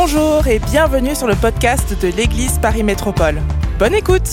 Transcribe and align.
Bonjour 0.00 0.46
et 0.46 0.60
bienvenue 0.60 1.16
sur 1.16 1.26
le 1.26 1.34
podcast 1.34 2.00
de 2.00 2.06
l'Église 2.16 2.60
Paris 2.60 2.84
Métropole. 2.84 3.42
Bonne 3.80 3.94
écoute 3.94 4.30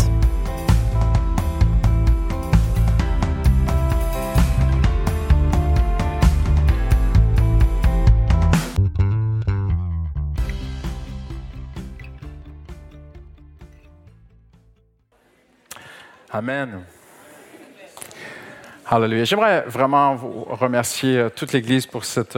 Amen. 16.30 16.84
Hallelujah. 18.86 19.24
J'aimerais 19.24 19.62
vraiment 19.62 20.14
vous 20.14 20.44
remercier 20.44 21.18
euh, 21.18 21.30
toute 21.36 21.54
l'Église 21.54 21.88
pour 21.88 22.06
cette... 22.06 22.36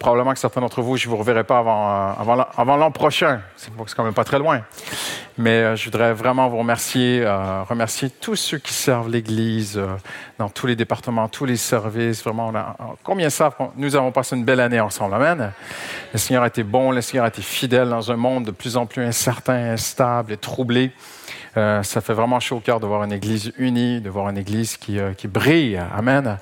probablement 0.00 0.32
que 0.32 0.38
certains 0.40 0.62
d'entre 0.62 0.80
vous, 0.82 0.96
je 0.96 1.06
ne 1.06 1.10
vous 1.10 1.18
reverrai 1.18 1.44
pas 1.44 1.58
avant, 1.58 1.90
euh, 1.90 2.12
avant, 2.56 2.76
l'an- 2.76 2.90
prochain. 2.90 3.42
C'est 3.56 3.70
quand 3.94 4.02
même 4.02 4.14
pas 4.14 4.24
très 4.24 4.38
loin. 4.38 4.62
Mais 5.38 5.50
euh, 5.62 5.76
je 5.76 5.84
voudrais 5.84 6.12
vraiment 6.14 6.48
vous 6.48 6.56
remercier, 6.58 7.22
euh, 7.24 7.62
remercier 7.62 8.08
tous 8.10 8.34
ceux 8.34 8.58
qui 8.58 8.72
servent 8.72 9.10
l'Église 9.10 9.76
euh, 9.78 9.86
dans 10.38 10.48
tous 10.48 10.66
les 10.66 10.74
départements, 10.74 11.28
tous 11.28 11.44
les 11.44 11.56
services. 11.56 12.24
Vraiment, 12.24 12.48
on 12.48 12.54
a- 12.56 12.76
combien 13.04 13.28
savent 13.30 13.54
qu'on- 13.56 13.70
nous 13.76 13.94
avons 13.94 14.10
passé 14.10 14.34
une 14.36 14.44
belle 14.44 14.60
année 14.60 14.80
ensemble. 14.80 15.14
Amen. 15.14 15.52
Le 16.12 16.18
Seigneur 16.18 16.42
a 16.42 16.46
été 16.48 16.62
bon, 16.62 16.90
le 16.92 17.02
Seigneur 17.02 17.26
a 17.26 17.28
été 17.28 17.42
fidèle 17.42 17.90
dans 17.90 18.10
un 18.10 18.16
monde 18.16 18.44
de 18.46 18.50
plus 18.50 18.76
en 18.78 18.86
plus 18.86 19.04
incertain, 19.04 19.72
instable 19.72 20.32
et 20.32 20.36
troublé. 20.38 20.92
Euh, 21.56 21.82
ça 21.82 22.00
fait 22.00 22.12
vraiment 22.12 22.38
chaud 22.38 22.56
au 22.56 22.60
cœur 22.60 22.78
de 22.80 22.86
voir 22.86 23.02
une 23.02 23.12
Église 23.12 23.52
unie, 23.58 24.00
de 24.00 24.08
voir 24.08 24.28
une 24.28 24.38
Église 24.38 24.76
qui, 24.76 24.98
euh, 24.98 25.12
brille. 25.24 25.80
Amen. 25.94 26.38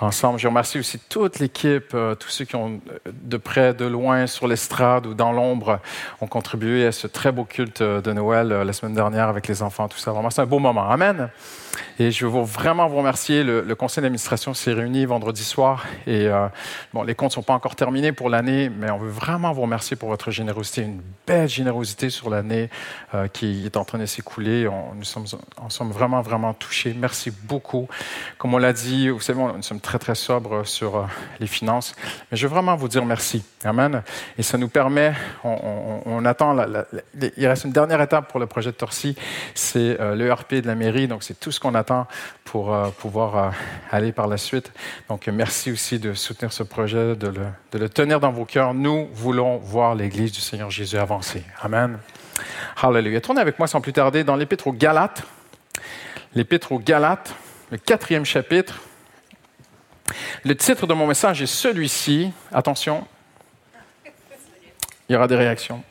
Ensemble, 0.00 0.38
je 0.38 0.48
remercie 0.48 0.78
aussi 0.78 0.98
toute 0.98 1.38
l'équipe, 1.38 1.92
euh, 1.94 2.14
tous 2.14 2.28
ceux 2.28 2.44
qui 2.44 2.56
ont 2.56 2.80
de 3.06 3.36
près, 3.36 3.74
de 3.74 3.84
loin, 3.84 4.26
sur 4.26 4.48
l'estrade 4.48 5.06
ou 5.06 5.14
dans 5.14 5.32
l'ombre, 5.32 5.80
ont 6.20 6.26
contribué 6.26 6.86
à 6.86 6.92
ce 6.92 7.06
très 7.06 7.32
beau 7.32 7.44
culte 7.44 7.82
de 7.82 8.12
Noël 8.12 8.48
la 8.48 8.72
semaine 8.72 8.94
dernière 8.94 9.28
avec 9.28 9.46
les 9.48 9.62
enfants, 9.62 9.88
tout 9.88 9.98
ça. 9.98 10.12
Vraiment, 10.12 10.30
c'est 10.30 10.42
un 10.42 10.46
beau 10.46 10.58
moment. 10.58 10.88
Amen. 10.90 11.28
Et 12.00 12.10
je 12.10 12.26
veux 12.26 12.42
vraiment 12.42 12.88
vous 12.88 12.96
remercier. 12.96 13.44
Le, 13.44 13.74
conseil 13.74 14.02
d'administration 14.02 14.54
s'est 14.54 14.72
réuni 14.72 15.04
vendredi 15.04 15.44
soir 15.44 15.84
et 16.06 16.28
bon, 16.92 17.02
les 17.02 17.14
comptes 17.14 17.30
ne 17.30 17.34
sont 17.34 17.42
pas 17.42 17.54
encore 17.54 17.76
terminés 17.76 18.12
pour 18.12 18.30
l'année, 18.30 18.68
mais 18.68 18.90
on 18.90 18.98
veut 18.98 19.10
vraiment 19.10 19.52
vous 19.52 19.62
remercier 19.62 19.96
pour 19.96 20.08
votre 20.08 20.30
générosité, 20.30 20.82
une 20.82 21.02
belle 21.26 21.48
générosité 21.48 22.10
sur 22.10 22.30
l'année 22.30 22.70
qui 23.32 23.64
est 23.64 23.76
en 23.76 23.84
train 23.84 23.98
de 23.98 24.06
s'écouler. 24.06 24.47
Nous 24.94 25.04
sommes, 25.04 25.26
en 25.56 25.70
sommes 25.70 25.90
vraiment, 25.90 26.20
vraiment 26.22 26.54
touchés. 26.54 26.94
Merci 26.98 27.30
beaucoup. 27.30 27.88
Comme 28.38 28.54
on 28.54 28.58
l'a 28.58 28.72
dit, 28.72 29.08
vous 29.08 29.20
savez, 29.20 29.40
nous 29.40 29.62
sommes 29.62 29.80
très, 29.80 29.98
très 29.98 30.14
sobres 30.14 30.66
sur 30.66 30.96
euh, 30.96 31.04
les 31.40 31.46
finances, 31.46 31.94
mais 32.30 32.36
je 32.36 32.46
veux 32.46 32.52
vraiment 32.52 32.76
vous 32.76 32.88
dire 32.88 33.04
merci. 33.04 33.44
Amen. 33.64 34.02
Et 34.36 34.42
ça 34.42 34.56
nous 34.56 34.68
permet, 34.68 35.12
on, 35.42 36.24
attend, 36.24 36.56
il 37.36 37.46
reste 37.46 37.64
une 37.64 37.72
dernière 37.72 38.00
étape 38.00 38.30
pour 38.30 38.38
le 38.38 38.46
projet 38.46 38.70
de 38.70 38.76
Torcy, 38.76 39.16
c'est 39.54 40.00
euh, 40.00 40.14
l'ERP 40.14 40.54
de 40.54 40.66
la 40.66 40.76
mairie, 40.76 41.08
donc 41.08 41.24
c'est 41.24 41.38
tout 41.38 41.50
ce 41.50 41.58
qu'on 41.58 41.74
attend 41.74 42.06
pour 42.44 42.72
euh, 42.72 42.90
pouvoir 42.90 43.36
euh, 43.36 43.50
aller 43.90 44.12
par 44.12 44.28
la 44.28 44.36
suite. 44.36 44.72
Donc, 45.08 45.26
merci 45.26 45.72
aussi 45.72 45.98
de 45.98 46.14
soutenir 46.14 46.52
ce 46.52 46.62
projet, 46.62 47.16
de 47.16 47.32
le 47.72 47.88
tenir 47.88 48.20
dans 48.20 48.30
vos 48.30 48.44
cœurs. 48.44 48.74
Nous 48.74 49.08
voulons 49.12 49.58
voir 49.58 49.94
l'Église 49.94 50.32
du 50.32 50.40
Seigneur 50.40 50.70
Jésus 50.70 50.96
avancer. 50.96 51.42
Amen. 51.60 51.98
Hallelujah. 52.82 53.20
Tournez 53.20 53.40
avec 53.40 53.58
moi 53.58 53.68
sans 53.68 53.80
plus 53.80 53.92
tarder 53.92 54.24
dans 54.24 54.36
l'Épître 54.36 54.66
aux 54.66 54.72
Galates. 54.72 55.22
L'Épître 56.34 56.72
aux 56.72 56.78
Galates, 56.78 57.34
le 57.70 57.78
quatrième 57.78 58.24
chapitre. 58.24 58.80
Le 60.44 60.56
titre 60.56 60.86
de 60.86 60.94
mon 60.94 61.06
message 61.06 61.42
est 61.42 61.46
celui-ci. 61.46 62.32
Attention, 62.52 63.06
il 65.08 65.12
y 65.12 65.16
aura 65.16 65.26
des 65.26 65.36
réactions. 65.36 65.82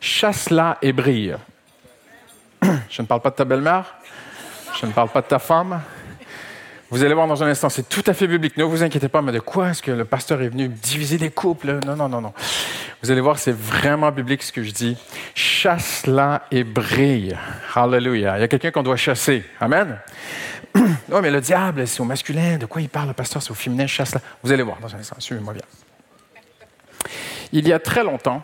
Chasse-la 0.00 0.78
et 0.82 0.92
brille. 0.92 1.36
Je 2.88 3.02
ne 3.02 3.06
parle 3.06 3.20
pas 3.20 3.30
de 3.30 3.36
ta 3.36 3.44
belle-mère. 3.44 3.94
Je 4.80 4.86
ne 4.86 4.92
parle 4.92 5.08
pas 5.08 5.20
de 5.20 5.26
ta 5.26 5.38
femme. 5.38 5.80
Vous 6.90 7.02
allez 7.02 7.14
voir 7.14 7.26
dans 7.26 7.42
un 7.42 7.46
instant, 7.46 7.68
c'est 7.68 7.88
tout 7.88 8.04
à 8.06 8.12
fait 8.12 8.26
biblique. 8.26 8.56
Ne 8.56 8.64
vous 8.64 8.82
inquiétez 8.82 9.08
pas, 9.08 9.22
mais 9.22 9.32
de 9.32 9.40
quoi 9.40 9.70
est-ce 9.70 9.82
que 9.82 9.90
le 9.90 10.04
pasteur 10.04 10.42
est 10.42 10.48
venu 10.48 10.68
diviser 10.68 11.18
les 11.18 11.30
couples? 11.30 11.78
Non, 11.86 11.96
non, 11.96 12.08
non, 12.08 12.20
non. 12.20 12.34
Vous 13.02 13.10
allez 13.10 13.20
voir, 13.20 13.36
c'est 13.36 13.52
vraiment 13.52 14.12
biblique 14.12 14.44
ce 14.44 14.52
que 14.52 14.62
je 14.62 14.70
dis. 14.70 14.96
Chasse-la 15.34 16.46
et 16.52 16.62
brille. 16.62 17.36
Hallelujah. 17.74 18.38
Il 18.38 18.42
y 18.42 18.44
a 18.44 18.48
quelqu'un 18.48 18.70
qu'on 18.70 18.84
doit 18.84 18.96
chasser. 18.96 19.44
Amen. 19.60 19.98
Oui, 21.08 21.18
mais 21.20 21.30
le 21.30 21.40
diable, 21.42 21.86
c'est 21.86 22.00
au 22.00 22.04
masculin. 22.04 22.56
De 22.56 22.64
quoi 22.64 22.80
il 22.80 22.88
parle, 22.88 23.08
le 23.08 23.12
pasteur? 23.12 23.42
C'est 23.42 23.50
au 23.50 23.54
féminin. 23.54 23.86
Chasse-la. 23.86 24.20
Vous 24.42 24.52
allez 24.52 24.62
voir 24.62 24.78
dans 24.80 24.94
un 24.94 24.98
instant. 24.98 25.16
Suivez-moi 25.18 25.52
bien. 25.52 25.62
Il 27.52 27.68
y 27.68 27.72
a 27.72 27.78
très 27.78 28.02
longtemps, 28.02 28.42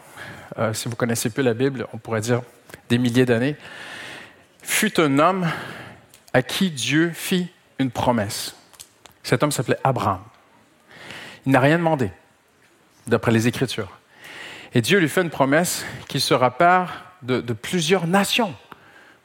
euh, 0.59 0.75
si 0.75 0.89
vous 0.89 0.97
connaissez 0.97 1.31
peu 1.31 1.41
la 1.41 1.55
Bible, 1.55 1.87
on 1.95 1.99
pourrait 1.99 2.21
dire 2.21 2.43
des 2.91 2.99
milliers 2.99 3.25
d'années, 3.25 3.57
fut 4.63 5.01
un 5.01 5.19
homme 5.19 5.47
à 6.35 6.43
qui 6.43 6.71
Dieu 6.71 7.13
fit 7.15 7.49
une 7.79 7.91
promesse. 7.91 8.55
Cet 9.23 9.43
homme 9.43 9.53
s'appelait 9.53 9.79
Abraham. 9.83 10.21
Il 11.47 11.53
n'a 11.53 11.61
rien 11.61 11.79
demandé, 11.79 12.11
d'après 13.07 13.33
les 13.33 13.49
Écritures. 13.49 13.98
Et 14.75 14.81
Dieu 14.81 14.99
lui 14.99 15.09
fait 15.09 15.23
une 15.23 15.31
promesse 15.31 15.85
qu'il 16.09 16.21
sera 16.21 16.57
père 16.57 17.05
de, 17.23 17.41
plusieurs 17.53 18.07
nations, 18.07 18.55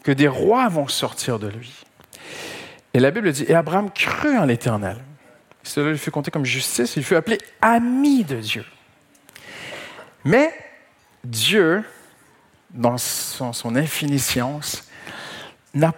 que 0.04 0.12
des 0.12 0.28
rois 0.28 0.68
vont 0.70 0.88
sortir 0.88 1.40
de 1.40 1.48
lui. 1.48 1.84
Et 2.94 3.00
la 3.00 3.12
Bible 3.12 3.32
dit, 3.32 3.46
et 3.48 3.56
Abraham 3.56 3.92
crut 3.92 4.38
en 4.38 4.46
l'Éternel. 4.46 4.98
Cela 5.64 5.92
lui 5.92 5.98
fut 5.98 6.12
compté 6.12 6.32
comme 6.32 6.46
justice, 6.46 6.96
il 6.96 7.04
fut 7.04 7.16
appelé 7.16 7.38
ami 7.62 8.24
de 8.24 8.38
Dieu. 8.38 8.66
Mais 10.26 10.54
Dieu, 11.24 11.84
dans 12.72 12.98
son, 12.98 13.54
son 13.54 13.76
infinie 13.76 14.20
science, 14.20 14.90
n'a 15.74 15.94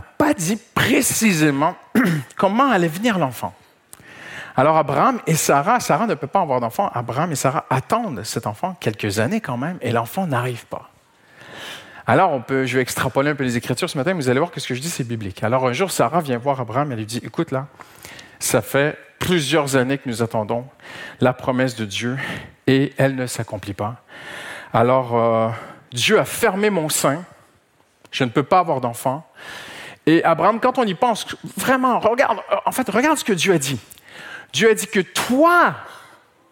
pas 0.00 0.34
dit 0.34 0.58
précisément 0.74 1.76
comment 2.36 2.70
allait 2.70 2.88
venir 2.88 3.18
l'enfant. 3.18 3.54
Alors 4.56 4.76
Abraham 4.76 5.20
et 5.26 5.34
Sarah, 5.34 5.80
Sarah 5.80 6.06
ne 6.06 6.14
peut 6.14 6.26
pas 6.26 6.40
avoir 6.40 6.60
d'enfant, 6.60 6.90
Abraham 6.92 7.32
et 7.32 7.36
Sarah 7.36 7.64
attendent 7.70 8.22
cet 8.24 8.46
enfant 8.46 8.76
quelques 8.80 9.18
années 9.18 9.40
quand 9.40 9.56
même, 9.56 9.78
et 9.80 9.92
l'enfant 9.92 10.26
n'arrive 10.26 10.66
pas. 10.66 10.90
Alors 12.06 12.32
on 12.32 12.40
peut, 12.40 12.66
je 12.66 12.76
vais 12.76 12.82
extrapoler 12.82 13.30
un 13.30 13.34
peu 13.34 13.44
les 13.44 13.56
Écritures 13.56 13.88
ce 13.88 13.96
matin, 13.96 14.12
mais 14.12 14.22
vous 14.22 14.28
allez 14.28 14.40
voir 14.40 14.50
que 14.50 14.60
ce 14.60 14.68
que 14.68 14.74
je 14.74 14.80
dis 14.80 14.90
c'est 14.90 15.06
biblique. 15.06 15.42
Alors 15.42 15.66
un 15.66 15.72
jour, 15.72 15.90
Sarah 15.90 16.20
vient 16.20 16.38
voir 16.38 16.60
Abraham 16.60 16.92
et 16.92 16.96
lui 16.96 17.06
dit, 17.06 17.20
écoute 17.24 17.50
là, 17.50 17.66
ça 18.38 18.60
fait 18.60 18.98
plusieurs 19.18 19.76
années 19.76 19.98
que 19.98 20.08
nous 20.08 20.22
attendons 20.22 20.66
la 21.20 21.32
promesse 21.32 21.76
de 21.76 21.84
Dieu 21.84 22.18
et 22.66 22.92
elle 22.98 23.14
ne 23.14 23.26
s'accomplit 23.26 23.74
pas. 23.74 24.02
Alors 24.74 25.16
euh, 25.16 25.48
Dieu 25.92 26.18
a 26.18 26.24
fermé 26.24 26.70
mon 26.70 26.88
sein, 26.88 27.24
je 28.10 28.24
ne 28.24 28.30
peux 28.30 28.42
pas 28.42 28.58
avoir 28.58 28.80
d'enfant. 28.80 29.26
Et 30.04 30.24
Abraham, 30.24 30.58
quand 30.58 30.78
on 30.78 30.84
y 30.84 30.94
pense, 30.94 31.26
vraiment, 31.56 32.00
regarde, 32.00 32.38
en 32.66 32.72
fait, 32.72 32.88
regarde 32.90 33.16
ce 33.16 33.24
que 33.24 33.32
Dieu 33.32 33.54
a 33.54 33.58
dit. 33.58 33.78
Dieu 34.52 34.70
a 34.70 34.74
dit 34.74 34.86
que 34.86 35.00
toi, 35.00 35.74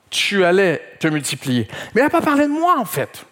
tu 0.08 0.44
allais 0.44 0.80
te 0.98 1.06
multiplier. 1.08 1.68
Mais 1.94 2.00
il 2.00 2.04
n'a 2.04 2.10
pas 2.10 2.20
parlé 2.22 2.44
de 2.44 2.52
moi, 2.52 2.76
en 2.78 2.84
fait. 2.84 3.24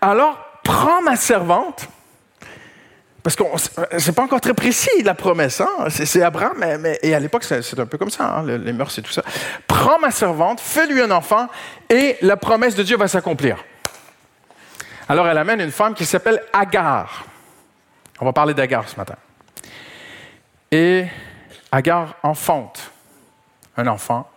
Alors, 0.00 0.38
prends 0.62 1.02
ma 1.02 1.16
servante, 1.16 1.88
parce 3.22 3.36
que 3.36 3.42
c'est 3.98 4.14
pas 4.14 4.22
encore 4.22 4.40
très 4.42 4.52
précis, 4.52 5.02
la 5.02 5.14
promesse. 5.14 5.60
Hein? 5.62 5.88
C'est 5.88 6.22
Abraham, 6.22 6.78
mais, 6.78 6.98
et 7.02 7.14
à 7.14 7.18
l'époque, 7.20 7.44
c'est 7.44 7.78
un 7.78 7.86
peu 7.86 7.96
comme 7.96 8.10
ça, 8.10 8.24
hein, 8.24 8.42
le- 8.42 8.58
les 8.58 8.72
mœurs 8.74 8.98
et 8.98 9.02
tout 9.02 9.12
ça. 9.12 9.22
Prends 9.66 9.98
ma 9.98 10.10
servante, 10.10 10.60
fais-lui 10.60 11.00
un 11.00 11.10
enfant, 11.10 11.48
et 11.88 12.18
la 12.20 12.36
promesse 12.36 12.74
de 12.74 12.82
Dieu 12.82 12.98
va 12.98 13.08
s'accomplir. 13.08 13.64
Alors, 15.08 15.26
elle 15.26 15.38
amène 15.38 15.60
une 15.60 15.72
femme 15.72 15.94
qui 15.94 16.04
s'appelle 16.04 16.42
Agar. 16.52 17.24
On 18.20 18.26
va 18.26 18.32
parler 18.32 18.52
d'Agar 18.54 18.88
ce 18.88 18.96
matin. 18.96 19.16
Et 20.70 21.06
Agar 21.72 22.16
enfante 22.22 22.90
un 23.76 23.86
enfant. 23.86 24.28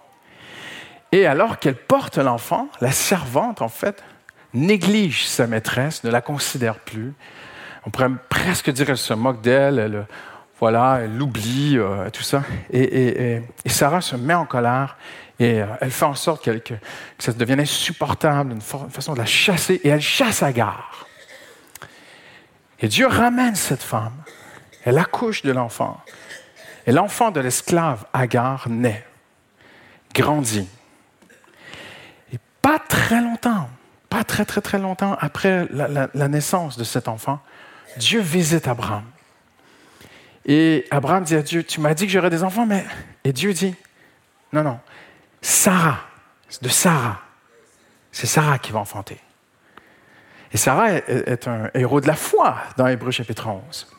Et 1.11 1.25
alors 1.25 1.59
qu'elle 1.59 1.75
porte 1.75 2.17
l'enfant, 2.17 2.67
la 2.81 2.91
servante, 2.91 3.61
en 3.61 3.69
fait, 3.69 4.03
néglige 4.53 5.25
sa 5.25 5.47
maîtresse, 5.47 6.03
ne 6.03 6.09
la 6.09 6.21
considère 6.21 6.79
plus. 6.79 7.13
On 7.85 7.89
pourrait 7.89 8.09
presque 8.29 8.69
dire 8.71 8.85
qu'elle 8.85 8.97
se 8.97 9.13
moque 9.13 9.41
d'elle, 9.41 9.79
elle, 9.79 10.05
voilà, 10.59 10.99
elle 11.03 11.17
l'oublie, 11.17 11.77
euh, 11.77 12.09
tout 12.09 12.23
ça. 12.23 12.43
Et, 12.71 13.41
Sarah 13.65 14.01
se 14.01 14.15
met 14.15 14.33
en 14.33 14.45
colère 14.45 14.97
et 15.39 15.61
euh, 15.61 15.67
elle 15.81 15.91
fait 15.91 16.05
en 16.05 16.15
sorte 16.15 16.43
que, 16.43 16.73
ça 17.19 17.31
devienne 17.31 17.59
insupportable, 17.59 18.51
une, 18.51 18.57
une 18.57 18.89
façon 18.89 19.13
de 19.13 19.19
la 19.19 19.25
chasser, 19.25 19.79
et 19.83 19.89
elle 19.89 20.01
chasse 20.01 20.43
Agar. 20.43 21.05
Et 22.79 22.87
Dieu 22.87 23.07
ramène 23.07 23.55
cette 23.55 23.83
femme. 23.83 24.23
Elle 24.83 24.97
accouche 24.97 25.41
de 25.43 25.51
l'enfant. 25.51 25.99
Et 26.85 26.91
l'enfant 26.91 27.31
de 27.31 27.39
l'esclave 27.39 28.05
Agar 28.13 28.67
naît, 28.69 29.05
grandit. 30.17 30.67
Et 32.33 32.39
pas 32.61 32.79
très 32.79 33.21
longtemps, 33.21 33.69
pas 34.09 34.23
très 34.23 34.45
très 34.45 34.61
très 34.61 34.79
longtemps 34.79 35.15
après 35.19 35.67
la, 35.71 36.27
naissance 36.27 36.77
de 36.77 36.83
cet 36.83 37.07
enfant, 37.07 37.39
Dieu 37.97 38.19
visite 38.19 38.67
Abraham. 38.67 39.03
Et 40.45 40.85
Abraham 40.91 41.23
dit 41.23 41.35
à 41.35 41.41
Dieu, 41.41 41.63
tu 41.63 41.81
m'as 41.81 41.93
dit 41.93 42.05
que 42.05 42.11
j'aurais 42.11 42.29
des 42.29 42.43
enfants, 42.43 42.65
mais... 42.65 42.85
Et 43.23 43.33
Dieu 43.33 43.53
dit, 43.53 43.75
non, 44.53 44.63
non, 44.63 44.79
Sarah, 45.41 45.99
de 46.61 46.69
Sarah, 46.69 47.19
C'est 48.11 48.27
Sarah 48.27 48.57
qui 48.57 48.71
va 48.71 48.79
enfanter. 48.79 49.19
Et 50.53 50.57
Sarah 50.57 50.93
est 50.93 51.47
un 51.47 51.69
héros 51.73 51.99
de 51.99 52.07
la 52.07 52.15
foi 52.15 52.55
dans 52.77 52.87
Hébreu 52.87 53.11
chapitre 53.11 53.47
11. 53.47 53.96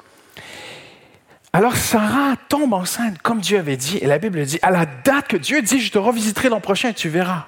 Alors 1.52 1.76
Sarah 1.76 2.36
tombe 2.48 2.74
enceinte 2.74 3.18
comme 3.22 3.40
Dieu 3.40 3.58
avait 3.58 3.76
dit, 3.76 3.98
et 3.98 4.06
la 4.06 4.18
Bible 4.18 4.44
dit, 4.44 4.58
à 4.62 4.70
la 4.70 4.86
date 4.86 5.28
que 5.28 5.36
Dieu 5.36 5.62
dit, 5.62 5.80
je 5.80 5.90
te 5.90 5.98
revisiterai 5.98 6.48
l'an 6.48 6.60
prochain, 6.60 6.92
tu 6.92 7.08
verras. 7.08 7.46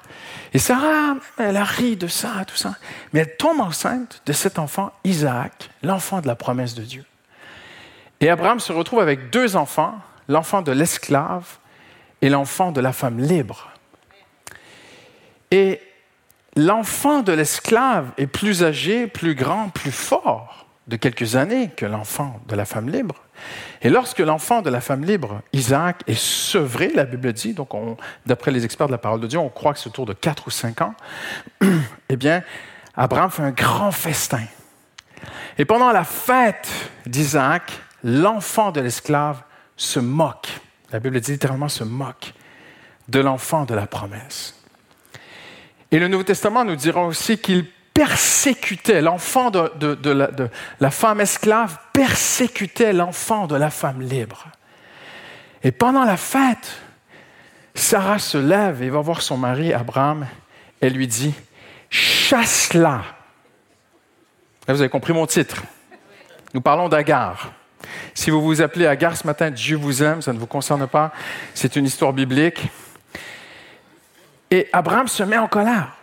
Et 0.52 0.58
Sarah, 0.58 1.16
elle 1.38 1.56
a 1.56 1.64
ri 1.64 1.96
de 1.96 2.06
ça, 2.06 2.44
tout 2.46 2.56
ça, 2.56 2.76
mais 3.12 3.20
elle 3.20 3.36
tombe 3.36 3.60
enceinte 3.60 4.22
de 4.26 4.32
cet 4.32 4.58
enfant, 4.58 4.92
Isaac, 5.04 5.70
l'enfant 5.82 6.20
de 6.20 6.26
la 6.26 6.34
promesse 6.34 6.74
de 6.74 6.82
Dieu. 6.82 7.04
Et 8.20 8.28
Abraham 8.28 8.58
se 8.58 8.72
retrouve 8.72 9.00
avec 9.00 9.30
deux 9.30 9.56
enfants, 9.56 9.94
l'enfant 10.28 10.62
de 10.62 10.72
l'esclave 10.72 11.58
et 12.22 12.28
l'enfant 12.28 12.72
de 12.72 12.80
la 12.80 12.92
femme 12.92 13.18
libre. 13.18 13.70
Et 15.50 15.80
l'enfant 16.56 17.22
de 17.22 17.32
l'esclave 17.32 18.10
est 18.18 18.26
plus 18.26 18.62
âgé, 18.62 19.06
plus 19.06 19.34
grand, 19.34 19.68
plus 19.70 19.92
fort 19.92 20.66
de 20.86 20.96
quelques 20.96 21.36
années 21.36 21.70
que 21.76 21.86
l'enfant 21.86 22.40
de 22.48 22.56
la 22.56 22.64
femme 22.64 22.88
libre. 22.90 23.14
Et 23.82 23.88
lorsque 23.88 24.18
l'enfant 24.18 24.60
de 24.60 24.68
la 24.68 24.80
femme 24.80 25.04
libre, 25.04 25.40
Isaac, 25.52 26.02
est 26.06 26.18
sevré, 26.18 26.90
la 26.94 27.04
Bible 27.04 27.32
dit, 27.32 27.54
donc 27.54 27.70
d'après 28.26 28.50
les 28.50 28.64
experts 28.64 28.88
de 28.88 28.92
la 28.92 28.98
parole 28.98 29.20
de 29.20 29.26
Dieu, 29.26 29.38
on 29.38 29.48
croit 29.48 29.72
que 29.72 29.78
c'est 29.78 29.88
autour 29.88 30.06
de 30.06 30.12
4 30.12 30.48
ou 30.48 30.50
5 30.50 30.82
ans, 30.82 30.94
eh 32.08 32.16
bien, 32.16 32.42
Abraham 32.94 33.30
fait 33.30 33.42
un 33.42 33.52
grand 33.52 33.92
festin. 33.92 34.42
Et 35.56 35.64
pendant 35.64 35.92
la 35.92 36.04
fête 36.04 36.70
d'Isaac, 37.06 37.72
l'enfant 38.04 38.70
de 38.70 38.80
l'esclave 38.80 39.42
se 39.76 40.00
moque. 40.00 40.48
La 40.92 41.00
Bible 41.00 41.20
dit 41.20 41.32
littéralement 41.32 41.68
se 41.68 41.84
moque 41.84 42.34
de 43.08 43.20
l'enfant 43.20 43.64
de 43.64 43.74
la 43.74 43.86
promesse. 43.86 44.54
Et 45.90 45.98
le 45.98 46.08
Nouveau 46.08 46.22
Testament 46.22 46.64
nous 46.64 46.76
dira 46.76 47.04
aussi 47.04 47.38
qu'il 47.38 47.66
persécutait 48.00 49.02
l'enfant 49.02 49.50
de, 49.50 50.40
la, 50.80 50.90
femme 50.90 51.20
esclave, 51.20 51.76
persécutait 51.92 52.94
l'enfant 52.94 53.46
de 53.46 53.56
la 53.56 53.68
femme 53.68 54.00
libre. 54.00 54.46
Et 55.62 55.70
pendant 55.70 56.04
la 56.04 56.16
fête, 56.16 56.80
Sarah 57.74 58.18
se 58.18 58.38
lève 58.38 58.82
et 58.82 58.88
va 58.88 59.00
voir 59.00 59.20
son 59.20 59.36
mari 59.36 59.74
Abraham 59.74 60.26
et 60.80 60.88
lui 60.88 61.06
dit 61.06 61.34
Chasse-la. 61.90 63.02
Vous 64.66 64.80
avez 64.80 64.88
compris 64.88 65.12
mon 65.12 65.26
titre. 65.26 65.62
Nous 66.54 66.62
parlons 66.62 66.88
d'Agar. 66.88 67.52
Si 68.14 68.30
vous 68.30 68.40
vous 68.40 68.62
appelez 68.62 68.86
Agar 68.86 69.14
ce 69.14 69.26
matin, 69.26 69.50
Dieu 69.50 69.76
vous 69.76 70.02
aime, 70.02 70.22
ça 70.22 70.32
ne 70.32 70.38
vous 70.38 70.46
concerne 70.46 70.86
pas. 70.86 71.12
C'est 71.52 71.76
une 71.76 71.84
histoire 71.84 72.14
biblique. 72.14 72.66
Et 74.50 74.70
Abraham 74.72 75.06
se 75.06 75.22
met 75.22 75.36
en 75.36 75.48
colère. 75.48 75.99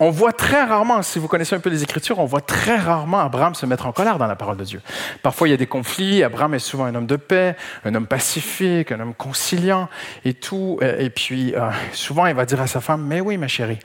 On 0.00 0.10
voit 0.10 0.32
très 0.32 0.64
rarement, 0.64 1.02
si 1.02 1.18
vous 1.18 1.28
connaissez 1.28 1.54
un 1.54 1.60
peu 1.60 1.70
les 1.70 1.82
Écritures, 1.82 2.18
on 2.18 2.24
voit 2.24 2.40
très 2.40 2.76
rarement 2.76 3.20
Abraham 3.20 3.54
se 3.54 3.64
mettre 3.64 3.86
en 3.86 3.92
colère 3.92 4.18
dans 4.18 4.26
la 4.26 4.34
parole 4.34 4.56
de 4.56 4.64
Dieu. 4.64 4.82
Parfois, 5.22 5.46
il 5.46 5.52
y 5.52 5.54
a 5.54 5.56
des 5.56 5.66
conflits. 5.66 6.22
Abraham 6.22 6.54
est 6.54 6.58
souvent 6.58 6.84
un 6.84 6.94
homme 6.94 7.06
de 7.06 7.16
paix, 7.16 7.56
un 7.84 7.94
homme 7.94 8.06
pacifique, 8.06 8.90
un 8.90 9.00
homme 9.00 9.14
conciliant 9.14 9.88
et 10.24 10.34
tout. 10.34 10.78
Et 10.82 11.10
puis, 11.10 11.54
euh, 11.54 11.70
souvent, 11.92 12.26
il 12.26 12.34
va 12.34 12.44
dire 12.44 12.60
à 12.60 12.66
sa 12.66 12.80
femme, 12.80 13.04
mais 13.06 13.20
oui, 13.20 13.36
ma 13.36 13.48
chérie. 13.48 13.78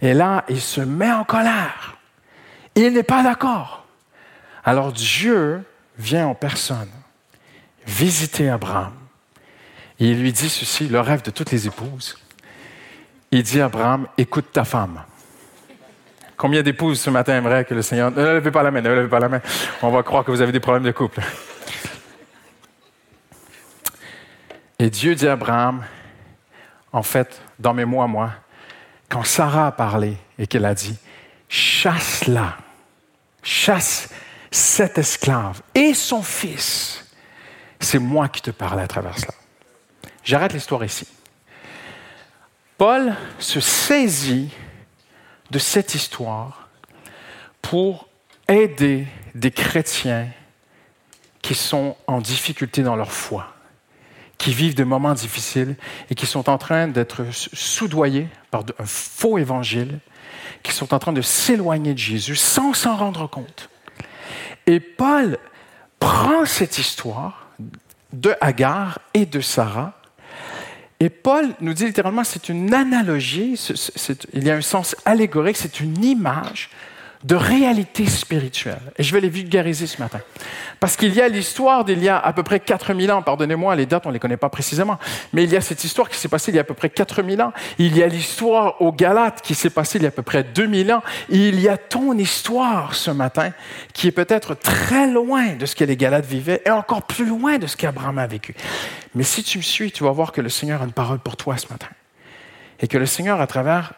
Et 0.00 0.14
là, 0.14 0.44
il 0.48 0.60
se 0.60 0.80
met 0.80 1.12
en 1.12 1.24
colère. 1.24 1.96
Il 2.74 2.94
n'est 2.94 3.02
pas 3.02 3.22
d'accord. 3.22 3.84
Alors 4.64 4.92
Dieu 4.92 5.62
vient 5.98 6.26
en 6.26 6.34
personne 6.34 6.90
visiter 7.86 8.48
Abraham. 8.48 8.92
Il 9.98 10.20
lui 10.20 10.32
dit 10.32 10.48
ceci, 10.48 10.88
le 10.88 11.00
rêve 11.00 11.22
de 11.22 11.30
toutes 11.30 11.50
les 11.50 11.66
épouses. 11.66 12.18
Il 13.30 13.42
dit 13.42 13.60
à 13.60 13.66
Abraham, 13.66 14.06
écoute 14.18 14.46
ta 14.52 14.64
femme. 14.64 15.02
Combien 16.42 16.64
d'épouses 16.64 17.00
ce 17.00 17.08
matin 17.08 17.36
aimeraient 17.36 17.64
que 17.64 17.72
le 17.72 17.82
Seigneur... 17.82 18.10
Ne 18.10 18.20
levez 18.20 18.50
pas 18.50 18.64
la 18.64 18.72
main, 18.72 18.80
ne 18.80 18.88
levez 18.88 19.08
pas 19.08 19.20
la 19.20 19.28
main. 19.28 19.40
On 19.80 19.90
va 19.90 20.02
croire 20.02 20.24
que 20.24 20.32
vous 20.32 20.40
avez 20.40 20.50
des 20.50 20.58
problèmes 20.58 20.82
de 20.82 20.90
couple. 20.90 21.20
Et 24.80 24.90
Dieu 24.90 25.14
dit 25.14 25.28
à 25.28 25.34
Abraham, 25.34 25.84
en 26.92 27.04
fait, 27.04 27.40
dans 27.60 27.72
mes 27.74 27.84
mots 27.84 28.02
à 28.02 28.08
moi, 28.08 28.32
quand 29.08 29.22
Sarah 29.22 29.68
a 29.68 29.70
parlé 29.70 30.16
et 30.36 30.48
qu'elle 30.48 30.64
a 30.64 30.74
dit, 30.74 30.98
chasse-la, 31.48 32.56
chasse 33.44 34.08
cet 34.50 34.98
esclave 34.98 35.62
et 35.76 35.94
son 35.94 36.24
fils, 36.24 37.06
c'est 37.78 38.00
moi 38.00 38.26
qui 38.26 38.42
te 38.42 38.50
parle 38.50 38.80
à 38.80 38.88
travers 38.88 39.16
cela. 39.16 39.34
J'arrête 40.24 40.54
l'histoire 40.54 40.82
ici. 40.82 41.06
Paul 42.78 43.14
se 43.38 43.60
saisit 43.60 44.50
de 45.52 45.58
cette 45.58 45.94
histoire 45.94 46.70
pour 47.60 48.08
aider 48.48 49.06
des 49.34 49.50
chrétiens 49.50 50.28
qui 51.42 51.54
sont 51.54 51.94
en 52.06 52.20
difficulté 52.22 52.82
dans 52.82 52.96
leur 52.96 53.12
foi, 53.12 53.54
qui 54.38 54.54
vivent 54.54 54.74
des 54.74 54.86
moments 54.86 55.12
difficiles 55.12 55.76
et 56.08 56.14
qui 56.14 56.24
sont 56.24 56.48
en 56.48 56.56
train 56.56 56.88
d'être 56.88 57.26
soudoyés 57.32 58.28
par 58.50 58.64
un 58.78 58.86
faux 58.86 59.36
évangile, 59.36 59.98
qui 60.62 60.72
sont 60.72 60.94
en 60.94 60.98
train 60.98 61.12
de 61.12 61.20
s'éloigner 61.22 61.92
de 61.92 61.98
Jésus 61.98 62.36
sans 62.36 62.72
s'en 62.72 62.96
rendre 62.96 63.26
compte. 63.26 63.68
Et 64.66 64.80
Paul 64.80 65.38
prend 65.98 66.46
cette 66.46 66.78
histoire 66.78 67.48
de 68.14 68.34
Agar 68.40 69.00
et 69.12 69.26
de 69.26 69.42
Sarah 69.42 70.00
et 71.02 71.10
Paul 71.10 71.48
nous 71.60 71.74
dit 71.74 71.86
littéralement, 71.86 72.22
c'est 72.22 72.48
une 72.48 72.72
analogie, 72.72 73.60
il 74.34 74.44
y 74.44 74.50
a 74.50 74.54
un 74.54 74.60
sens 74.60 74.94
allégorique, 75.04 75.56
c'est 75.56 75.80
une 75.80 76.04
image 76.04 76.70
de 77.24 77.36
réalité 77.36 78.06
spirituelle. 78.06 78.80
Et 78.98 79.02
je 79.02 79.12
vais 79.12 79.20
les 79.20 79.28
vulgariser 79.28 79.86
ce 79.86 80.00
matin. 80.00 80.20
Parce 80.80 80.96
qu'il 80.96 81.14
y 81.14 81.20
a 81.20 81.28
l'histoire 81.28 81.84
d'il 81.84 82.02
y 82.02 82.08
a 82.08 82.18
à 82.18 82.32
peu 82.32 82.42
près 82.42 82.58
4000 82.58 83.12
ans, 83.12 83.22
pardonnez-moi, 83.22 83.76
les 83.76 83.86
dates, 83.86 84.06
on 84.06 84.08
ne 84.08 84.14
les 84.14 84.18
connaît 84.18 84.36
pas 84.36 84.48
précisément, 84.48 84.98
mais 85.32 85.44
il 85.44 85.52
y 85.52 85.56
a 85.56 85.60
cette 85.60 85.84
histoire 85.84 86.08
qui 86.08 86.18
s'est 86.18 86.28
passée 86.28 86.50
il 86.50 86.56
y 86.56 86.58
a 86.58 86.62
à 86.62 86.64
peu 86.64 86.74
près 86.74 86.90
4000 86.90 87.40
ans. 87.40 87.52
Il 87.78 87.96
y 87.96 88.02
a 88.02 88.08
l'histoire 88.08 88.82
aux 88.82 88.92
Galates 88.92 89.40
qui 89.42 89.54
s'est 89.54 89.70
passée 89.70 89.98
il 89.98 90.02
y 90.02 90.06
a 90.06 90.08
à 90.08 90.12
peu 90.12 90.22
près 90.22 90.42
2000 90.42 90.92
ans. 90.92 91.02
Et 91.30 91.48
il 91.48 91.60
y 91.60 91.68
a 91.68 91.76
ton 91.76 92.16
histoire 92.18 92.94
ce 92.94 93.10
matin 93.10 93.52
qui 93.92 94.08
est 94.08 94.12
peut-être 94.12 94.54
très 94.54 95.06
loin 95.06 95.54
de 95.54 95.66
ce 95.66 95.76
que 95.76 95.84
les 95.84 95.96
Galates 95.96 96.26
vivaient 96.26 96.62
et 96.66 96.70
encore 96.70 97.02
plus 97.02 97.26
loin 97.26 97.58
de 97.58 97.66
ce 97.68 97.76
qu'Abraham 97.76 98.18
a 98.18 98.26
vécu. 98.26 98.54
Mais 99.14 99.22
si 99.22 99.44
tu 99.44 99.58
me 99.58 99.62
suis, 99.62 99.92
tu 99.92 100.02
vas 100.02 100.10
voir 100.10 100.32
que 100.32 100.40
le 100.40 100.48
Seigneur 100.48 100.82
a 100.82 100.84
une 100.84 100.92
parole 100.92 101.20
pour 101.20 101.36
toi 101.36 101.56
ce 101.56 101.68
matin. 101.68 101.88
Et 102.80 102.88
que 102.88 102.98
le 102.98 103.06
Seigneur, 103.06 103.40
à 103.40 103.46
travers 103.46 103.92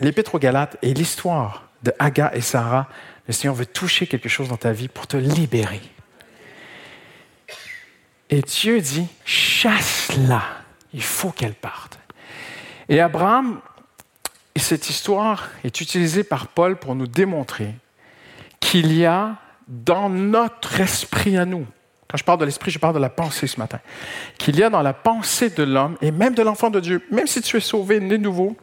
l'Épître 0.00 0.36
aux 0.36 0.38
Galates 0.38 0.76
et 0.82 0.94
l'histoire 0.94 1.67
de 1.82 1.92
Aga 1.98 2.32
et 2.34 2.40
Sarah, 2.40 2.88
le 3.26 3.32
Seigneur 3.32 3.54
veut 3.54 3.66
toucher 3.66 4.06
quelque 4.06 4.28
chose 4.28 4.48
dans 4.48 4.56
ta 4.56 4.72
vie 4.72 4.88
pour 4.88 5.06
te 5.06 5.16
libérer. 5.16 5.80
Et 8.30 8.42
Dieu 8.42 8.80
dit, 8.80 9.06
chasse-la, 9.24 10.42
il 10.92 11.02
faut 11.02 11.30
qu'elle 11.30 11.54
parte. 11.54 11.98
Et 12.88 13.00
Abraham, 13.00 13.60
et 14.54 14.58
cette 14.58 14.90
histoire 14.90 15.48
est 15.64 15.80
utilisée 15.80 16.24
par 16.24 16.48
Paul 16.48 16.76
pour 16.76 16.94
nous 16.94 17.06
démontrer 17.06 17.74
qu'il 18.60 18.92
y 18.92 19.04
a 19.04 19.36
dans 19.68 20.08
notre 20.08 20.80
esprit 20.80 21.36
à 21.36 21.44
nous, 21.44 21.66
quand 22.08 22.16
je 22.16 22.24
parle 22.24 22.40
de 22.40 22.46
l'esprit, 22.46 22.70
je 22.70 22.78
parle 22.78 22.94
de 22.94 22.98
la 22.98 23.10
pensée 23.10 23.46
ce 23.46 23.58
matin, 23.60 23.80
qu'il 24.38 24.56
y 24.56 24.62
a 24.62 24.70
dans 24.70 24.80
la 24.80 24.94
pensée 24.94 25.50
de 25.50 25.62
l'homme 25.62 25.96
et 26.00 26.10
même 26.10 26.34
de 26.34 26.42
l'enfant 26.42 26.70
de 26.70 26.80
Dieu, 26.80 27.06
même 27.10 27.26
si 27.26 27.42
tu 27.42 27.58
es 27.58 27.60
sauvé, 27.60 28.00
né 28.00 28.16
nouveau, 28.16 28.56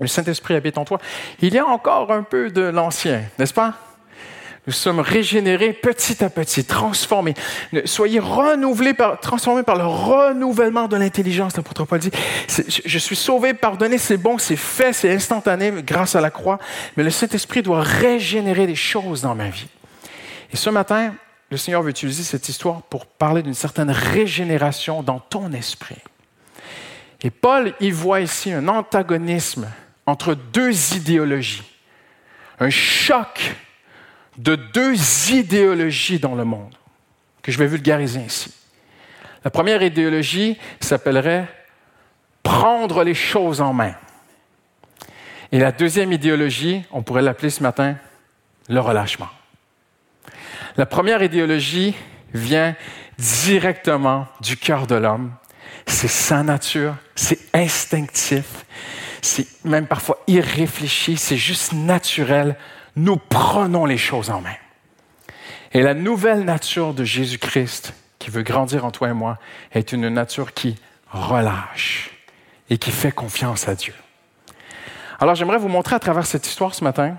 le 0.00 0.06
Saint-Esprit 0.06 0.54
habite 0.54 0.78
en 0.78 0.84
toi. 0.84 0.98
Il 1.40 1.54
y 1.54 1.58
a 1.58 1.66
encore 1.66 2.12
un 2.12 2.22
peu 2.22 2.50
de 2.50 2.62
l'ancien, 2.62 3.22
n'est-ce 3.38 3.54
pas? 3.54 3.74
Nous 4.66 4.72
sommes 4.72 5.00
régénérés 5.00 5.74
petit 5.74 6.24
à 6.24 6.30
petit, 6.30 6.64
transformés. 6.64 7.34
Soyez 7.84 8.18
renouvelés 8.18 8.94
par, 8.94 9.20
transformés 9.20 9.62
par 9.62 9.76
le 9.76 9.84
renouvellement 9.84 10.88
de 10.88 10.96
l'intelligence, 10.96 11.54
l'apôtre 11.56 11.84
Paul 11.84 11.98
dit. 11.98 12.10
Je 12.48 12.98
suis 12.98 13.16
sauvé, 13.16 13.52
pardonné, 13.52 13.98
c'est 13.98 14.16
bon, 14.16 14.38
c'est 14.38 14.56
fait, 14.56 14.94
c'est 14.94 15.12
instantané 15.12 15.70
grâce 15.82 16.16
à 16.16 16.22
la 16.22 16.30
croix. 16.30 16.58
Mais 16.96 17.02
le 17.02 17.10
Saint-Esprit 17.10 17.62
doit 17.62 17.82
régénérer 17.82 18.66
des 18.66 18.74
choses 18.74 19.20
dans 19.20 19.34
ma 19.34 19.50
vie. 19.50 19.68
Et 20.50 20.56
ce 20.56 20.70
matin, 20.70 21.14
le 21.50 21.58
Seigneur 21.58 21.82
veut 21.82 21.90
utiliser 21.90 22.22
cette 22.22 22.48
histoire 22.48 22.80
pour 22.82 23.04
parler 23.04 23.42
d'une 23.42 23.54
certaine 23.54 23.90
régénération 23.90 25.02
dans 25.02 25.18
ton 25.18 25.52
esprit. 25.52 25.98
Et 27.22 27.30
Paul 27.30 27.74
y 27.80 27.90
voit 27.90 28.22
ici 28.22 28.50
un 28.50 28.68
antagonisme 28.68 29.68
entre 30.06 30.34
deux 30.34 30.94
idéologies, 30.94 31.64
un 32.60 32.70
choc 32.70 33.54
de 34.36 34.56
deux 34.56 35.30
idéologies 35.32 36.18
dans 36.18 36.34
le 36.34 36.44
monde, 36.44 36.74
que 37.42 37.52
je 37.52 37.58
vais 37.58 37.66
vulgariser 37.66 38.20
ici. 38.20 38.52
La 39.44 39.50
première 39.50 39.82
idéologie 39.82 40.58
s'appellerait 40.80 41.46
prendre 42.42 43.04
les 43.04 43.14
choses 43.14 43.60
en 43.60 43.72
main. 43.72 43.94
Et 45.52 45.58
la 45.58 45.72
deuxième 45.72 46.12
idéologie, 46.12 46.84
on 46.90 47.02
pourrait 47.02 47.22
l'appeler 47.22 47.50
ce 47.50 47.62
matin 47.62 47.96
le 48.68 48.80
relâchement. 48.80 49.28
La 50.76 50.86
première 50.86 51.22
idéologie 51.22 51.94
vient 52.32 52.74
directement 53.18 54.26
du 54.40 54.56
cœur 54.56 54.86
de 54.86 54.96
l'homme. 54.96 55.32
C'est 55.86 56.08
sa 56.08 56.42
nature, 56.42 56.96
c'est 57.14 57.54
instinctif, 57.54 58.64
c'est 59.24 59.46
même 59.64 59.86
parfois 59.86 60.18
irréfléchi, 60.26 61.16
c'est 61.16 61.36
juste 61.36 61.72
naturel. 61.72 62.56
Nous 62.94 63.16
prenons 63.16 63.86
les 63.86 63.98
choses 63.98 64.30
en 64.30 64.40
main. 64.40 64.54
Et 65.72 65.82
la 65.82 65.94
nouvelle 65.94 66.44
nature 66.44 66.94
de 66.94 67.04
Jésus-Christ, 67.04 67.94
qui 68.18 68.30
veut 68.30 68.42
grandir 68.42 68.84
en 68.84 68.90
toi 68.90 69.08
et 69.08 69.12
moi, 69.12 69.38
est 69.72 69.92
une 69.92 70.08
nature 70.08 70.52
qui 70.52 70.76
relâche 71.10 72.10
et 72.70 72.78
qui 72.78 72.90
fait 72.90 73.12
confiance 73.12 73.66
à 73.66 73.74
Dieu. 73.74 73.94
Alors 75.18 75.34
j'aimerais 75.34 75.58
vous 75.58 75.68
montrer 75.68 75.96
à 75.96 76.00
travers 76.00 76.26
cette 76.26 76.46
histoire 76.46 76.74
ce 76.74 76.84
matin 76.84 77.16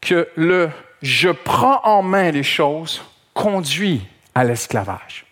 que 0.00 0.28
le 0.36 0.70
je 1.02 1.30
prends 1.30 1.80
en 1.84 2.02
main 2.02 2.30
les 2.30 2.42
choses 2.42 3.02
conduit 3.34 4.06
à 4.34 4.44
l'esclavage. 4.44 5.26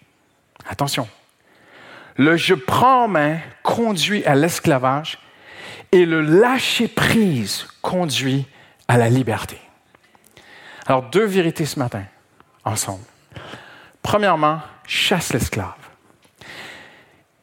Attention. 0.68 1.09
Le 2.16 2.37
je 2.37 2.54
prends 2.54 3.04
en 3.04 3.09
main 3.09 3.38
conduit 3.62 4.25
à 4.25 4.35
l'esclavage 4.35 5.18
et 5.92 6.04
le 6.04 6.21
lâcher 6.21 6.88
prise 6.88 7.66
conduit 7.83 8.47
à 8.88 8.97
la 8.97 9.09
liberté. 9.09 9.59
Alors, 10.87 11.02
deux 11.02 11.25
vérités 11.25 11.66
ce 11.66 11.78
matin, 11.78 12.04
ensemble. 12.64 13.04
Premièrement, 14.02 14.61
chasse 14.87 15.33
l'esclave. 15.33 15.75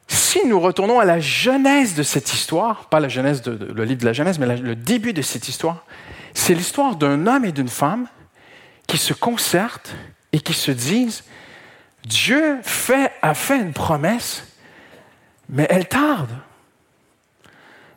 Si 0.08 0.46
nous 0.46 0.60
retournons 0.60 1.00
à 1.00 1.04
la 1.04 1.20
genèse 1.20 1.94
de 1.94 2.02
cette 2.02 2.32
histoire, 2.32 2.88
pas 2.88 3.00
la 3.00 3.08
genèse 3.08 3.42
de, 3.42 3.72
le 3.72 3.84
livre 3.84 4.00
de 4.00 4.06
la 4.06 4.12
Genèse, 4.12 4.38
mais 4.38 4.56
le 4.56 4.76
début 4.76 5.12
de 5.12 5.22
cette 5.22 5.48
histoire, 5.48 5.84
c'est 6.34 6.54
l'histoire 6.54 6.96
d'un 6.96 7.26
homme 7.26 7.44
et 7.44 7.52
d'une 7.52 7.68
femme 7.68 8.08
qui 8.86 8.98
se 8.98 9.14
concertent 9.14 9.94
et 10.32 10.40
qui 10.40 10.52
se 10.52 10.70
disent 10.70 11.24
Dieu 12.04 12.58
fait, 12.62 13.12
a 13.22 13.34
fait 13.34 13.58
une 13.58 13.72
promesse, 13.72 14.44
mais 15.48 15.66
elle 15.70 15.88
tarde. 15.88 16.30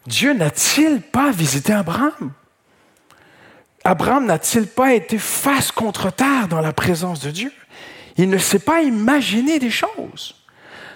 Dieu 0.09 0.33
n'a-t-il 0.33 1.01
pas 1.01 1.31
visité 1.31 1.71
Abraham? 1.71 2.31
Abraham 3.83 4.25
n'a-t-il 4.25 4.67
pas 4.67 4.93
été 4.93 5.17
face 5.17 5.71
contre 5.71 6.11
terre 6.11 6.47
dans 6.49 6.61
la 6.61 6.73
présence 6.73 7.19
de 7.21 7.31
Dieu? 7.31 7.51
Il 8.17 8.29
ne 8.29 8.37
s'est 8.37 8.59
pas 8.59 8.81
imaginé 8.81 9.59
des 9.59 9.69
choses. 9.69 10.35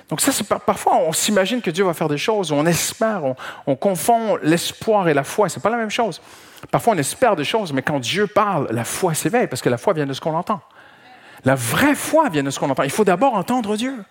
Donc 0.10 0.20
ça, 0.20 0.32
parfois 0.66 0.96
on 0.96 1.14
s'imagine 1.14 1.62
que 1.62 1.72
Dieu 1.72 1.86
va 1.86 1.94
faire 1.94 2.10
des 2.10 2.18
choses, 2.18 2.52
on 2.52 2.66
espère, 2.66 3.24
on, 3.24 3.36
on 3.68 3.76
confond 3.76 4.38
l'espoir 4.42 5.08
et 5.08 5.14
la 5.14 5.24
foi. 5.24 5.48
C'est 5.48 5.62
pas 5.62 5.70
la 5.70 5.78
même 5.78 5.92
chose. 5.92 6.20
Parfois, 6.72 6.94
on 6.94 6.98
espère 6.98 7.36
des 7.36 7.44
choses, 7.44 7.72
mais 7.72 7.82
quand 7.82 8.00
Dieu 8.00 8.26
parle, 8.26 8.68
la 8.72 8.84
foi 8.84 9.14
s'éveille 9.14 9.48
parce 9.48 9.62
que 9.62 9.70
la 9.70 9.78
foi 9.78 9.94
vient 9.94 10.06
de 10.06 10.14
ce 10.14 10.22
qu'on 10.22 10.36
entend. 10.36 10.62
La 11.46 11.56
vraie 11.56 11.96
foi 11.96 12.30
vient 12.30 12.44
de 12.44 12.50
ce 12.50 12.60
qu'on 12.60 12.70
entend. 12.70 12.84
Il 12.84 12.90
faut 12.90 13.04
d'abord 13.04 13.36
entendre 13.36 13.76
Dieu. 13.76 14.04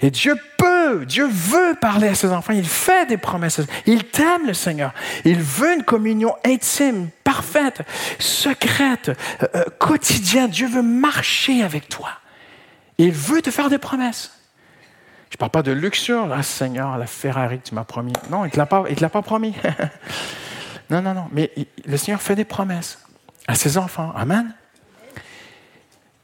Et 0.00 0.10
Dieu 0.10 0.36
peut, 0.58 0.73
Dieu 1.04 1.26
veut 1.26 1.74
parler 1.80 2.08
à 2.08 2.14
ses 2.14 2.30
enfants. 2.30 2.52
Il 2.52 2.66
fait 2.66 3.06
des 3.06 3.16
promesses. 3.16 3.60
Il 3.86 4.04
t'aime, 4.04 4.46
le 4.46 4.54
Seigneur. 4.54 4.92
Il 5.24 5.40
veut 5.40 5.74
une 5.74 5.82
communion 5.82 6.34
intime, 6.44 7.08
parfaite, 7.22 7.82
secrète, 8.18 9.10
euh, 9.42 9.46
euh, 9.54 9.64
quotidienne. 9.78 10.50
Dieu 10.50 10.68
veut 10.68 10.82
marcher 10.82 11.62
avec 11.62 11.88
toi. 11.88 12.10
Il 12.98 13.12
veut 13.12 13.42
te 13.42 13.50
faire 13.50 13.70
des 13.70 13.78
promesses. 13.78 14.32
Je 15.30 15.36
ne 15.36 15.38
parle 15.38 15.50
pas 15.50 15.62
de 15.62 15.72
luxure. 15.72 16.28
Ah, 16.32 16.42
Seigneur, 16.42 16.96
la 16.96 17.06
Ferrari 17.06 17.58
que 17.58 17.68
tu 17.68 17.74
m'as 17.74 17.84
promis. 17.84 18.12
Non, 18.30 18.44
il 18.44 18.48
ne 18.48 18.52
te 18.52 19.00
l'a 19.02 19.08
pas 19.08 19.22
promis. 19.22 19.54
non, 20.90 21.02
non, 21.02 21.14
non. 21.14 21.26
Mais 21.32 21.50
le 21.86 21.96
Seigneur 21.96 22.22
fait 22.22 22.36
des 22.36 22.44
promesses 22.44 22.98
à 23.48 23.54
ses 23.54 23.76
enfants. 23.76 24.12
Amen. 24.16 24.54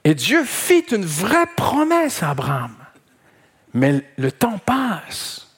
Et 0.05 0.15
Dieu 0.15 0.45
fit 0.45 0.85
une 0.93 1.05
vraie 1.05 1.47
promesse 1.57 2.23
à 2.23 2.31
Abraham. 2.31 2.75
Mais 3.75 4.05
le 4.17 4.33
temps 4.33 4.59
passe. 4.59 5.49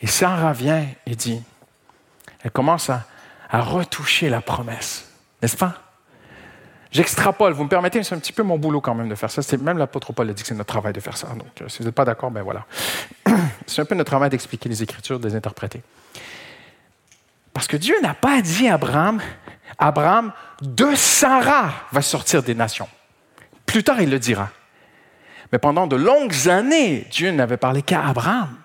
Et 0.00 0.06
Sarah 0.06 0.52
vient 0.52 0.86
et 1.06 1.14
dit, 1.14 1.42
elle 2.42 2.50
commence 2.50 2.90
à, 2.90 3.04
retoucher 3.50 4.28
la 4.28 4.40
promesse. 4.40 5.08
N'est-ce 5.40 5.56
pas? 5.56 5.74
J'extrapole, 6.90 7.52
vous 7.52 7.64
me 7.64 7.68
permettez, 7.68 8.02
c'est 8.02 8.14
un 8.14 8.18
petit 8.18 8.32
peu 8.32 8.42
mon 8.42 8.58
boulot 8.58 8.80
quand 8.80 8.94
même 8.94 9.08
de 9.08 9.14
faire 9.14 9.30
ça. 9.30 9.42
C'est 9.42 9.60
même 9.60 9.78
l'apôtre 9.78 10.12
Paul 10.12 10.28
a 10.28 10.32
dit 10.32 10.42
que 10.42 10.48
c'est 10.48 10.54
notre 10.54 10.72
travail 10.72 10.92
de 10.92 11.00
faire 11.00 11.16
ça. 11.16 11.28
Donc, 11.28 11.60
euh, 11.60 11.68
si 11.68 11.78
vous 11.78 11.84
n'êtes 11.84 11.94
pas 11.94 12.04
d'accord, 12.04 12.30
ben 12.30 12.42
voilà. 12.42 12.66
C'est 13.66 13.82
un 13.82 13.84
peu 13.84 13.94
notre 13.94 14.10
travail 14.10 14.30
d'expliquer 14.30 14.68
les 14.68 14.82
Écritures, 14.82 15.18
de 15.18 15.28
les 15.28 15.34
interpréter. 15.34 15.82
Parce 17.52 17.66
que 17.66 17.76
Dieu 17.76 17.94
n'a 18.02 18.14
pas 18.14 18.40
dit 18.42 18.68
à 18.68 18.74
Abraham, 18.74 19.20
Abraham, 19.78 20.32
de 20.62 20.94
Sarah 20.94 21.72
va 21.92 22.02
sortir 22.02 22.42
des 22.42 22.54
nations. 22.54 22.88
Plus 23.64 23.82
tard, 23.82 24.00
il 24.00 24.10
le 24.10 24.18
dira. 24.18 24.50
Mais 25.52 25.58
pendant 25.58 25.86
de 25.86 25.96
longues 25.96 26.48
années, 26.48 27.06
Dieu 27.10 27.30
n'avait 27.30 27.56
parlé 27.56 27.82
qu'à 27.82 28.06
Abraham. 28.06 28.56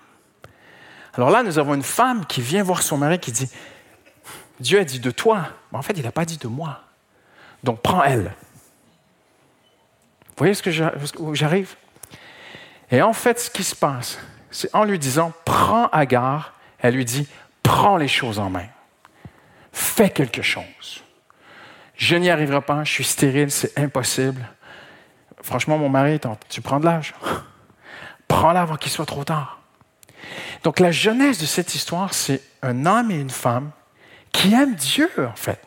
Alors 1.14 1.30
là, 1.30 1.42
nous 1.42 1.58
avons 1.58 1.74
une 1.74 1.82
femme 1.82 2.26
qui 2.26 2.40
vient 2.40 2.62
voir 2.62 2.82
son 2.82 2.96
mari 2.96 3.18
qui 3.18 3.32
dit, 3.32 3.50
Dieu 4.60 4.80
a 4.80 4.84
dit 4.84 5.00
de 5.00 5.10
toi, 5.10 5.48
mais 5.70 5.78
en 5.78 5.82
fait, 5.82 5.94
il 5.96 6.02
n'a 6.02 6.12
pas 6.12 6.24
dit 6.24 6.38
de 6.38 6.48
moi. 6.48 6.82
Donc 7.62 7.80
prends 7.82 8.02
elle. 8.02 8.34
Vous 10.28 10.38
voyez 10.38 10.54
ce 10.54 10.62
que 10.62 10.70
j'arrive? 11.34 11.74
Et 12.90 13.02
en 13.02 13.12
fait, 13.12 13.38
ce 13.38 13.50
qui 13.50 13.62
se 13.62 13.76
passe, 13.76 14.18
c'est 14.50 14.74
en 14.74 14.84
lui 14.84 14.98
disant, 14.98 15.32
prends 15.44 15.88
Agar, 15.88 16.54
elle 16.78 16.94
lui 16.94 17.04
dit, 17.04 17.28
prends 17.62 17.96
les 17.96 18.08
choses 18.08 18.38
en 18.38 18.50
main. 18.50 18.66
Fais 19.72 20.10
quelque 20.10 20.42
chose. 20.42 21.02
Je 21.96 22.16
n'y 22.16 22.30
arriverai 22.30 22.60
pas, 22.60 22.84
je 22.84 22.90
suis 22.90 23.04
stérile, 23.04 23.50
c'est 23.50 23.78
impossible. 23.78 24.48
Franchement, 25.42 25.76
mon 25.76 25.88
mari, 25.88 26.20
tu 26.48 26.60
prends 26.60 26.80
de 26.80 26.84
l'âge. 26.84 27.14
Prends-la 28.28 28.62
avant 28.62 28.76
qu'il 28.76 28.90
soit 28.90 29.06
trop 29.06 29.24
tard. 29.24 29.60
Donc 30.62 30.80
la 30.80 30.92
jeunesse 30.92 31.38
de 31.38 31.46
cette 31.46 31.74
histoire, 31.74 32.14
c'est 32.14 32.40
un 32.62 32.86
homme 32.86 33.10
et 33.10 33.20
une 33.20 33.30
femme 33.30 33.72
qui 34.30 34.54
aiment 34.54 34.76
Dieu, 34.76 35.10
en 35.18 35.36
fait, 35.36 35.60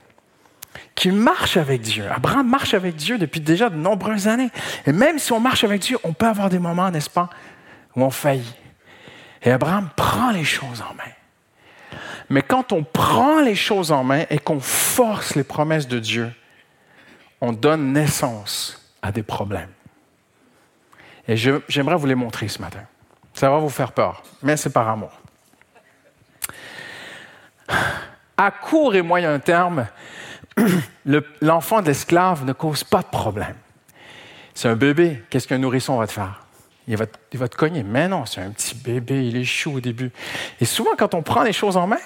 qui 0.95 1.11
marchent 1.11 1.57
avec 1.57 1.81
Dieu. 1.81 2.05
Abraham 2.09 2.49
marche 2.49 2.73
avec 2.73 2.95
Dieu 2.95 3.17
depuis 3.17 3.41
déjà 3.41 3.69
de 3.69 3.75
nombreuses 3.75 4.27
années. 4.27 4.49
Et 4.87 4.93
même 4.93 5.19
si 5.19 5.33
on 5.33 5.39
marche 5.39 5.63
avec 5.63 5.81
Dieu, 5.81 5.97
on 6.03 6.13
peut 6.13 6.25
avoir 6.25 6.49
des 6.49 6.59
moments, 6.59 6.89
n'est-ce 6.89 7.09
pas, 7.09 7.29
où 7.95 8.03
on 8.03 8.09
faillit. 8.09 8.55
Et 9.43 9.51
Abraham 9.51 9.89
prend 9.95 10.31
les 10.31 10.45
choses 10.45 10.81
en 10.81 10.93
main. 10.95 11.03
Mais 12.29 12.41
quand 12.41 12.71
on 12.71 12.83
prend 12.83 13.41
les 13.41 13.55
choses 13.55 13.91
en 13.91 14.03
main 14.03 14.23
et 14.29 14.39
qu'on 14.39 14.59
force 14.59 15.35
les 15.35 15.43
promesses 15.43 15.87
de 15.87 15.99
Dieu, 15.99 16.31
on 17.41 17.51
donne 17.51 17.93
naissance 17.93 18.84
à 19.05 19.11
des 19.11 19.23
problèmes. 19.23 19.69
Et 21.27 21.37
j'aimerais 21.37 21.95
vous 21.95 22.07
les 22.07 22.15
montrer 22.15 22.47
ce 22.47 22.59
matin. 22.59 22.81
Ça 23.33 23.49
va 23.49 23.59
vous 23.59 23.69
faire 23.69 23.91
peur, 23.91 24.23
mais 24.41 24.57
c'est 24.57 24.71
par 24.71 24.89
amour. 24.89 25.11
À 28.37 28.51
court 28.51 28.95
et 28.95 29.01
moyen 29.01 29.37
terme, 29.39 29.87
l'enfant 31.41 31.81
d'esclave 31.81 32.45
ne 32.45 32.53
cause 32.53 32.83
pas 32.83 33.01
de 33.01 33.07
problème. 33.07 33.55
C'est 34.53 34.69
un 34.69 34.75
bébé, 34.75 35.23
qu'est-ce 35.29 35.47
qu'un 35.47 35.57
nourrisson 35.57 35.97
va 35.97 36.07
te 36.07 36.13
faire? 36.13 36.41
Il 36.87 36.97
il 37.31 37.39
va 37.39 37.47
te 37.47 37.55
cogner. 37.55 37.83
Mais 37.83 38.07
non, 38.07 38.25
c'est 38.25 38.41
un 38.41 38.51
petit 38.51 38.75
bébé, 38.75 39.27
il 39.27 39.37
est 39.37 39.43
chou 39.43 39.75
au 39.75 39.79
début. 39.81 40.11
Et 40.59 40.65
souvent, 40.65 40.91
quand 40.97 41.13
on 41.13 41.21
prend 41.21 41.43
les 41.43 41.53
choses 41.53 41.77
en 41.77 41.87
main, 41.87 41.97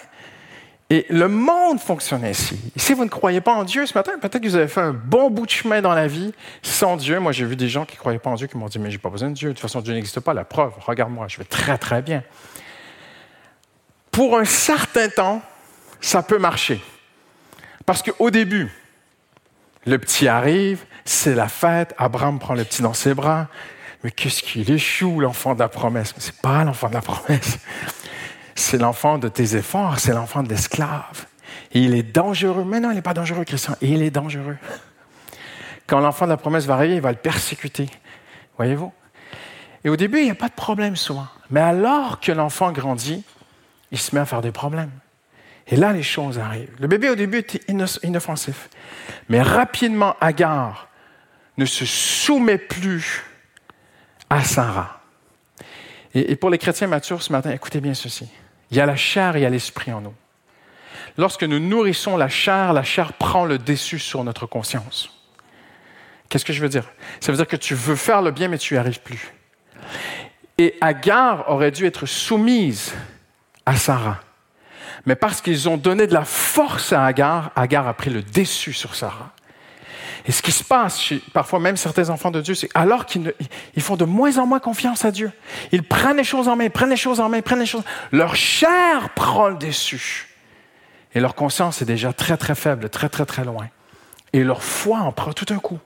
et 0.92 1.06
le 1.10 1.28
monde 1.28 1.80
fonctionne 1.80 2.26
ainsi. 2.26 2.60
si 2.76 2.94
vous 2.94 3.04
ne 3.04 3.10
croyez 3.10 3.42
pas 3.42 3.54
en 3.54 3.64
Dieu 3.64 3.86
ce 3.86 3.94
matin, 3.94 4.14
peut-être 4.20 4.42
que 4.42 4.48
vous 4.48 4.56
avez 4.56 4.68
fait 4.68 4.82
un 4.82 4.94
bon 4.94 5.30
bout 5.30 5.46
de 5.46 5.52
chemin 5.52 5.82
dans 5.82 5.94
la 5.94 6.08
vie 6.08 6.34
sans 6.64 6.98
Dieu. 6.98 7.20
Moi, 7.20 7.32
j'ai 7.32 7.46
vu 7.46 7.56
des 7.56 7.70
gens 7.70 7.86
qui 7.86 7.94
ne 7.96 8.00
croyaient 8.00 8.18
pas 8.18 8.32
en 8.32 8.36
Dieu 8.36 8.48
qui 8.48 8.58
m'ont 8.58 8.68
dit 8.68 8.80
Mais 8.80 8.90
j'ai 8.90 8.98
pas 8.98 9.12
besoin 9.12 9.30
de 9.30 9.36
Dieu. 9.36 9.50
De 9.50 9.54
toute 9.54 9.62
façon, 9.62 9.82
Dieu 9.82 9.94
n'existe 9.94 10.20
pas. 10.20 10.34
La 10.34 10.46
preuve, 10.46 10.74
regarde-moi, 10.80 11.28
je 11.28 11.38
vais 11.38 11.44
très, 11.44 11.78
très 11.78 12.02
bien. 12.02 12.24
Pour 14.10 14.40
un 14.40 14.46
certain 14.46 15.10
temps, 15.10 15.44
ça 16.02 16.24
peut 16.24 16.40
marcher. 16.40 16.82
Parce 17.86 18.02
qu'au 18.02 18.32
début, 18.32 18.72
le 19.86 20.00
petit 20.00 20.28
arrive, 20.28 20.86
c'est 21.06 21.36
la 21.36 21.50
fête, 21.50 21.94
Abraham 22.00 22.40
prend 22.40 22.56
le 22.56 22.64
petit 22.64 22.82
dans 22.82 22.96
ses 22.96 23.14
bras. 23.14 23.48
Mais 24.04 24.10
qu'est-ce 24.10 24.42
qu'il 24.42 24.80
chou, 24.80 25.20
l'enfant 25.20 25.54
de 25.54 25.60
la 25.60 25.70
promesse? 25.70 26.14
Mais 26.16 26.24
ce 26.24 26.32
n'est 26.32 26.38
pas 26.42 26.64
l'enfant 26.64 26.90
de 26.90 26.96
la 26.96 27.02
promesse 27.02 27.60
c'est 28.60 28.78
l'enfant 28.78 29.18
de 29.18 29.28
tes 29.28 29.56
efforts, 29.56 30.00
c'est 30.00 30.14
l'enfant 30.14 30.44
de 30.44 30.50
l'esclave. 30.50 31.26
Il 31.72 31.96
est 31.96 32.04
dangereux. 32.04 32.66
Mais 32.66 32.80
non, 32.80 32.92
il 32.92 32.96
n'est 32.96 33.02
pas 33.02 33.14
dangereux, 33.14 33.46
Christian. 33.46 33.76
Il 33.82 34.02
est 34.02 34.12
dangereux. 34.12 34.58
Quand 35.88 36.00
l'enfant 36.00 36.26
de 36.26 36.32
la 36.32 36.38
promesse 36.38 36.66
va 36.66 36.76
arriver, 36.76 36.96
il 36.96 37.02
va 37.02 37.12
le 37.12 37.18
persécuter. 37.18 37.90
Voyez-vous? 38.58 38.92
Et 39.84 39.90
au 39.90 39.96
début, 39.96 40.20
il 40.20 40.26
n'y 40.26 40.32
a 40.32 40.36
pas 40.36 40.50
de 40.50 40.54
problème 40.54 40.96
souvent. 40.96 41.28
Mais 41.50 41.62
alors 41.62 42.20
que 42.20 42.32
l'enfant 42.32 42.72
grandit, 42.72 43.24
il 43.92 43.98
se 43.98 44.14
met 44.14 44.22
à 44.22 44.26
faire 44.26 44.42
des 44.42 44.52
problèmes. 44.52 44.92
Et 45.68 45.76
là, 45.76 45.94
les 45.94 46.04
choses 46.04 46.38
arrivent. 46.38 46.76
Le 46.80 46.88
bébé, 46.88 47.10
au 47.10 47.16
début, 47.16 47.38
était 47.40 47.62
inoffensif. 48.04 48.70
Mais 49.30 49.42
rapidement, 49.42 50.16
Agar 50.20 50.90
ne 51.58 51.66
se 51.66 51.86
soumet 51.86 52.58
plus 52.58 53.24
à 54.30 54.44
Sarah. 54.44 55.02
et 56.14 56.36
pour 56.36 56.50
les 56.50 56.58
chrétiens 56.58 56.88
matures 56.88 57.22
ce 57.22 57.32
matin, 57.32 57.52
écoutez 57.52 57.80
bien 57.80 57.94
ceci. 57.94 58.30
Il 58.72 58.78
y 58.78 58.82
a 58.82 58.86
la 58.86 58.96
chair 58.96 59.36
et 59.36 59.40
il 59.40 59.44
y 59.44 59.46
a 59.46 59.50
l'esprit 59.50 59.92
en 59.92 60.02
nous. 60.02 60.14
Lorsque 61.18 61.44
nous 61.44 61.60
nourrissons 61.60 62.18
la 62.18 62.30
chair, 62.30 62.74
la 62.74 62.84
chair 62.84 63.14
prend 63.14 63.46
le 63.46 63.58
dessus 63.58 64.00
sur 64.00 64.24
notre 64.24 64.46
conscience. 64.46 65.10
Qu'est-ce 66.30 66.46
que 66.46 66.54
je 66.54 66.62
veux 66.62 66.70
dire? 66.70 66.86
Ça 67.20 67.32
veut 67.32 67.38
dire 67.38 67.48
que 67.48 67.56
tu 67.56 67.74
veux 67.74 67.96
faire 67.96 68.22
le 68.22 68.32
bien, 68.32 68.48
mais 68.48 68.58
tu 68.58 68.76
n'y 68.76 68.80
arrives 68.80 69.02
plus. 69.02 69.34
Et 70.58 70.76
Agar 70.82 71.50
aurait 71.50 71.72
dû 71.72 71.86
être 71.86 72.06
soumise 72.06 72.94
à 73.66 73.76
Sarah. 73.76 74.20
Mais 75.06 75.16
parce 75.16 75.42
qu'ils 75.42 75.68
ont 75.68 75.78
donné 75.78 76.06
de 76.06 76.14
la 76.14 76.26
force 76.26 76.94
à 76.94 77.06
Agar, 77.06 77.52
Agar 77.56 77.88
a 77.88 77.94
pris 77.94 78.10
le 78.10 78.22
déçu 78.22 78.74
sur 78.74 78.96
Sarah. 78.96 79.32
Et 80.30 80.32
ce 80.32 80.44
qui 80.44 80.52
se 80.52 80.64
passe 80.64 81.12
parfois 81.34 81.60
même 81.60 81.76
certains 81.76 82.12
enfants 82.12 82.30
de 82.30 82.40
Dieu, 82.40 82.54
c'est 82.54 82.70
alors 82.76 83.08
qu'ils 83.08 83.34
font 83.80 83.96
de 83.96 84.06
moins 84.06 84.38
en 84.38 84.46
moins 84.46 84.60
confiance 84.60 85.04
à 85.04 85.10
Dieu. 85.10 85.32
Ils 85.72 85.82
prennent 85.82 86.18
les 86.18 86.24
choses 86.24 86.48
en 86.48 86.56
main, 86.56 86.70
prennent 86.70 86.92
les 86.92 86.98
choses 86.98 87.20
en 87.20 87.30
main, 87.30 87.42
prennent 87.42 87.62
les 87.62 87.66
choses. 87.66 87.82
Leur 88.12 88.36
chair 88.36 89.10
prend 89.16 89.48
le 89.48 89.56
dessus. 89.56 90.28
Et 91.16 91.20
leur 91.20 91.34
conscience 91.34 91.82
est 91.82 91.86
déjà 91.86 92.14
très 92.14 92.38
très 92.38 92.54
faible, 92.54 92.90
très 92.90 93.10
très 93.10 93.26
très 93.26 93.44
loin. 93.44 93.70
Et 94.32 94.44
leur 94.44 94.62
foi 94.62 95.00
en 95.00 95.12
prend 95.12 95.34
tout 95.34 95.52
un 95.52 95.58
coup. 95.58 95.80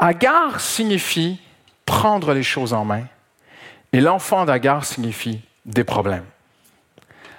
Agar 0.00 0.58
signifie 0.58 1.40
prendre 1.86 2.34
les 2.34 2.42
choses 2.42 2.72
en 2.72 2.84
main. 2.84 3.04
Et 3.92 4.00
l'enfant 4.00 4.44
d'Agar 4.44 4.84
signifie 4.84 5.40
des 5.66 5.84
problèmes. 5.84 6.26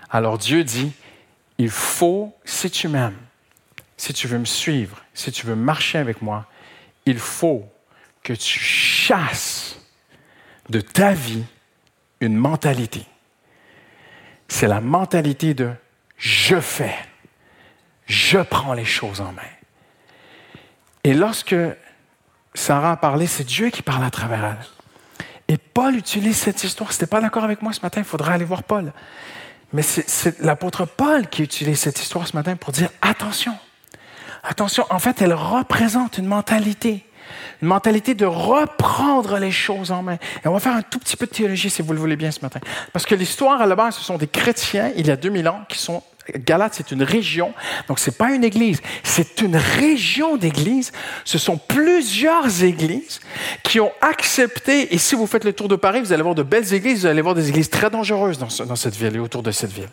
Alors 0.09 0.37
Dieu 0.37 0.63
dit, 0.63 0.93
il 1.57 1.69
faut, 1.69 2.33
si 2.45 2.71
tu 2.71 2.87
m'aimes, 2.87 3.17
si 3.99 4.13
tu 4.13 4.29
veux 4.29 4.39
me 4.39 4.45
suivre, 4.45 5.03
si 5.13 5.29
tu 5.29 5.45
veux 5.45 5.57
marcher 5.57 5.97
avec 5.97 6.21
moi, 6.21 6.45
il 7.05 7.19
faut 7.19 7.69
que 8.23 8.31
tu 8.31 8.57
chasses 8.57 9.77
de 10.69 10.79
ta 10.79 11.11
vie 11.11 11.43
une 12.21 12.37
mentalité. 12.37 13.05
C'est 14.47 14.67
la 14.67 14.79
mentalité 14.79 15.53
de 15.53 15.71
je 16.15 16.61
fais, 16.61 16.95
je 18.05 18.39
prends 18.39 18.71
les 18.71 18.85
choses 18.85 19.19
en 19.19 19.33
main. 19.33 19.41
Et 21.03 21.13
lorsque 21.13 21.55
Sarah 22.53 22.93
a 22.93 22.97
parlé, 22.97 23.27
c'est 23.27 23.43
Dieu 23.43 23.69
qui 23.69 23.81
parle 23.81 24.05
à 24.05 24.11
travers 24.11 24.45
elle. 24.45 25.53
Et 25.53 25.57
Paul 25.57 25.97
utilise 25.97 26.37
cette 26.37 26.63
histoire. 26.63 26.93
Si 26.93 26.99
tu 26.99 27.07
pas 27.07 27.19
d'accord 27.19 27.43
avec 27.43 27.61
moi 27.61 27.73
ce 27.73 27.81
matin, 27.81 27.99
il 27.99 28.07
faudra 28.07 28.31
aller 28.31 28.45
voir 28.45 28.63
Paul. 28.63 28.93
Mais 29.73 29.81
c'est 29.81 30.39
l'apôtre 30.39 30.85
Paul 30.85 31.27
qui 31.27 31.43
utilise 31.43 31.79
cette 31.79 32.01
histoire 32.01 32.25
ce 32.29 32.35
matin 32.37 32.55
pour 32.55 32.71
dire 32.71 32.89
attention. 33.01 33.57
Attention, 34.43 34.86
en 34.89 35.00
fait, 35.00 35.22
elle 35.22 35.34
représente 35.34 36.17
une 36.17 36.25
mentalité. 36.25 37.05
Une 37.62 37.67
mentalité 37.67 38.13
de 38.15 38.25
reprendre 38.25 39.38
les 39.38 39.51
choses 39.51 39.91
en 39.91 40.01
main. 40.01 40.17
Et 40.43 40.48
on 40.48 40.53
va 40.53 40.60
faire 40.60 40.75
un 40.75 40.81
tout 40.81 41.00
petit 41.00 41.17
peu 41.17 41.25
de 41.25 41.31
théologie, 41.31 41.69
si 41.69 41.81
vous 41.81 41.93
le 41.93 42.00
voulez 42.00 42.15
bien, 42.15 42.31
ce 42.31 42.39
matin. 42.41 42.60
Parce 42.93 43.05
que 43.05 43.15
l'histoire, 43.15 43.62
à 43.62 43.65
la 43.65 43.75
base, 43.75 43.96
ce 43.96 44.03
sont 44.03 44.17
des 44.17 44.27
chrétiens, 44.27 44.91
il 44.96 45.08
y 45.08 45.12
a 45.12 45.15
2000 45.15 45.48
ans, 45.48 45.62
qui 45.67 45.77
sont 45.77 46.01
Galate, 46.38 46.75
c'est 46.75 46.91
une 46.91 47.03
région. 47.03 47.53
Donc, 47.88 48.00
ce 48.00 48.10
n'est 48.10 48.15
pas 48.15 48.31
une 48.31 48.43
église, 48.43 48.81
c'est 49.03 49.41
une 49.41 49.55
région 49.55 50.38
d'églises. 50.38 50.91
Ce 51.25 51.38
sont 51.38 51.58
plusieurs 51.58 52.63
églises 52.63 53.19
qui 53.63 53.79
ont 53.79 53.91
accepté, 54.01 54.93
et 54.93 54.98
si 54.98 55.15
vous 55.15 55.27
faites 55.27 55.43
le 55.43 55.53
tour 55.53 55.67
de 55.67 55.75
Paris, 55.75 56.01
vous 56.01 56.13
allez 56.13 56.24
voir 56.24 56.36
de 56.36 56.43
belles 56.43 56.74
églises, 56.74 57.01
vous 57.01 57.05
allez 57.08 57.22
voir 57.22 57.36
des 57.36 57.50
églises 57.50 57.69
très 57.69 57.89
dangereuses 57.89 58.38
dans, 58.38 58.65
dans 58.65 58.75
cette 58.75 58.96
ville 58.96 59.15
et 59.15 59.19
autour 59.19 59.43
de 59.43 59.51
cette 59.51 59.72
ville. 59.72 59.89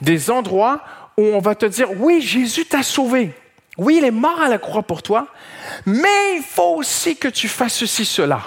Des 0.00 0.30
endroits 0.30 0.82
où 1.16 1.22
on 1.22 1.40
va 1.40 1.54
te 1.54 1.66
dire, 1.66 1.88
oui, 1.98 2.20
Jésus 2.20 2.64
t'a 2.64 2.82
sauvé. 2.82 3.32
Oui, 3.76 3.96
il 3.98 4.04
est 4.04 4.10
mort 4.10 4.40
à 4.40 4.48
la 4.48 4.58
croix 4.58 4.82
pour 4.82 5.02
toi, 5.02 5.26
mais 5.86 6.36
il 6.36 6.42
faut 6.42 6.76
aussi 6.76 7.16
que 7.16 7.28
tu 7.28 7.48
fasses 7.48 7.74
ceci, 7.74 8.04
cela. 8.04 8.40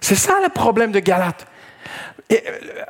C'est 0.00 0.14
ça 0.14 0.34
le 0.42 0.48
problème 0.48 0.92
de 0.92 1.00
Galate. 1.00 1.46
Euh, 2.32 2.36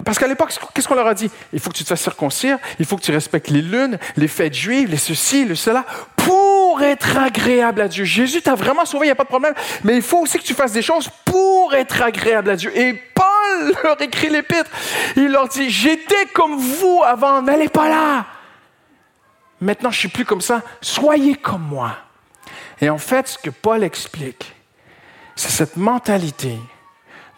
parce 0.04 0.18
qu'à 0.18 0.26
l'époque, 0.26 0.52
qu'est-ce 0.74 0.88
qu'on 0.88 0.94
leur 0.94 1.06
a 1.06 1.14
dit? 1.14 1.30
Il 1.52 1.60
faut 1.60 1.70
que 1.70 1.76
tu 1.76 1.84
te 1.84 1.88
fasses 1.88 2.00
circoncire, 2.00 2.58
il 2.78 2.84
faut 2.84 2.96
que 2.96 3.02
tu 3.02 3.12
respectes 3.12 3.50
les 3.50 3.62
lunes, 3.62 3.98
les 4.16 4.28
fêtes 4.28 4.54
juives, 4.54 4.90
les 4.90 4.96
ceci, 4.96 5.44
le 5.44 5.54
cela, 5.54 5.84
pour 6.16 6.82
être 6.82 7.16
agréable 7.16 7.80
à 7.80 7.88
Dieu. 7.88 8.04
Jésus 8.04 8.42
t'a 8.42 8.54
vraiment 8.54 8.84
sauvé, 8.84 9.06
il 9.06 9.08
n'y 9.08 9.12
a 9.12 9.16
pas 9.16 9.24
de 9.24 9.28
problème, 9.28 9.54
mais 9.84 9.96
il 9.96 10.02
faut 10.02 10.18
aussi 10.18 10.38
que 10.38 10.44
tu 10.44 10.54
fasses 10.54 10.72
des 10.72 10.82
choses 10.82 11.08
pour 11.24 11.74
être 11.74 12.02
agréable 12.02 12.50
à 12.50 12.56
Dieu. 12.56 12.76
Et 12.76 12.94
Paul 13.14 13.74
leur 13.84 14.00
écrit 14.02 14.28
l'épître, 14.28 14.70
il 15.16 15.28
leur 15.28 15.48
dit, 15.48 15.70
j'étais 15.70 16.26
comme 16.34 16.56
vous 16.56 17.02
avant, 17.04 17.42
n'allez 17.42 17.68
pas 17.68 17.88
là. 17.88 18.26
Maintenant, 19.60 19.90
je 19.90 19.98
suis 19.98 20.08
plus 20.08 20.24
comme 20.24 20.40
ça, 20.40 20.62
soyez 20.80 21.34
comme 21.34 21.62
moi. 21.62 21.96
Et 22.80 22.90
en 22.90 22.98
fait, 22.98 23.28
ce 23.28 23.38
que 23.38 23.50
Paul 23.50 23.82
explique, 23.82 24.54
c'est 25.34 25.50
cette 25.50 25.76
mentalité 25.76 26.58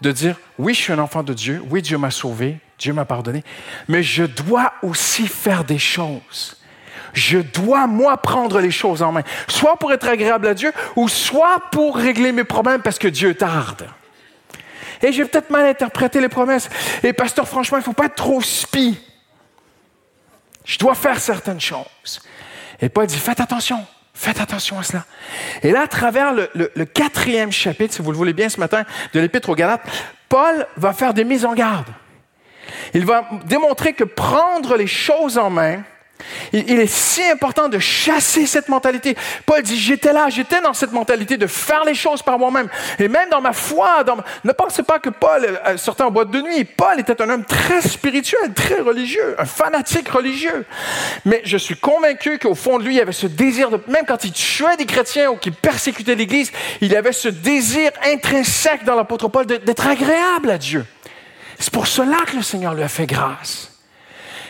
de 0.01 0.13
dire, 0.13 0.37
oui, 0.59 0.75
je 0.75 0.81
suis 0.81 0.93
un 0.93 0.99
enfant 0.99 1.23
de 1.23 1.35
Dieu, 1.35 1.63
oui, 1.71 1.83
Dieu 1.83 1.99
m'a 1.99 2.11
sauvé, 2.11 2.59
Dieu 2.79 2.93
m'a 2.93 3.05
pardonné, 3.05 3.45
mais 3.89 4.03
je 4.03 4.25
dois 4.25 4.73
aussi 4.83 5.27
faire 5.27 5.65
des 5.65 5.79
choses. 5.79 6.57
Je 7.13 7.39
dois, 7.39 7.87
moi, 7.87 8.17
prendre 8.17 8.61
les 8.61 8.71
choses 8.71 9.03
en 9.03 9.13
main, 9.13 9.23
soit 9.49 9.77
pour 9.77 9.93
être 9.93 10.09
agréable 10.09 10.47
à 10.47 10.55
Dieu, 10.55 10.73
ou 10.97 11.09
soit 11.09 11.61
pour 11.73 11.97
régler 11.97 12.33
mes 12.33 12.45
problèmes 12.45 12.83
parce 12.83 12.99
que 12.99 13.09
Dieu 13.09 13.35
tarde. 13.35 13.89
Et 15.03 15.13
j'ai 15.13 15.25
peut-être 15.25 15.51
mal 15.51 15.67
interprété 15.67 16.21
les 16.21 16.29
promesses. 16.29 16.69
Et 17.03 17.13
pasteur, 17.13 17.49
franchement, 17.49 17.79
il 17.79 17.81
ne 17.81 17.85
faut 17.85 17.93
pas 17.93 18.07
être 18.07 18.17
trop 18.17 18.41
spi. 18.43 18.99
Je 20.71 20.79
dois 20.79 20.95
faire 20.95 21.19
certaines 21.19 21.61
choses. 21.61 22.23
Et 22.81 22.89
Paul 22.89 23.05
dit, 23.05 23.19
faites 23.19 23.41
attention. 23.41 23.85
Faites 24.15 24.41
attention 24.41 24.79
à 24.79 24.85
cela. 24.85 25.05
Et 25.65 25.73
là, 25.73 25.83
à 25.83 25.89
travers 25.89 26.33
le, 26.33 26.85
quatrième 26.85 27.51
chapitre, 27.51 27.93
si 27.93 28.03
vous 28.03 28.13
le 28.13 28.17
voulez 28.17 28.33
bien 28.33 28.49
ce 28.49 28.61
matin, 28.61 28.85
de 29.13 29.19
l'Épître 29.19 29.49
aux 29.49 29.57
Galates, 29.57 29.83
Paul 30.29 30.65
va 30.77 30.93
faire 30.93 31.13
des 31.13 31.25
mises 31.25 31.45
en 31.45 31.55
garde. 31.55 31.89
Il 32.95 33.05
va 33.05 33.29
démontrer 33.47 33.95
que 33.95 34.05
prendre 34.05 34.77
les 34.77 34.87
choses 34.87 35.39
en 35.39 35.51
main, 35.51 35.83
il, 36.53 36.81
est 36.81 36.87
si 36.87 37.23
important 37.31 37.69
de 37.69 37.79
chasser 37.79 38.47
cette 38.47 38.69
mentalité. 38.69 39.17
Paul 39.47 39.63
dit, 39.63 39.79
j'étais 39.79 40.13
là, 40.13 40.29
j'étais 40.29 40.61
dans 40.61 40.75
cette 40.75 40.93
mentalité 40.93 41.37
de 41.37 41.47
faire 41.47 41.85
les 41.85 41.95
choses 41.95 42.23
par 42.23 42.39
moi-même. 42.39 42.69
Et 42.99 43.09
même 43.09 43.29
dans 43.31 43.41
ma 43.41 43.53
foi, 43.53 44.05
ne 44.45 44.53
pensez 44.53 44.83
pas 44.83 44.99
que 44.99 45.11
Paul 45.11 45.45
euh, 45.67 45.77
sortait 45.77 46.03
en 46.03 46.11
boîte 46.11 46.31
de 46.31 46.41
nuit. 46.41 46.65
Paul 46.65 46.99
était 46.99 47.21
un 47.23 47.29
homme 47.29 47.45
très 47.45 47.81
spirituel, 47.81 48.53
très 48.55 48.81
religieux, 48.81 49.35
un 49.39 49.45
fanatique 49.45 50.09
religieux. 50.09 50.65
Mais 51.25 51.43
je 51.45 51.57
suis 51.57 51.77
convaincu 51.77 52.39
qu'au 52.39 52.55
fond 52.55 52.79
de 52.79 52.85
lui, 52.85 52.97
il 52.97 53.01
avait 53.01 53.13
ce 53.13 53.27
désir 53.27 53.71
de, 53.71 53.81
même 53.89 54.05
quand 54.07 54.25
il 54.25 54.33
tuait 54.33 54.77
des 54.77 54.87
chrétiens 54.87 55.31
ou 55.31 55.37
qu'il 55.37 55.53
persécutait 55.53 56.15
l'Église, 56.15 56.53
il 56.81 56.95
avait 56.97 57.13
ce 57.13 57.29
désir 57.29 57.91
intrinsèque 58.05 58.85
dans 58.85 58.95
l'apôtre 58.95 59.29
Paul 59.29 59.47
d'être 59.47 59.87
agréable 59.87 60.51
à 60.51 60.59
Dieu. 60.59 60.85
C'est 61.59 61.73
pour 61.73 61.87
cela 61.87 62.17
que 62.27 62.37
le 62.37 62.43
Seigneur 62.43 62.75
lui 62.75 62.83
a 62.83 62.89
fait 62.89 63.07
grâce. 63.07 63.70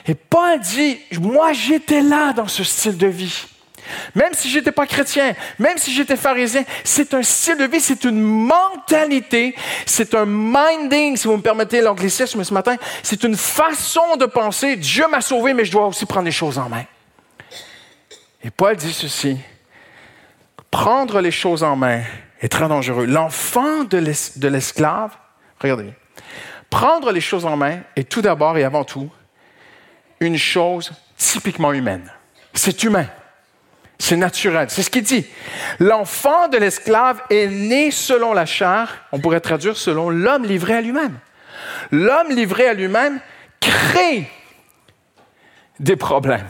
Et 0.06 0.14
Paul 0.14 0.58
dit, 0.60 0.98
moi 1.20 1.52
j'étais 1.52 2.00
là 2.00 2.32
dans 2.32 2.48
ce 2.48 2.64
style 2.64 2.96
de 2.96 3.06
vie. 3.06 3.46
Même 4.14 4.32
si 4.34 4.50
je 4.50 4.58
n'étais 4.58 4.72
pas 4.72 4.86
chrétien, 4.86 5.34
même 5.58 5.78
si 5.78 5.92
j'étais 5.92 6.16
pharisien, 6.16 6.64
c'est 6.84 7.14
un 7.14 7.22
style 7.22 7.56
de 7.56 7.64
vie, 7.64 7.80
c'est 7.80 8.04
une 8.04 8.20
mentalité, 8.20 9.54
c'est 9.86 10.14
un 10.14 10.26
minding, 10.26 11.16
si 11.16 11.26
vous 11.26 11.36
me 11.36 11.42
permettez 11.42 11.80
l'anglicisme 11.80 12.42
ce 12.44 12.54
matin, 12.54 12.76
c'est 13.02 13.24
une 13.24 13.36
façon 13.36 14.16
de 14.16 14.26
penser, 14.26 14.76
Dieu 14.76 15.06
m'a 15.08 15.20
sauvé, 15.20 15.54
mais 15.54 15.64
je 15.64 15.72
dois 15.72 15.86
aussi 15.86 16.06
prendre 16.06 16.26
les 16.26 16.32
choses 16.32 16.58
en 16.58 16.68
main. 16.68 16.84
Et 18.42 18.50
Paul 18.50 18.76
dit 18.76 18.92
ceci, 18.92 19.38
prendre 20.70 21.20
les 21.20 21.30
choses 21.30 21.62
en 21.62 21.76
main 21.76 22.02
est 22.40 22.48
très 22.48 22.68
dangereux. 22.68 23.06
L'enfant 23.06 23.84
de 23.84 23.98
l'esclave, 24.48 25.16
regardez, 25.60 25.92
prendre 26.70 27.12
les 27.12 27.20
choses 27.20 27.44
en 27.44 27.56
main 27.56 27.80
est 27.96 28.08
tout 28.08 28.22
d'abord 28.22 28.56
et 28.56 28.64
avant 28.64 28.84
tout 28.84 29.10
une 30.20 30.36
chose 30.36 30.92
typiquement 31.16 31.72
humaine. 31.72 32.10
C'est 32.54 32.82
humain. 32.84 33.06
C'est 33.98 34.16
naturel. 34.16 34.68
C'est 34.70 34.82
ce 34.82 34.90
qu'il 34.90 35.02
dit. 35.02 35.26
L'enfant 35.78 36.48
de 36.48 36.56
l'esclave 36.56 37.22
est 37.28 37.46
né 37.46 37.90
selon 37.90 38.32
la 38.32 38.46
chair, 38.46 39.04
on 39.12 39.18
pourrait 39.18 39.40
traduire 39.40 39.76
selon 39.76 40.08
l'homme 40.08 40.44
livré 40.44 40.74
à 40.74 40.80
lui-même. 40.80 41.18
L'homme 41.90 42.30
livré 42.30 42.66
à 42.66 42.72
lui-même 42.72 43.20
crée 43.60 44.30
des 45.78 45.96
problèmes. 45.96 46.46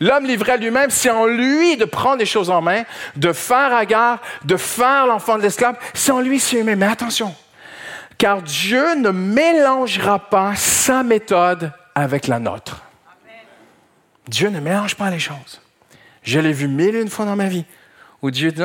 L'homme 0.00 0.26
livré 0.26 0.52
à 0.52 0.56
lui-même, 0.56 0.90
c'est 0.90 1.10
en 1.10 1.26
lui 1.26 1.76
de 1.76 1.84
prendre 1.84 2.18
les 2.18 2.26
choses 2.26 2.50
en 2.50 2.62
main, 2.62 2.84
de 3.16 3.32
faire 3.32 3.74
agar, 3.74 4.20
de 4.44 4.56
faire 4.56 5.06
l'enfant 5.06 5.36
de 5.36 5.42
l'esclave. 5.42 5.76
C'est 5.92 6.12
en 6.12 6.20
lui, 6.20 6.38
c'est 6.38 6.58
humain. 6.58 6.76
Mais 6.76 6.86
attention, 6.86 7.34
car 8.16 8.42
Dieu 8.42 8.94
ne 8.94 9.10
mélangera 9.10 10.18
pas 10.18 10.54
sa 10.54 11.02
méthode 11.02 11.72
avec 11.94 12.26
la 12.26 12.38
nôtre. 12.38 12.85
Dieu 14.28 14.48
ne 14.48 14.60
mélange 14.60 14.96
pas 14.96 15.10
les 15.10 15.18
choses. 15.18 15.60
Je 16.22 16.40
l'ai 16.40 16.52
vu 16.52 16.68
mille 16.68 16.96
et 16.96 17.00
une 17.00 17.08
fois 17.08 17.24
dans 17.24 17.36
ma 17.36 17.48
vie 17.48 17.64
où 18.22 18.30
Dieu 18.30 18.50
dit 18.50 18.62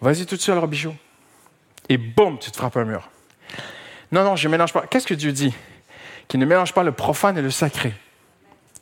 vas-y 0.00 0.26
tout 0.26 0.36
seul, 0.36 0.58
Robichaud. 0.58 0.94
Et 1.88 1.96
boum, 1.96 2.38
tu 2.38 2.50
te 2.50 2.56
frappes 2.56 2.76
un 2.76 2.84
mur. 2.84 3.08
Non, 4.12 4.24
non, 4.24 4.36
je 4.36 4.46
ne 4.46 4.52
mélange 4.52 4.72
pas. 4.72 4.86
Qu'est-ce 4.86 5.06
que 5.06 5.14
Dieu 5.14 5.32
dit 5.32 5.52
Qu'il 6.28 6.40
ne 6.40 6.46
mélange 6.46 6.72
pas 6.72 6.84
le 6.84 6.92
profane 6.92 7.38
et 7.38 7.42
le 7.42 7.50
sacré? 7.50 7.92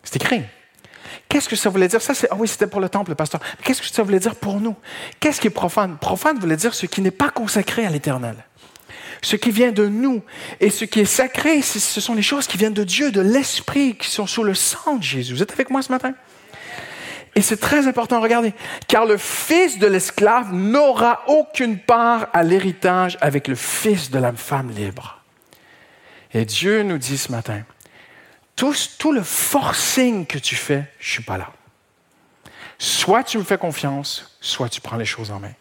C'est 0.03 0.17
écrit. 0.17 0.43
Qu'est-ce 1.29 1.49
que 1.49 1.57
ça 1.57 1.71
voulait 1.71 1.89
dire? 1.89 2.03
Ça, 2.03 2.15
c'est, 2.15 2.29
ah 2.31 2.37
oui, 2.39 2.47
c'était 2.47 2.67
pour 2.67 2.81
le 2.81 2.89
temple, 2.89 3.15
pasteur. 3.15 3.41
Qu'est-ce 3.63 3.81
que 3.81 3.89
ça 3.89 4.03
voulait 4.03 4.19
dire 4.19 4.37
pour 4.37 4.61
nous? 4.61 4.77
Qu'est-ce 5.21 5.41
qui 5.41 5.47
est 5.47 5.51
profane? 5.51 5.97
Profane 5.97 6.39
voulait 6.39 6.57
dire 6.57 6.75
ce 6.75 6.87
qui 6.87 7.01
n'est 7.01 7.11
pas 7.11 7.31
consacré 7.31 7.87
à 7.87 7.91
l'éternel 7.91 8.37
ce 9.23 9.37
qui 9.37 9.51
vient 9.51 9.73
de 9.73 9.87
nous. 9.87 10.23
Et 10.61 10.71
ce 10.71 10.85
qui 10.85 11.01
est 11.01 11.05
sacré, 11.05 11.63
ce 11.63 12.01
sont 12.01 12.15
les 12.15 12.23
choses 12.23 12.47
qui 12.47 12.57
viennent 12.57 12.75
de 12.75 12.85
Dieu, 12.85 13.11
de 13.11 13.21
l'Esprit, 13.21 13.97
qui 13.97 14.09
sont 14.09 14.27
sous 14.27 14.45
le 14.45 14.55
sang 14.55 14.97
de 14.97 15.03
Jésus. 15.03 15.35
Vous 15.35 15.43
êtes 15.43 15.53
avec 15.53 15.71
moi 15.71 15.83
ce 15.83 15.93
matin? 15.93 16.15
Et 17.37 17.43
c'est 17.43 17.57
très 17.57 17.89
important, 17.89 18.21
regardez, 18.21 18.55
car 18.87 19.07
le 19.07 19.17
fils 19.17 19.79
de 19.79 19.89
l'esclave 19.89 20.53
n'aura 20.53 21.25
aucune 21.27 21.79
part 21.79 22.29
à 22.33 22.45
l'héritage 22.45 23.19
avec 23.21 23.49
le 23.49 23.57
fils 23.57 24.11
de 24.11 24.19
la 24.21 24.33
femme 24.33 24.71
libre. 24.71 25.21
Et 26.33 26.45
Dieu 26.45 26.83
nous 26.83 26.99
dit 26.99 27.19
ce 27.19 27.33
matin, 27.33 27.63
tout, 28.55 28.75
tout 28.99 29.13
le 29.13 29.23
forcing 29.23 30.27
que 30.27 30.39
tu 30.39 30.55
fais, 30.55 30.85
je 31.01 31.09
ne 31.09 31.13
suis 31.15 31.23
pas 31.25 31.37
là. 31.37 31.51
Soit 32.79 33.25
tu 33.25 33.39
me 33.39 33.45
fais 33.45 33.59
confiance, 33.59 34.37
soit 34.41 34.69
tu 34.69 34.81
prends 34.81 34.97
les 34.97 35.05
choses 35.05 35.31
en 35.33 35.41
main. 35.41 35.53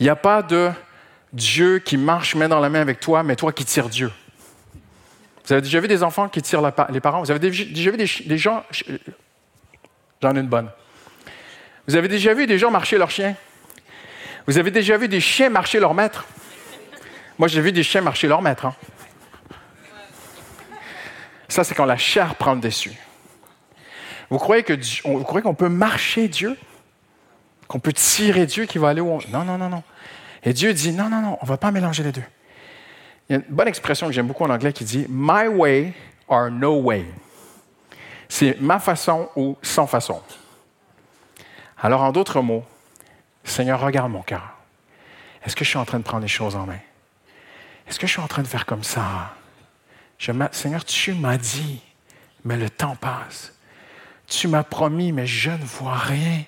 Il 0.00 0.04
n'y 0.04 0.10
a 0.10 0.16
pas 0.16 0.42
de 0.42 0.70
Dieu 1.34 1.80
qui 1.80 1.96
marche 1.96 2.36
main 2.36 2.48
dans 2.48 2.60
la 2.60 2.68
main 2.68 2.80
avec 2.80 3.00
toi, 3.00 3.24
mais 3.24 3.34
toi 3.34 3.52
qui 3.52 3.64
tires 3.64 3.88
Dieu. 3.88 4.10
Vous 5.44 5.52
avez 5.52 5.62
déjà 5.62 5.80
vu 5.80 5.88
des 5.88 6.02
enfants 6.02 6.28
qui 6.28 6.40
tirent 6.40 6.62
les 6.90 7.00
parents? 7.00 7.20
Vous 7.20 7.30
avez 7.30 7.40
déjà 7.50 7.90
vu 7.90 7.96
des, 7.96 8.38
gens... 8.38 8.64
J'en 10.22 10.36
ai 10.36 10.40
une 10.40 10.46
bonne. 10.46 10.70
Vous 11.88 11.96
avez 11.96 12.08
déjà 12.08 12.32
vu 12.32 12.46
des 12.46 12.56
gens 12.56 12.70
marcher 12.70 12.96
leurs 12.96 13.10
chiens? 13.10 13.34
Vous 14.46 14.58
avez 14.58 14.70
déjà 14.70 14.96
vu 14.96 15.08
des 15.08 15.20
chiens 15.20 15.50
marcher 15.50 15.80
leur 15.80 15.92
maître? 15.92 16.24
Moi, 17.36 17.48
j'ai 17.48 17.60
vu 17.60 17.72
des 17.72 17.82
chiens 17.82 18.00
marcher 18.00 18.28
leur 18.28 18.40
maître. 18.40 18.66
Hein. 18.66 18.74
Ça, 21.48 21.64
c'est 21.64 21.74
quand 21.74 21.84
la 21.84 21.96
chair 21.96 22.36
prend 22.36 22.54
le 22.54 22.60
dessus. 22.60 22.92
Vous 24.30 24.38
croyez 24.38 24.62
qu'on 24.64 25.54
peut 25.54 25.68
marcher 25.68 26.28
Dieu? 26.28 26.56
Qu'on 27.66 27.80
peut 27.80 27.92
tirer 27.92 28.46
Dieu 28.46 28.66
qui 28.66 28.78
va 28.78 28.90
aller 28.90 29.00
où 29.00 29.10
on... 29.10 29.18
Non, 29.30 29.44
non, 29.44 29.58
non, 29.58 29.68
non. 29.68 29.82
Et 30.44 30.52
Dieu 30.52 30.72
dit, 30.74 30.92
non, 30.92 31.08
non, 31.08 31.22
non, 31.22 31.38
on 31.40 31.44
ne 31.44 31.48
va 31.48 31.56
pas 31.56 31.70
mélanger 31.70 32.02
les 32.02 32.12
deux. 32.12 32.24
Il 33.28 33.32
y 33.32 33.36
a 33.36 33.38
une 33.38 33.54
bonne 33.54 33.68
expression 33.68 34.06
que 34.06 34.12
j'aime 34.12 34.26
beaucoup 34.26 34.44
en 34.44 34.50
anglais 34.50 34.72
qui 34.72 34.84
dit 34.84 35.06
My 35.08 35.48
way 35.48 35.94
or 36.28 36.50
no 36.50 36.80
way. 36.82 37.06
C'est 38.28 38.60
ma 38.60 38.78
façon 38.78 39.30
ou 39.36 39.56
sans 39.62 39.86
façon. 39.86 40.20
Alors, 41.78 42.02
en 42.02 42.12
d'autres 42.12 42.42
mots, 42.42 42.64
Seigneur, 43.42 43.80
regarde 43.80 44.10
mon 44.10 44.22
cœur. 44.22 44.54
Est-ce 45.44 45.56
que 45.56 45.64
je 45.64 45.70
suis 45.70 45.78
en 45.78 45.84
train 45.84 45.98
de 45.98 46.04
prendre 46.04 46.22
les 46.22 46.28
choses 46.28 46.56
en 46.56 46.66
main? 46.66 46.78
Est-ce 47.86 47.98
que 47.98 48.06
je 48.06 48.12
suis 48.12 48.22
en 48.22 48.26
train 48.26 48.42
de 48.42 48.46
faire 48.46 48.66
comme 48.66 48.82
ça? 48.84 49.34
Seigneur, 50.52 50.84
tu 50.84 51.12
m'as 51.14 51.36
dit, 51.36 51.82
mais 52.44 52.56
le 52.56 52.70
temps 52.70 52.96
passe. 52.96 53.54
Tu 54.26 54.48
m'as 54.48 54.62
promis, 54.62 55.12
mais 55.12 55.26
je 55.26 55.50
ne 55.50 55.64
vois 55.64 55.96
rien. 55.96 56.44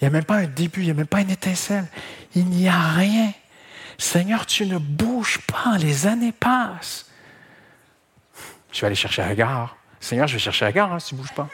Il 0.00 0.04
n'y 0.04 0.08
a 0.08 0.10
même 0.10 0.24
pas 0.24 0.36
un 0.36 0.46
début, 0.46 0.80
il 0.80 0.86
n'y 0.86 0.90
a 0.90 0.94
même 0.94 1.06
pas 1.06 1.20
une 1.20 1.30
étincelle. 1.30 1.86
Il 2.34 2.46
n'y 2.46 2.68
a 2.68 2.78
rien. 2.78 3.32
Seigneur, 3.98 4.46
tu 4.46 4.66
ne 4.66 4.78
bouges 4.78 5.38
pas, 5.40 5.76
les 5.78 6.06
années 6.06 6.32
passent. 6.32 7.06
Je 8.72 8.80
vais 8.80 8.86
aller 8.86 8.96
chercher 8.96 9.22
Agar. 9.22 9.76
Seigneur, 10.00 10.26
je 10.26 10.34
vais 10.34 10.38
chercher 10.38 10.64
Agar 10.64 10.92
hein, 10.92 10.98
si 10.98 11.10
tu 11.10 11.14
ne 11.16 11.20
bouges 11.20 11.34
pas. 11.34 11.48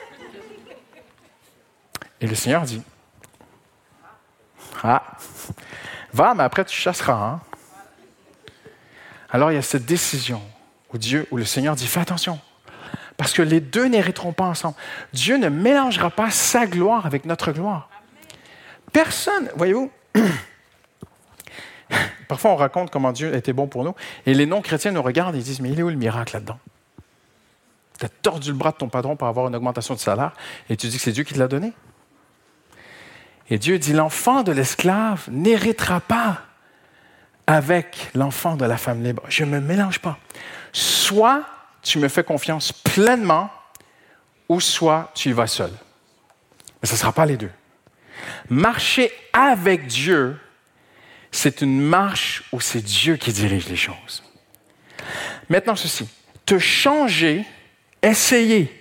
Et 2.21 2.27
le 2.27 2.35
Seigneur 2.35 2.63
dit, 2.63 2.83
ah, 4.83 5.03
va, 6.13 6.35
mais 6.35 6.45
après 6.45 6.65
tu 6.65 6.77
chasseras. 6.77 7.15
Hein. 7.15 7.41
Alors 9.31 9.51
il 9.51 9.55
y 9.55 9.59
a 9.59 9.63
cette 9.63 9.85
décision 9.85 10.43
où 10.93 10.99
Dieu, 10.99 11.27
où 11.31 11.37
le 11.37 11.45
Seigneur 11.45 11.75
dit, 11.75 11.87
fais 11.87 12.01
attention, 12.01 12.39
parce 13.17 13.33
que 13.33 13.43
les 13.43 13.61
deux 13.61 13.87
n'hériteront 13.87 14.33
pas 14.33 14.45
ensemble. 14.45 14.77
Dieu 15.13 15.37
ne 15.37 15.49
mélangera 15.49 16.11
pas 16.11 16.31
sa 16.31 16.67
gloire 16.67 17.07
avec 17.07 17.25
notre 17.25 17.53
gloire. 17.53 17.91
Personne, 18.97 19.51
voyez-vous, 19.57 19.91
Parfois, 22.29 22.53
on 22.53 22.57
raconte 22.57 22.91
comment 22.91 23.13
Dieu 23.13 23.35
était 23.35 23.53
bon 23.53 23.67
pour 23.67 23.85
nous, 23.85 23.95
et 24.25 24.33
les 24.33 24.47
non-chrétiens 24.47 24.91
nous 24.91 25.03
regardent 25.03 25.37
et 25.37 25.41
disent 25.41 25.61
Mais 25.61 25.69
il 25.69 25.79
est 25.79 25.83
où 25.83 25.91
le 25.91 25.97
miracle 25.97 26.33
là-dedans? 26.33 26.59
Tu 27.99 28.07
as 28.07 28.09
tordu 28.09 28.53
le 28.53 28.57
bras 28.57 28.71
de 28.71 28.79
ton 28.79 28.89
patron 28.89 29.15
pour 29.15 29.29
avoir 29.29 29.49
une 29.49 29.55
augmentation 29.55 29.93
de 29.93 29.99
salaire, 29.99 30.33
et 30.71 30.79
tu 30.79 30.87
dis 30.87 30.97
que 30.97 31.03
c'est 31.03 31.13
Dieu 31.13 31.25
qui 31.25 31.35
te 31.35 31.39
l'a 31.39 31.47
donné. 31.47 31.75
Et 33.51 33.59
Dieu 33.59 33.79
dit 33.79 33.93
L'enfant 33.93 34.43
de 34.43 34.53
l'esclave 34.53 35.29
n'héritera 35.31 36.01
pas 36.01 36.41
avec 37.47 38.11
l'enfant 38.15 38.57
de 38.57 38.65
la 38.65 38.79
femme 38.79 39.05
libre. 39.05 39.25
Je 39.29 39.45
ne 39.45 39.51
me 39.51 39.61
mélange 39.61 39.99
pas. 39.99 40.17
Soit 40.73 41.45
tu 41.83 41.99
me 41.99 42.09
fais 42.09 42.25
confiance 42.25 42.73
pleinement, 42.73 43.51
ou 44.49 44.59
soit 44.59 45.11
tu 45.15 45.29
y 45.29 45.33
vas 45.33 45.49
seul. 45.49 45.71
Mais 46.81 46.89
ce 46.89 46.95
ne 46.95 46.99
sera 46.99 47.13
pas 47.13 47.27
les 47.27 47.37
deux. 47.37 47.53
Marcher 48.49 49.11
avec 49.33 49.87
Dieu, 49.87 50.37
c'est 51.31 51.61
une 51.61 51.81
marche 51.81 52.45
où 52.53 52.61
c'est 52.61 52.83
Dieu 52.83 53.17
qui 53.17 53.33
dirige 53.33 53.69
les 53.69 53.77
choses. 53.77 54.23
Maintenant, 55.49 55.77
ceci, 55.77 56.09
te 56.45 56.59
changer, 56.59 57.45
essayer 58.03 58.73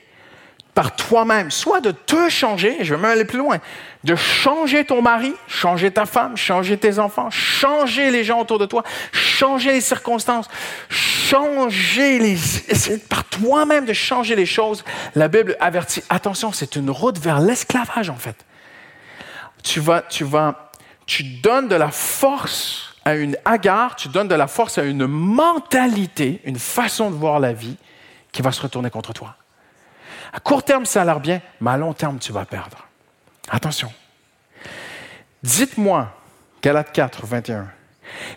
par 0.73 0.95
toi-même, 0.95 1.51
soit 1.51 1.79
de 1.79 1.91
te 1.91 2.29
changer, 2.29 2.77
je 2.81 2.93
vais 2.93 3.01
même 3.01 3.12
aller 3.12 3.25
plus 3.25 3.39
loin, 3.39 3.60
de 4.03 4.15
changer 4.15 4.84
ton 4.84 5.01
mari, 5.01 5.34
changer 5.47 5.89
ta 5.89 6.05
femme, 6.05 6.36
changer 6.36 6.77
tes 6.77 6.99
enfants, 6.99 7.29
changer 7.29 8.12
les 8.12 8.25
gens 8.25 8.41
autour 8.41 8.60
de 8.60 8.65
toi, 8.65 8.84
changer 9.13 9.71
les 9.71 9.81
circonstances, 9.81 10.49
changer 10.89 12.19
les... 12.19 12.34
Essayer 12.69 12.97
par 12.97 13.23
toi-même 13.23 13.86
de 13.86 13.93
changer 13.93 14.36
les 14.36 14.45
choses. 14.45 14.84
La 15.15 15.29
Bible 15.29 15.55
avertit, 15.62 16.03
attention, 16.10 16.51
c'est 16.51 16.75
une 16.75 16.89
route 16.89 17.19
vers 17.19 17.39
l'esclavage 17.39 18.10
en 18.10 18.17
fait. 18.17 18.36
Tu 19.65 21.23
donnes 21.41 21.67
de 21.67 21.75
la 21.75 21.91
force 21.91 22.95
à 23.04 23.15
une 23.15 23.38
agarre, 23.45 23.95
tu 23.95 24.08
donnes 24.08 24.28
de 24.28 24.36
la 24.36 24.47
force 24.47 24.78
à 24.78 24.84
une 24.84 25.06
mentalité, 25.08 26.41
une 26.45 26.58
façon 26.58 27.10
de 27.10 27.15
voir 27.15 27.39
la 27.39 27.51
vie 27.51 27.75
qui 28.32 28.41
va 28.41 28.51
se 28.51 28.62
retourner 28.62 28.89
contre 28.89 29.12
toi. 29.12 29.36
À 30.32 30.39
court 30.39 30.63
terme, 30.63 30.86
ça 30.86 31.01
a 31.01 31.06
l'air 31.06 31.19
bien, 31.19 31.41
mais 31.62 31.71
à 31.71 31.78
long 31.78 31.93
terme, 31.93 32.19
tu 32.19 32.32
vas 32.32 32.45
perdre. 32.45 32.88
Attention. 33.49 33.91
Dites-moi, 35.43 36.12
Galates 36.62 36.91
4, 36.91 37.25
21. 37.25 37.67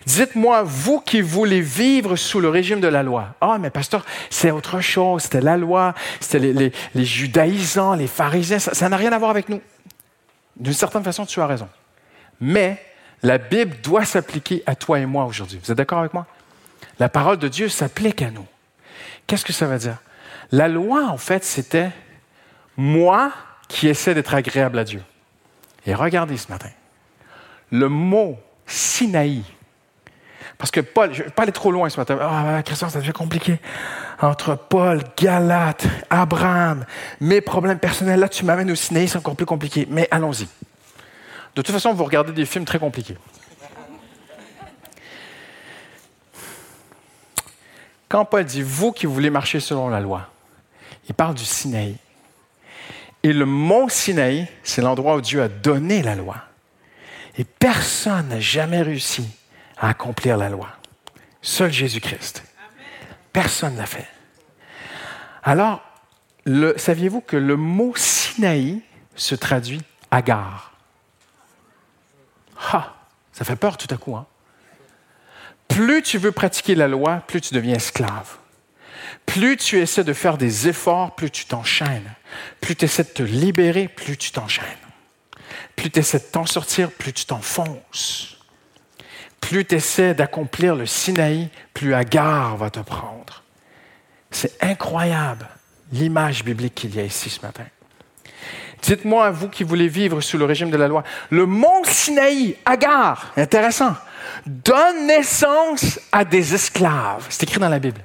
Dites-moi, 0.07 0.63
vous 0.65 1.01
qui 1.01 1.21
voulez 1.21 1.61
vivre 1.61 2.17
sous 2.17 2.41
le 2.41 2.49
régime 2.49 2.81
de 2.81 2.89
la 2.89 3.03
loi. 3.03 3.35
Ah, 3.41 3.59
mais 3.59 3.71
pasteur, 3.71 4.05
c'est 4.31 4.51
autre 4.51 4.81
chose. 4.81 5.23
C'était 5.23 5.41
la 5.41 5.57
loi, 5.57 5.95
c'était 6.21 6.53
les, 6.53 6.73
les, 6.95 7.05
judaïsants, 7.05 7.95
les 7.95 8.07
pharisiens. 8.07 8.59
Ça 8.59 8.89
n'a 8.89 8.97
rien 8.97 9.13
à 9.13 9.19
voir 9.19 9.31
avec 9.31 9.49
nous. 9.49 9.61
D'une 10.59 10.73
certaine 10.73 11.05
façon, 11.05 11.27
tu 11.27 11.41
as 11.41 11.47
raison. 11.47 11.69
Mais 12.41 12.83
la 13.23 13.39
Bible 13.39 13.77
doit 13.83 14.05
s'appliquer 14.05 14.63
à 14.67 14.75
toi 14.75 14.99
et 14.99 15.07
moi 15.07 15.25
aujourd'hui. 15.25 15.61
Vous 15.63 15.71
êtes 15.71 15.79
d'accord 15.79 15.99
avec 15.99 16.15
moi? 16.15 16.27
La 16.99 17.09
parole 17.09 17.39
de 17.39 17.49
Dieu 17.49 17.69
s'applique 17.69 18.23
à 18.23 18.31
nous. 18.31 18.47
Qu'est-ce 19.27 19.45
que 19.45 19.53
ça 19.53 19.67
veut 19.67 19.79
dire? 19.79 19.99
La 20.51 20.69
loi, 20.69 21.07
en 21.07 21.19
fait, 21.19 21.45
c'était 21.45 21.91
moi 22.77 23.33
qui 23.69 23.89
essaie 23.89 24.15
d'être 24.15 24.35
agréable 24.35 24.79
à 24.79 24.85
Dieu. 24.85 25.03
Et 25.87 25.95
regardez 25.95 26.37
ce 26.37 26.51
matin, 26.51 26.71
le 27.71 27.89
mot 27.89 28.39
Sinaï, 28.67 29.43
parce 30.59 30.73
que 30.73 30.81
Paul, 30.81 31.15
je 31.15 31.21
ne 31.21 31.25
vais 31.27 31.31
pas 31.31 31.45
aller 31.45 31.53
trop 31.53 31.71
loin 31.71 31.89
ce 31.89 31.97
matin. 31.97 32.19
Ah, 32.21 32.61
Christian, 32.65 32.89
ça 32.89 32.99
devient 32.99 33.13
compliqué. 33.13 33.61
Entre 34.21 34.57
Paul, 34.57 35.01
Galate, 35.17 35.87
Abraham, 36.11 36.85
mes 37.21 37.41
problèmes 37.41 37.79
personnels, 37.79 38.19
là, 38.19 38.29
tu 38.29 38.45
m'amènes 38.45 38.71
au 38.73 38.75
Sinaï, 38.75 39.07
c'est 39.07 39.19
encore 39.19 39.37
plus 39.37 39.47
compliqué. 39.47 39.87
Mais 39.89 40.09
allons-y. 40.11 40.49
De 41.55 41.63
toute 41.63 41.71
façon, 41.71 41.95
vous 41.95 42.03
regardez 42.03 42.33
des 42.33 42.45
films 42.45 42.65
très 42.65 42.81
compliqués. 42.81 43.17
Quand 48.09 48.25
Paul 48.25 48.45
dit 48.45 48.63
vous 48.63 48.91
qui 48.91 49.07
voulez 49.07 49.31
marcher 49.31 49.61
selon 49.61 49.89
la 49.89 50.01
loi, 50.01 50.29
il 51.09 51.15
parle 51.15 51.35
du 51.35 51.45
Sinaï. 51.45 51.97
Et 53.23 53.33
le 53.33 53.47
mont 53.47 53.89
Sinaï, 53.89 54.49
c'est 54.65 54.83
l'endroit 54.83 55.15
où 55.15 55.21
Dieu 55.21 55.41
a 55.41 55.49
donné 55.49 56.03
la 56.03 56.17
loi. 56.17 56.37
Et 57.37 57.45
personne 57.45 58.29
n'a 58.29 58.41
jamais 58.41 58.83
réussi 58.83 59.29
à 59.81 59.89
accomplir 59.89 60.37
la 60.37 60.49
loi. 60.49 60.69
Seul 61.43 61.73
Jésus-Christ. 61.73 62.43
Personne 63.33 63.77
n'a 63.77 63.87
fait. 63.87 64.09
Alors, 65.43 65.83
saviez-vous 66.77 67.21
que 67.21 67.37
le 67.37 67.57
mot 67.57 67.93
Sinaï 67.97 68.83
se 69.15 69.35
traduit 69.35 69.83
Agar? 70.11 70.73
Ha! 72.73 72.95
Ça 73.33 73.45
fait 73.45 73.57
peur 73.57 73.77
tout 73.77 73.93
à 73.95 73.97
coup. 73.97 74.17
Hein? 74.17 74.27
Plus 75.69 76.03
tu 76.03 76.19
veux 76.19 76.33
pratiquer 76.33 76.75
la 76.75 76.89
loi, 76.89 77.23
plus 77.27 77.41
tu 77.41 77.55
deviens 77.55 77.77
esclave. 77.77 78.37
Plus 79.27 79.57
tu 79.57 79.79
essaies 79.79 80.05
de 80.05 80.13
faire 80.13 80.39
des 80.39 80.69
efforts, 80.69 81.15
plus 81.15 81.31
tu 81.31 81.45
t'enchaînes. 81.45 82.11
Plus 82.61 82.75
tu 82.75 82.87
essaies 82.87 83.05
de 83.05 83.11
te 83.11 83.23
libérer, 83.23 83.87
plus 83.87 84.17
tu 84.17 84.33
t'enchaînes. 84.33 84.65
Plus 85.77 85.91
tu 85.91 86.01
essaies 86.01 86.19
de 86.19 86.25
t'en 86.25 86.47
sortir, 86.47 86.91
plus 86.91 87.13
tu 87.13 87.27
t'enfonces. 87.27 88.38
Plus 89.41 89.65
tu 89.65 89.77
essaies 89.77 90.15
d'accomplir 90.15 90.75
le 90.75 90.87
Sinaï, 90.87 91.49
plus 91.75 91.95
Agar 91.95 92.57
va 92.57 92.71
te 92.71 92.81
prendre. 92.81 93.43
C'est 94.31 94.63
incroyable 94.63 95.47
l'image 95.93 96.45
biblique 96.45 96.75
qu'il 96.75 96.95
y 96.95 97.01
a 97.01 97.05
ici 97.05 97.31
ce 97.31 97.41
matin. 97.41 97.65
Dites-moi, 98.83 99.31
vous 99.31 99.49
qui 99.49 99.65
voulez 99.65 99.89
vivre 99.89 100.21
sous 100.21 100.39
le 100.39 100.45
régime 100.45 100.71
de 100.71 100.77
la 100.77 100.89
loi, 100.89 101.03
le 101.31 101.47
mont 101.47 101.83
Sinaï, 101.85 102.57
Agar, 102.65 103.33
intéressant, 103.37 103.95
donne 104.47 105.07
naissance 105.07 105.99
à 106.13 106.25
des 106.25 106.55
esclaves. 106.55 107.27
C'est 107.29 107.45
écrit 107.45 107.59
dans 107.59 107.69
la 107.69 107.79
Bible. 107.79 108.01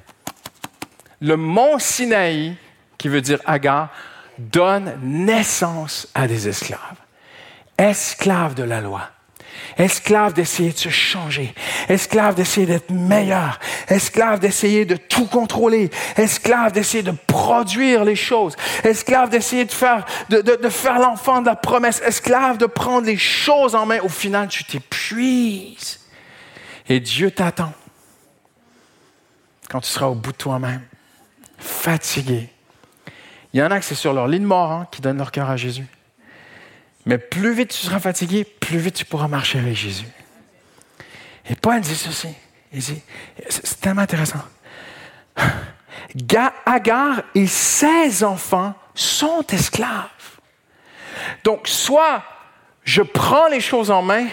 Le 1.20 1.36
mont 1.36 1.78
Sinaï, 1.78 2.56
qui 2.98 3.08
veut 3.08 3.20
dire 3.20 3.38
Agar, 3.46 3.90
donne 4.38 4.98
naissance 5.02 6.08
à 6.14 6.26
des 6.26 6.48
esclaves. 6.48 6.98
Esclaves 7.78 8.54
de 8.54 8.64
la 8.64 8.80
loi. 8.80 9.08
Esclave 9.78 10.32
d'essayer 10.32 10.72
de 10.72 10.78
se 10.78 10.88
changer, 10.88 11.54
esclave 11.88 12.34
d'essayer 12.34 12.66
d'être 12.66 12.90
meilleur, 12.90 13.58
esclave 13.88 14.40
d'essayer 14.40 14.84
de 14.84 14.96
tout 14.96 15.26
contrôler, 15.26 15.90
esclave 16.16 16.72
d'essayer 16.72 17.02
de 17.02 17.12
produire 17.26 18.04
les 18.04 18.16
choses, 18.16 18.56
esclave 18.84 19.30
d'essayer 19.30 19.64
de 19.64 19.72
faire, 19.72 20.04
de, 20.28 20.68
faire 20.68 20.98
l'enfant 20.98 21.40
de 21.40 21.46
la 21.46 21.56
promesse, 21.56 22.00
esclave 22.04 22.58
de 22.58 22.66
prendre 22.66 23.06
les 23.06 23.16
choses 23.16 23.74
en 23.74 23.86
main. 23.86 24.00
Au 24.02 24.08
final, 24.08 24.48
tu 24.48 24.64
t'épuises. 24.64 26.00
Et 26.88 27.00
Dieu 27.00 27.30
t'attend 27.30 27.72
quand 29.70 29.80
tu 29.80 29.88
seras 29.88 30.06
au 30.06 30.14
bout 30.14 30.32
de 30.32 30.36
toi-même, 30.36 30.82
fatigué. 31.58 32.50
Il 33.52 33.60
y 33.60 33.62
en 33.62 33.70
a 33.70 33.78
que 33.78 33.84
c'est 33.84 33.94
sur 33.94 34.12
leur 34.12 34.28
lit 34.28 34.40
de 34.40 34.46
mort 34.46 34.70
hein, 34.70 34.86
qui 34.90 35.00
donnent 35.00 35.18
leur 35.18 35.32
cœur 35.32 35.48
à 35.48 35.56
Jésus. 35.56 35.86
Mais 37.06 37.18
plus 37.18 37.52
vite 37.52 37.70
tu 37.70 37.78
seras 37.78 38.00
fatigué, 38.00 38.44
plus 38.44 38.78
vite 38.78 38.94
tu 38.94 39.04
pourras 39.04 39.28
marcher 39.28 39.58
avec 39.58 39.74
Jésus. 39.74 40.06
Et 41.48 41.54
Paul 41.54 41.80
dit 41.80 41.94
ceci. 41.94 42.28
Il 42.72 42.80
dit, 42.80 43.02
c'est 43.48 43.80
tellement 43.80 44.02
intéressant. 44.02 44.42
Agar 46.66 47.22
et 47.34 47.46
ses 47.46 48.24
enfants 48.24 48.74
sont 48.94 49.44
esclaves. 49.50 50.08
Donc, 51.44 51.68
soit 51.68 52.24
je 52.82 53.02
prends 53.02 53.46
les 53.48 53.60
choses 53.60 53.90
en 53.90 54.02
main 54.02 54.26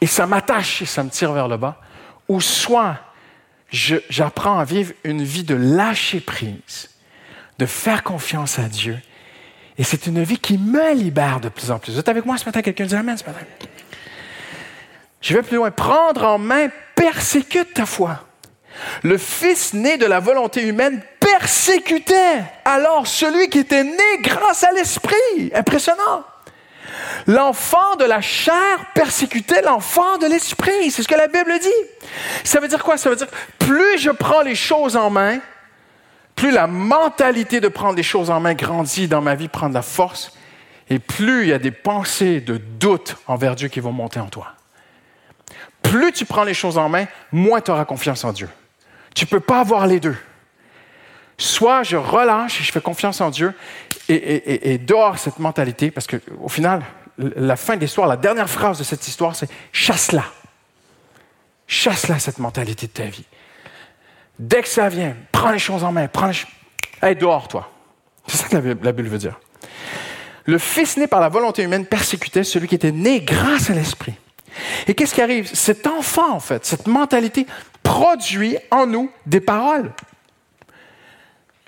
et 0.00 0.06
ça 0.06 0.26
m'attache 0.26 0.82
et 0.82 0.86
ça 0.86 1.02
me 1.02 1.10
tire 1.10 1.32
vers 1.32 1.48
le 1.48 1.56
bas, 1.56 1.80
ou 2.28 2.40
soit 2.40 2.98
j'apprends 3.70 4.58
à 4.58 4.64
vivre 4.64 4.92
une 5.04 5.22
vie 5.22 5.44
de 5.44 5.54
lâcher 5.54 6.20
prise, 6.20 6.90
de 7.58 7.66
faire 7.66 8.02
confiance 8.02 8.58
à 8.58 8.68
Dieu 8.68 8.98
et 9.78 9.84
c'est 9.84 10.06
une 10.06 10.22
vie 10.24 10.38
qui 10.38 10.58
me 10.58 10.92
libère 10.92 11.40
de 11.40 11.48
plus 11.48 11.70
en 11.70 11.78
plus. 11.78 11.92
Vous 11.92 12.00
êtes 12.00 12.08
avec 12.08 12.26
moi 12.26 12.36
ce 12.36 12.44
matin? 12.44 12.62
Quelqu'un 12.62 12.84
dit 12.84 12.96
Amen 12.96 13.16
ce 13.16 13.24
matin? 13.24 13.40
Je 15.20 15.34
vais 15.34 15.42
plus 15.42 15.56
loin. 15.56 15.70
Prendre 15.70 16.24
en 16.24 16.38
main 16.38 16.68
persécute 16.94 17.74
ta 17.74 17.86
foi. 17.86 18.24
Le 19.02 19.18
Fils 19.18 19.74
né 19.74 19.96
de 19.96 20.06
la 20.06 20.20
volonté 20.20 20.62
humaine 20.62 21.00
persécutait 21.20 22.42
alors 22.64 23.06
celui 23.06 23.48
qui 23.48 23.58
était 23.58 23.84
né 23.84 24.18
grâce 24.20 24.64
à 24.64 24.72
l'Esprit. 24.72 25.52
Impressionnant. 25.54 26.24
L'enfant 27.26 27.96
de 27.96 28.04
la 28.04 28.20
chair 28.20 28.78
persécutait 28.94 29.62
l'enfant 29.62 30.18
de 30.18 30.26
l'Esprit. 30.26 30.90
C'est 30.90 31.02
ce 31.02 31.08
que 31.08 31.14
la 31.14 31.28
Bible 31.28 31.52
dit. 31.60 32.08
Ça 32.44 32.60
veut 32.60 32.68
dire 32.68 32.82
quoi? 32.82 32.96
Ça 32.96 33.10
veut 33.10 33.16
dire 33.16 33.28
plus 33.58 33.98
je 33.98 34.10
prends 34.10 34.42
les 34.42 34.54
choses 34.54 34.96
en 34.96 35.10
main, 35.10 35.38
plus 36.38 36.52
la 36.52 36.68
mentalité 36.68 37.60
de 37.60 37.66
prendre 37.66 37.96
les 37.96 38.04
choses 38.04 38.30
en 38.30 38.38
main 38.38 38.54
grandit 38.54 39.08
dans 39.08 39.20
ma 39.20 39.34
vie, 39.34 39.48
prend 39.48 39.68
de 39.68 39.74
la 39.74 39.82
force, 39.82 40.38
et 40.88 41.00
plus 41.00 41.42
il 41.42 41.48
y 41.48 41.52
a 41.52 41.58
des 41.58 41.72
pensées 41.72 42.40
de 42.40 42.58
doute 42.58 43.16
envers 43.26 43.56
Dieu 43.56 43.66
qui 43.66 43.80
vont 43.80 43.90
monter 43.90 44.20
en 44.20 44.28
toi. 44.28 44.52
Plus 45.82 46.12
tu 46.12 46.24
prends 46.24 46.44
les 46.44 46.54
choses 46.54 46.78
en 46.78 46.88
main, 46.88 47.06
moins 47.32 47.60
tu 47.60 47.72
auras 47.72 47.84
confiance 47.84 48.22
en 48.22 48.32
Dieu. 48.32 48.48
Tu 49.16 49.24
ne 49.24 49.30
peux 49.30 49.40
pas 49.40 49.58
avoir 49.58 49.88
les 49.88 49.98
deux. 49.98 50.16
Soit 51.38 51.82
je 51.82 51.96
relâche 51.96 52.60
et 52.60 52.64
je 52.64 52.70
fais 52.70 52.80
confiance 52.80 53.20
en 53.20 53.30
Dieu 53.30 53.52
et, 54.08 54.72
et 54.72 54.78
dehors 54.78 55.18
cette 55.18 55.40
mentalité, 55.40 55.90
parce 55.90 56.06
qu'au 56.06 56.48
final, 56.48 56.84
la 57.18 57.56
fin 57.56 57.74
de 57.74 57.80
l'histoire, 57.80 58.06
la 58.06 58.16
dernière 58.16 58.48
phrase 58.48 58.78
de 58.78 58.84
cette 58.84 59.08
histoire, 59.08 59.34
c'est 59.34 59.50
chasse-la. 59.72 60.24
Chasse-la, 61.66 62.20
cette 62.20 62.38
mentalité 62.38 62.86
de 62.86 62.92
ta 62.92 63.06
vie. 63.06 63.24
Dès 64.38 64.62
que 64.62 64.68
ça 64.68 64.88
vient, 64.88 65.16
prends 65.32 65.50
les 65.50 65.58
choses 65.58 65.82
en 65.84 65.92
main, 65.92 66.08
prends 66.08 66.28
les 66.28 66.32
choses. 66.32 66.50
Hey, 67.02 67.16
dehors, 67.16 67.48
toi. 67.48 67.70
C'est 68.26 68.36
ça 68.36 68.48
que 68.48 68.56
la 68.56 68.92
Bible, 68.92 69.08
veut 69.08 69.18
dire. 69.18 69.38
Le 70.44 70.58
Fils 70.58 70.96
né 70.96 71.06
par 71.06 71.20
la 71.20 71.28
volonté 71.28 71.62
humaine 71.62 71.86
persécutait 71.86 72.44
celui 72.44 72.68
qui 72.68 72.74
était 72.74 72.92
né 72.92 73.20
grâce 73.20 73.70
à 73.70 73.74
l'Esprit. 73.74 74.14
Et 74.86 74.94
qu'est-ce 74.94 75.14
qui 75.14 75.22
arrive? 75.22 75.50
Cet 75.52 75.86
enfant, 75.86 76.32
en 76.32 76.40
fait, 76.40 76.64
cette 76.64 76.86
mentalité 76.86 77.46
produit 77.82 78.56
en 78.70 78.86
nous 78.86 79.10
des 79.26 79.40
paroles. 79.40 79.92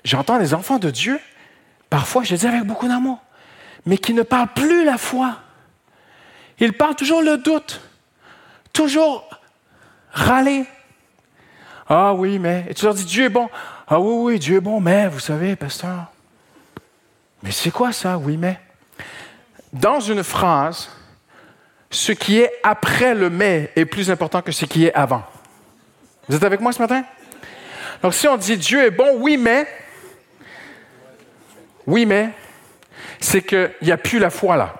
J'entends 0.03 0.37
les 0.37 0.53
enfants 0.53 0.79
de 0.79 0.89
Dieu, 0.89 1.19
parfois, 1.89 2.23
je 2.23 2.31
les 2.31 2.39
dis 2.39 2.47
avec 2.47 2.63
beaucoup 2.63 2.87
d'amour, 2.87 3.19
mais 3.85 3.97
qui 3.97 4.13
ne 4.13 4.23
parlent 4.23 4.53
plus 4.53 4.83
la 4.83 4.97
foi. 4.97 5.37
Ils 6.59 6.73
parlent 6.73 6.95
toujours 6.95 7.21
le 7.21 7.37
doute, 7.37 7.81
toujours 8.73 9.29
râler, 10.11 10.65
ah 11.93 12.13
oui, 12.13 12.39
mais. 12.39 12.63
Et 12.69 12.73
tu 12.73 12.85
leur 12.85 12.93
dis, 12.93 13.03
Dieu 13.03 13.25
est 13.25 13.29
bon. 13.29 13.49
Ah 13.85 13.99
oui, 13.99 14.33
oui, 14.33 14.39
Dieu 14.39 14.55
est 14.55 14.61
bon, 14.61 14.79
mais, 14.79 15.09
vous 15.09 15.19
savez, 15.19 15.57
pasteur. 15.57 16.05
Mais 17.43 17.51
c'est 17.51 17.69
quoi 17.69 17.91
ça, 17.91 18.17
oui, 18.17 18.37
mais? 18.37 18.57
Dans 19.73 19.99
une 19.99 20.23
phrase, 20.23 20.89
ce 21.89 22.13
qui 22.13 22.39
est 22.39 22.49
après 22.63 23.13
le 23.13 23.29
mais 23.29 23.71
est 23.75 23.83
plus 23.83 24.09
important 24.09 24.41
que 24.41 24.53
ce 24.53 24.63
qui 24.63 24.85
est 24.85 24.93
avant. 24.93 25.23
Vous 26.29 26.37
êtes 26.37 26.45
avec 26.45 26.61
moi 26.61 26.71
ce 26.71 26.81
matin? 26.81 27.03
Donc 28.01 28.13
si 28.13 28.25
on 28.25 28.37
dit 28.37 28.55
Dieu 28.55 28.85
est 28.85 28.91
bon, 28.91 29.17
oui, 29.17 29.35
mais, 29.35 29.67
oui, 31.85 32.05
mais, 32.05 32.29
c'est 33.19 33.41
qu'il 33.41 33.69
n'y 33.81 33.91
a 33.91 33.97
plus 33.97 34.17
la 34.17 34.29
foi 34.29 34.55
là. 34.55 34.75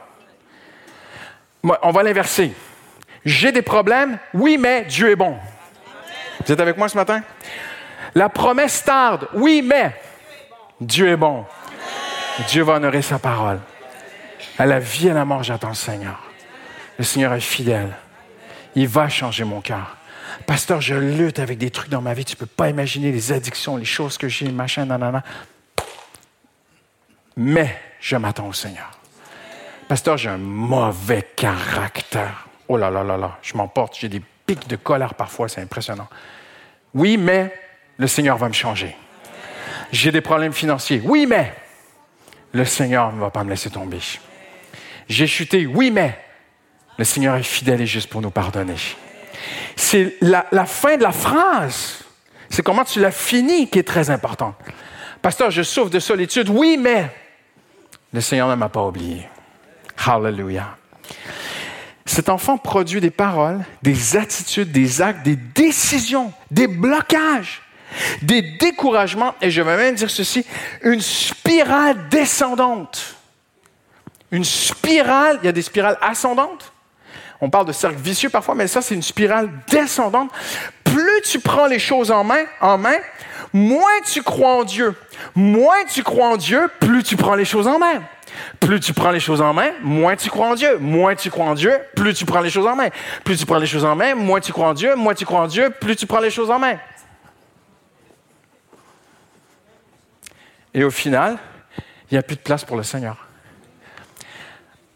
On 1.84 1.91
va 1.91 2.04
l'inverser. 2.04 2.54
J'ai 3.26 3.52
des 3.52 3.62
problèmes, 3.62 4.17
oui, 4.34 4.58
mais 4.58 4.86
Dieu 4.86 5.10
est 5.10 5.17
bon. 5.17 5.36
Vous 6.45 6.51
êtes 6.51 6.60
avec 6.60 6.77
moi 6.77 6.89
ce 6.89 6.97
matin? 6.97 7.21
La 8.15 8.30
promesse 8.30 8.84
tarde, 8.84 9.27
oui, 9.34 9.62
mais 9.63 9.95
Dieu 10.80 11.10
est 11.10 11.17
bon. 11.17 11.45
Dieu 12.47 12.63
va 12.63 12.73
honorer 12.73 13.01
sa 13.01 13.19
parole. 13.19 13.60
À 14.58 14.65
la 14.65 14.80
vie 14.80 15.08
et 15.08 15.12
à 15.12 15.13
la 15.13 15.25
mort, 15.25 15.43
j'attends 15.43 15.69
le 15.69 15.75
Seigneur. 15.75 16.19
Le 16.97 17.04
Seigneur 17.04 17.34
est 17.34 17.39
fidèle. 17.39 17.95
Il 18.75 18.88
va 18.88 19.08
changer 19.10 19.43
mon 19.43 19.62
cœur. 19.62 19.97
Pasteur, 20.45 20.82
je 20.82 20.95
lutte 20.95 21.39
avec 21.39 21.58
des 21.58 21.69
trucs 21.69 21.89
dans 21.89 22.01
ma 22.01 22.13
vie. 22.13 22.25
Tu 22.25 22.36
ne 22.36 22.39
peux 22.39 22.45
pas 22.45 22.69
imaginer 22.69 23.12
les 23.12 23.32
addictions, 23.32 23.77
les 23.77 23.86
choses 23.86 24.17
que 24.17 24.27
j'ai, 24.27 24.49
machin, 24.49 24.86
nanana. 24.86 25.23
Mais 27.38 27.80
je 27.99 28.15
m'attends 28.15 28.47
au 28.47 28.54
Seigneur. 28.54 28.91
Pasteur, 29.88 30.17
j'ai 30.17 30.30
un 30.30 30.38
mauvais 30.38 31.21
caractère. 31.36 32.47
Oh 32.67 32.77
là 32.77 32.89
là 32.89 33.04
là 33.04 33.17
là, 33.17 33.38
je 33.41 33.56
m'emporte, 33.56 33.97
j'ai 33.99 34.10
des 34.10 34.21
de 34.55 34.75
colère 34.75 35.13
parfois, 35.13 35.47
c'est 35.49 35.61
impressionnant. 35.61 36.07
Oui, 36.93 37.17
mais 37.17 37.53
le 37.97 38.07
Seigneur 38.07 38.37
va 38.37 38.47
me 38.47 38.53
changer. 38.53 38.95
J'ai 39.91 40.11
des 40.11 40.21
problèmes 40.21 40.53
financiers. 40.53 41.01
Oui, 41.03 41.25
mais 41.27 41.53
le 42.53 42.65
Seigneur 42.65 43.13
ne 43.13 43.19
va 43.19 43.29
pas 43.29 43.43
me 43.43 43.49
laisser 43.49 43.69
tomber. 43.69 43.99
J'ai 45.07 45.27
chuté. 45.27 45.65
Oui, 45.65 45.91
mais 45.91 46.17
le 46.97 47.03
Seigneur 47.03 47.35
est 47.35 47.43
fidèle 47.43 47.81
et 47.81 47.85
juste 47.85 48.09
pour 48.09 48.21
nous 48.21 48.31
pardonner. 48.31 48.75
C'est 49.75 50.15
la, 50.21 50.45
la 50.51 50.65
fin 50.65 50.97
de 50.97 51.03
la 51.03 51.11
phrase. 51.11 52.03
C'est 52.49 52.63
comment 52.63 52.83
tu 52.83 52.99
l'as 52.99 53.11
fini 53.11 53.69
qui 53.69 53.79
est 53.79 53.87
très 53.87 54.09
important. 54.09 54.55
Pasteur, 55.21 55.51
je 55.51 55.63
souffre 55.63 55.89
de 55.89 55.99
solitude. 55.99 56.49
Oui, 56.49 56.77
mais 56.79 57.09
le 58.13 58.21
Seigneur 58.21 58.49
ne 58.49 58.55
m'a 58.55 58.69
pas 58.69 58.83
oublié. 58.83 59.27
Hallelujah. 60.05 60.75
Cet 62.05 62.29
enfant 62.29 62.57
produit 62.57 62.99
des 62.99 63.11
paroles, 63.11 63.63
des 63.83 64.17
attitudes, 64.17 64.71
des 64.71 65.01
actes, 65.01 65.23
des 65.23 65.35
décisions, 65.35 66.33
des 66.49 66.67
blocages, 66.67 67.61
des 68.21 68.41
découragements, 68.41 69.35
et 69.41 69.51
je 69.51 69.61
vais 69.61 69.77
même 69.77 69.95
dire 69.95 70.09
ceci, 70.09 70.45
une 70.81 71.01
spirale 71.01 72.09
descendante. 72.09 73.15
Une 74.31 74.45
spirale, 74.45 75.39
il 75.43 75.45
y 75.45 75.49
a 75.49 75.51
des 75.51 75.61
spirales 75.61 75.97
ascendantes. 76.01 76.71
On 77.41 77.49
parle 77.49 77.65
de 77.65 77.71
cercle 77.71 77.97
vicieux 77.97 78.29
parfois, 78.29 78.55
mais 78.55 78.67
ça, 78.67 78.81
c'est 78.81 78.95
une 78.95 79.01
spirale 79.01 79.49
descendante. 79.67 80.31
Plus 80.83 81.21
tu 81.23 81.39
prends 81.39 81.65
les 81.65 81.79
choses 81.79 82.11
en 82.11 82.23
main, 82.23 82.43
en 82.61 82.77
main, 82.77 82.97
moins 83.51 83.99
tu 84.05 84.21
crois 84.21 84.55
en 84.55 84.63
Dieu. 84.63 84.95
Moins 85.35 85.83
tu 85.91 86.03
crois 86.03 86.27
en 86.29 86.37
Dieu, 86.37 86.69
plus 86.79 87.03
tu 87.03 87.17
prends 87.17 87.35
les 87.35 87.45
choses 87.45 87.67
en 87.67 87.79
main. 87.79 88.03
Plus 88.60 88.80
tu 88.80 88.93
prends 88.93 89.12
les 89.12 89.19
choses 89.19 89.41
en 89.41 89.54
main, 89.54 89.71
moins 89.82 90.15
tu 90.15 90.30
crois 90.30 90.47
en 90.47 90.56
Dieu. 90.56 90.77
Moins 90.77 91.15
tu 91.15 91.30
crois 91.30 91.45
en 91.45 91.56
Dieu, 91.56 91.80
plus 91.95 92.13
tu 92.13 92.25
prends 92.25 92.41
les 92.41 92.49
choses 92.49 92.67
en 92.67 92.75
main. 92.75 92.89
Plus 93.23 93.38
tu 93.38 93.45
prends 93.45 93.58
les 93.58 93.67
choses 93.67 93.86
en 93.86 93.95
main, 93.95 94.15
moins 94.15 94.39
tu 94.39 94.51
crois 94.51 94.67
en 94.67 94.73
Dieu. 94.73 94.95
Moins 94.95 95.13
tu 95.13 95.25
crois 95.25 95.41
en 95.41 95.47
Dieu, 95.47 95.69
plus 95.69 95.95
tu 95.95 96.06
prends 96.06 96.19
les 96.19 96.30
choses 96.30 96.51
en 96.51 96.60
main. 96.60 96.77
Et 100.73 100.84
au 100.84 100.91
final, 100.91 101.38
il 102.10 102.13
n'y 102.13 102.17
a 102.17 102.23
plus 102.23 102.36
de 102.36 102.41
place 102.41 102.63
pour 102.63 102.77
le 102.77 102.84
Seigneur. 102.84 103.27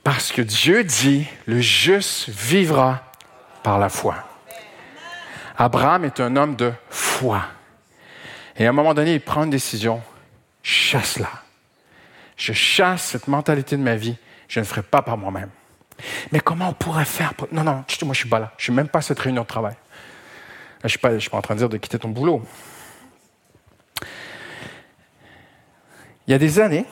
Parce 0.04 0.32
que 0.32 0.42
Dieu 0.42 0.84
dit, 0.84 1.28
le 1.48 1.60
juste 1.60 2.30
vivra 2.30 3.02
par 3.64 3.80
la 3.80 3.90
foi. 3.90 4.16
Abraham 5.58 6.06
est 6.06 6.20
un 6.20 6.36
homme 6.36 6.56
de 6.56 6.72
foi. 6.90 7.42
Et 8.58 8.66
à 8.66 8.70
un 8.70 8.74
moment 8.74 8.94
donné, 8.94 9.16
il 9.16 9.22
prend 9.22 9.44
une 9.44 9.50
décision, 9.50 10.02
chasse-la 10.62 11.45
je 12.36 12.54
chasse 12.54 13.04
cette 13.04 13.28
mentalité 13.28 13.78
de 13.78 13.82
ma 13.82 13.96
vie, 13.96 14.18
je 14.48 14.60
ne 14.60 14.66
ferai 14.66 14.84
pas 14.84 15.02
par 15.02 15.18
moi-même. 15.18 15.50
Mais 16.32 16.40
comment 16.40 16.70
on 16.70 16.74
pourrait 16.74 17.06
faire 17.06 17.34
pour... 17.34 17.48
Non, 17.52 17.64
non, 17.64 17.84
moi 18.04 18.14
je 18.14 18.20
suis 18.20 18.30
pas 18.30 18.40
là. 18.40 18.52
Je 18.58 18.64
ne 18.64 18.66
suis 18.66 18.74
même 18.74 18.90
pas 18.90 19.00
à 19.00 19.02
cette 19.02 19.20
réunion 19.20 19.44
de 19.44 19.48
travail. 19.48 19.76
Je 20.82 20.86
ne 20.86 20.90
suis, 20.90 21.00
pas, 21.00 21.20
suis 21.20 21.30
pas 21.30 21.38
en 21.38 21.42
train 21.42 21.56
de 21.56 21.60
dire 21.60 21.70
de 21.70 21.78
quitter 21.78 21.98
ton 21.98 22.10
boulot. 22.10 22.44
Il 26.28 26.32
y 26.32 26.34
a 26.34 26.38
des 26.38 26.60
années, 26.60 26.86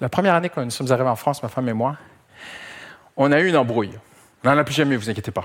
la 0.00 0.08
première 0.08 0.34
année 0.34 0.48
quand 0.48 0.62
nous 0.62 0.70
sommes 0.70 0.90
arrivés 0.90 1.08
en 1.08 1.16
France, 1.16 1.42
ma 1.42 1.48
femme 1.48 1.68
et 1.68 1.72
moi, 1.72 1.96
On 3.16 3.30
a 3.30 3.40
eu 3.40 3.48
une 3.48 3.56
embrouille. 3.56 3.96
On 4.42 4.50
n'en 4.50 4.58
a 4.58 4.64
plus 4.64 4.74
jamais, 4.74 4.96
vous 4.96 5.08
inquiétez 5.08 5.30
pas. 5.30 5.44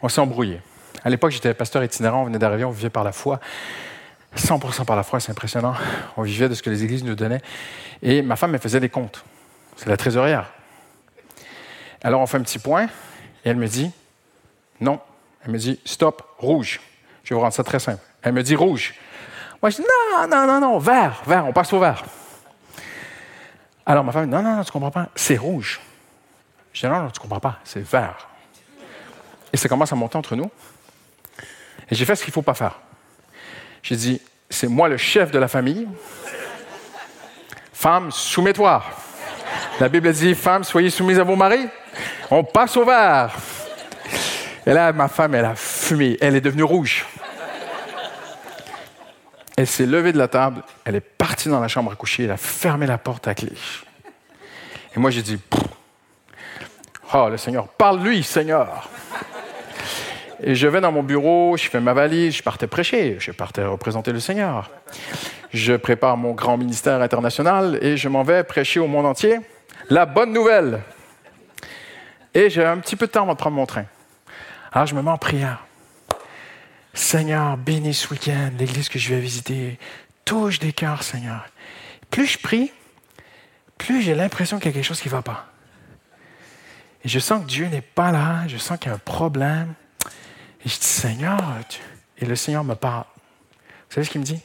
On 0.00 0.08
s'est 0.08 0.20
embrouillé. 0.20 0.62
À 1.04 1.10
l'époque, 1.10 1.32
j'étais 1.32 1.52
pasteur 1.52 1.82
itinérant, 1.82 2.22
on 2.22 2.24
venait 2.26 2.38
d'arriver, 2.38 2.64
on 2.64 2.70
vivait 2.70 2.90
par 2.90 3.04
la 3.04 3.12
foi. 3.12 3.40
100% 4.36 4.84
par 4.84 4.96
la 4.96 5.02
foi, 5.02 5.20
c'est 5.20 5.30
impressionnant. 5.30 5.74
On 6.16 6.22
vivait 6.22 6.48
de 6.48 6.54
ce 6.54 6.62
que 6.62 6.70
les 6.70 6.84
églises 6.84 7.04
nous 7.04 7.14
donnaient. 7.14 7.42
Et 8.02 8.22
ma 8.22 8.36
femme, 8.36 8.54
elle 8.54 8.60
faisait 8.60 8.80
des 8.80 8.88
comptes. 8.88 9.24
C'est 9.76 9.88
la 9.88 9.96
trésorière. 9.96 10.50
Alors, 12.02 12.20
on 12.20 12.26
fait 12.26 12.36
un 12.36 12.42
petit 12.42 12.58
point, 12.58 12.84
et 12.84 13.50
elle 13.50 13.56
me 13.56 13.66
dit, 13.66 13.90
non. 14.80 15.00
Elle 15.44 15.52
me 15.52 15.58
dit, 15.58 15.80
stop, 15.84 16.34
rouge. 16.38 16.80
Je 17.24 17.30
vais 17.30 17.34
vous 17.34 17.40
rendre 17.40 17.54
ça 17.54 17.64
très 17.64 17.78
simple. 17.78 18.02
Elle 18.22 18.32
me 18.32 18.42
dit 18.42 18.54
rouge. 18.54 18.94
Moi, 19.60 19.70
je 19.70 19.76
dis, 19.76 19.82
non, 19.82 20.28
non, 20.28 20.46
non, 20.46 20.60
non, 20.60 20.78
vert, 20.78 21.22
vert, 21.26 21.46
on 21.46 21.52
passe 21.52 21.72
au 21.72 21.80
vert. 21.80 22.04
Alors, 23.84 24.04
ma 24.04 24.12
femme 24.12 24.26
dit, 24.26 24.30
non, 24.30 24.42
non, 24.42 24.56
non, 24.56 24.64
tu 24.64 24.70
comprends 24.70 24.90
pas, 24.90 25.08
c'est 25.14 25.36
rouge. 25.36 25.80
Je 26.72 26.86
dis, 26.86 26.92
non, 26.92 27.02
non, 27.02 27.10
tu 27.10 27.20
comprends 27.20 27.40
pas, 27.40 27.58
c'est 27.64 27.80
vert. 27.80 28.28
Et 29.52 29.56
ça 29.56 29.68
commence 29.68 29.92
à 29.92 29.96
monter 29.96 30.16
entre 30.16 30.36
nous. 30.36 30.50
Et 31.90 31.94
j'ai 31.94 32.04
fait 32.04 32.14
ce 32.14 32.22
qu'il 32.22 32.30
ne 32.30 32.34
faut 32.34 32.42
pas 32.42 32.54
faire. 32.54 32.78
J'ai 33.82 33.96
dit, 33.96 34.20
c'est 34.50 34.68
moi 34.68 34.88
le 34.88 34.96
chef 34.96 35.30
de 35.30 35.38
la 35.38 35.48
famille. 35.48 35.88
Femme, 37.72 38.10
soumets-toi. 38.10 38.82
La 39.80 39.88
Bible 39.88 40.12
dit, 40.12 40.34
femme, 40.34 40.64
soyez 40.64 40.90
soumise 40.90 41.18
à 41.18 41.24
vos 41.24 41.36
maris. 41.36 41.68
On 42.30 42.44
passe 42.44 42.76
au 42.76 42.84
vert. 42.84 43.34
Et 44.66 44.72
là, 44.72 44.92
ma 44.92 45.08
femme, 45.08 45.34
elle 45.34 45.44
a 45.44 45.54
fumé. 45.54 46.18
Elle 46.20 46.36
est 46.36 46.40
devenue 46.40 46.64
rouge. 46.64 47.06
Elle 49.58 49.66
s'est 49.66 49.86
levée 49.86 50.12
de 50.12 50.18
la 50.18 50.28
table, 50.28 50.62
elle 50.84 50.94
est 50.94 51.00
partie 51.00 51.48
dans 51.48 51.58
la 51.58 51.66
chambre 51.66 51.90
à 51.90 51.96
coucher, 51.96 52.22
elle 52.22 52.30
a 52.30 52.36
fermé 52.36 52.86
la 52.86 52.96
porte 52.96 53.26
à 53.26 53.34
clé. 53.34 53.50
Et 54.94 55.00
moi, 55.00 55.10
j'ai 55.10 55.22
dit, 55.22 55.36
oh, 57.12 57.28
le 57.28 57.36
Seigneur, 57.36 57.66
parle-lui, 57.66 58.22
Seigneur. 58.22 58.88
Et 60.40 60.54
je 60.54 60.68
vais 60.68 60.80
dans 60.80 60.92
mon 60.92 61.02
bureau, 61.02 61.56
je 61.56 61.68
fais 61.68 61.80
ma 61.80 61.94
valise, 61.94 62.36
je 62.36 62.42
partais 62.42 62.66
prêcher, 62.66 63.16
je 63.18 63.32
partais 63.32 63.64
représenter 63.64 64.12
le 64.12 64.20
Seigneur. 64.20 64.70
Je 65.52 65.74
prépare 65.74 66.16
mon 66.16 66.32
grand 66.32 66.56
ministère 66.56 67.00
international 67.00 67.78
et 67.82 67.96
je 67.96 68.08
m'en 68.08 68.22
vais 68.22 68.44
prêcher 68.44 68.78
au 68.80 68.86
monde 68.86 69.06
entier 69.06 69.40
la 69.90 70.06
bonne 70.06 70.32
nouvelle. 70.32 70.80
Et 72.34 72.50
j'ai 72.50 72.64
un 72.64 72.78
petit 72.78 72.94
peu 72.94 73.06
de 73.06 73.12
temps 73.12 73.22
avant 73.22 73.32
de 73.32 73.38
prendre 73.38 73.56
mon 73.56 73.66
train. 73.66 73.86
Alors 74.72 74.86
je 74.86 74.94
me 74.94 75.02
mets 75.02 75.10
en 75.10 75.18
prière. 75.18 75.64
Seigneur, 76.94 77.56
bénis 77.56 77.94
ce 77.94 78.08
week-end 78.10 78.50
l'église 78.58 78.88
que 78.88 78.98
je 78.98 79.14
vais 79.14 79.20
visiter. 79.20 79.78
Touche 80.24 80.58
des 80.58 80.72
cœurs, 80.72 81.02
Seigneur. 81.02 81.46
Plus 82.10 82.26
je 82.26 82.38
prie, 82.38 82.72
plus 83.76 84.02
j'ai 84.02 84.14
l'impression 84.14 84.58
qu'il 84.58 84.66
y 84.66 84.70
a 84.70 84.72
quelque 84.74 84.84
chose 84.84 85.00
qui 85.00 85.08
ne 85.08 85.12
va 85.12 85.22
pas. 85.22 85.46
Et 87.04 87.08
je 87.08 87.18
sens 87.18 87.42
que 87.42 87.48
Dieu 87.48 87.66
n'est 87.66 87.80
pas 87.80 88.12
là, 88.12 88.46
je 88.48 88.56
sens 88.56 88.78
qu'il 88.78 88.88
y 88.88 88.92
a 88.92 88.96
un 88.96 88.98
problème. 88.98 89.74
Et 90.64 90.68
je 90.68 90.78
dis, 90.78 90.86
Seigneur, 90.86 91.40
et 92.18 92.26
le 92.26 92.36
Seigneur 92.36 92.64
me 92.64 92.74
parle. 92.74 93.04
Vous 93.88 93.94
savez 93.94 94.04
ce 94.04 94.10
qu'il 94.10 94.20
me 94.20 94.26
dit? 94.26 94.40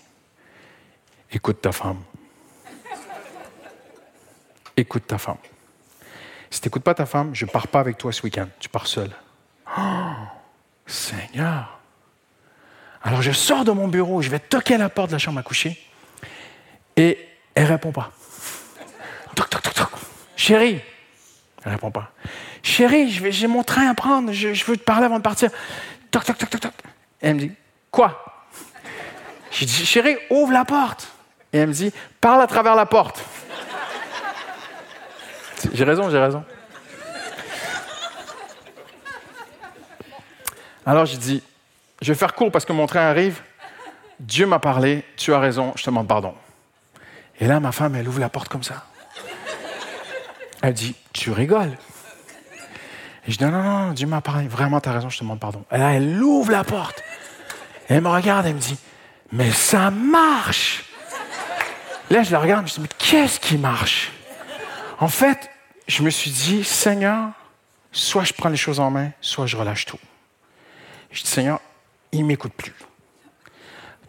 Écoute 1.31 1.61
ta 1.61 1.71
femme. 1.71 2.01
Écoute 4.77 5.07
ta 5.07 5.17
femme. 5.17 5.37
Si 6.49 6.61
tu 6.61 6.67
n'écoutes 6.67 6.83
pas 6.83 6.93
ta 6.93 7.05
femme, 7.05 7.33
je 7.33 7.45
ne 7.45 7.49
pars 7.49 7.67
pas 7.67 7.79
avec 7.79 7.97
toi 7.97 8.11
ce 8.11 8.21
week-end. 8.21 8.47
Tu 8.59 8.69
pars 8.69 8.87
seul. 8.87 9.09
Oh, 9.77 10.11
Seigneur. 10.85 11.79
Alors 13.01 13.21
je 13.21 13.31
sors 13.31 13.65
de 13.65 13.71
mon 13.71 13.87
bureau, 13.87 14.21
je 14.21 14.29
vais 14.29 14.39
toquer 14.39 14.75
à 14.75 14.77
la 14.77 14.89
porte 14.89 15.09
de 15.09 15.13
la 15.13 15.19
chambre 15.19 15.39
à 15.39 15.43
coucher 15.43 15.77
et 16.95 17.17
elle 17.53 17.65
répond 17.65 17.91
pas. 17.91 18.11
Toc, 19.35 19.49
toc, 19.49 19.61
toc, 19.61 19.73
toc. 19.73 19.89
Chérie, 20.37 20.79
elle 21.65 21.71
répond 21.73 21.91
pas. 21.91 22.11
Chérie, 22.61 23.09
j'ai 23.09 23.47
mon 23.47 23.63
train 23.63 23.89
à 23.89 23.93
prendre, 23.93 24.31
je, 24.31 24.63
veux 24.65 24.77
te 24.77 24.83
parler 24.83 25.05
avant 25.05 25.17
de 25.17 25.23
partir. 25.23 25.49
Toc, 26.13 26.23
toc, 26.25 26.37
toc, 26.37 26.49
toc, 26.51 26.61
toc. 26.61 26.73
Et 27.23 27.29
elle 27.29 27.33
me 27.33 27.39
dit, 27.39 27.51
quoi? 27.89 28.23
Je 29.49 29.65
dis, 29.65 29.83
chérie, 29.83 30.15
ouvre 30.29 30.53
la 30.53 30.63
porte. 30.63 31.07
Et 31.51 31.57
elle 31.57 31.69
me 31.69 31.73
dit, 31.73 31.91
parle 32.21 32.39
à 32.43 32.45
travers 32.45 32.75
la 32.75 32.85
porte. 32.85 33.23
J'ai 35.73 35.83
raison, 35.83 36.11
j'ai 36.11 36.19
raison. 36.19 36.45
Alors 40.85 41.07
j'ai 41.07 41.17
dit, 41.17 41.41
je 41.99 42.11
vais 42.11 42.17
faire 42.17 42.35
court 42.35 42.51
parce 42.51 42.65
que 42.65 42.73
mon 42.73 42.85
train 42.85 43.09
arrive. 43.09 43.41
Dieu 44.19 44.45
m'a 44.45 44.59
parlé, 44.59 45.03
tu 45.17 45.33
as 45.33 45.39
raison, 45.39 45.73
je 45.75 45.81
te 45.81 45.89
demande 45.89 46.07
pardon. 46.07 46.35
Et 47.39 47.47
là, 47.47 47.59
ma 47.59 47.71
femme, 47.71 47.95
elle 47.95 48.07
ouvre 48.07 48.19
la 48.19 48.29
porte 48.29 48.49
comme 48.49 48.61
ça. 48.61 48.85
Elle 50.61 50.73
dit, 50.73 50.95
tu 51.11 51.31
rigoles. 51.31 51.75
Je 53.27 53.37
dis, 53.37 53.43
non, 53.43 53.51
non, 53.51 53.63
non, 53.63 53.91
Dieu 53.93 54.05
m'a 54.05 54.21
parlé, 54.21 54.47
vraiment, 54.47 54.81
tu 54.81 54.89
as 54.89 54.93
raison, 54.93 55.09
je 55.09 55.17
te 55.17 55.23
demande 55.23 55.39
pardon. 55.39 55.63
Et 55.71 55.77
là, 55.77 55.93
elle 55.93 56.21
ouvre 56.21 56.51
la 56.51 56.63
porte. 56.63 57.01
elle 57.87 58.01
me 58.01 58.09
regarde, 58.09 58.45
elle 58.45 58.55
me 58.55 58.59
dit, 58.59 58.77
mais 59.31 59.51
ça 59.51 59.91
marche. 59.91 60.85
Là, 62.09 62.23
je 62.23 62.31
la 62.31 62.39
regarde, 62.39 62.67
je 62.67 62.79
me 62.79 62.85
dis, 62.85 62.91
mais 62.91 62.95
qu'est-ce 62.97 63.39
qui 63.39 63.57
marche? 63.57 64.11
En 64.99 65.07
fait, 65.07 65.49
je 65.87 66.03
me 66.03 66.09
suis 66.09 66.31
dit, 66.31 66.63
Seigneur, 66.63 67.29
soit 67.91 68.23
je 68.25 68.33
prends 68.33 68.49
les 68.49 68.57
choses 68.57 68.79
en 68.79 68.91
main, 68.91 69.11
soit 69.21 69.45
je 69.45 69.55
relâche 69.55 69.85
tout. 69.85 69.99
Je 71.11 71.23
dis, 71.23 71.29
Seigneur, 71.29 71.61
il 72.11 72.21
ne 72.21 72.25
m'écoute 72.25 72.53
plus. 72.53 72.73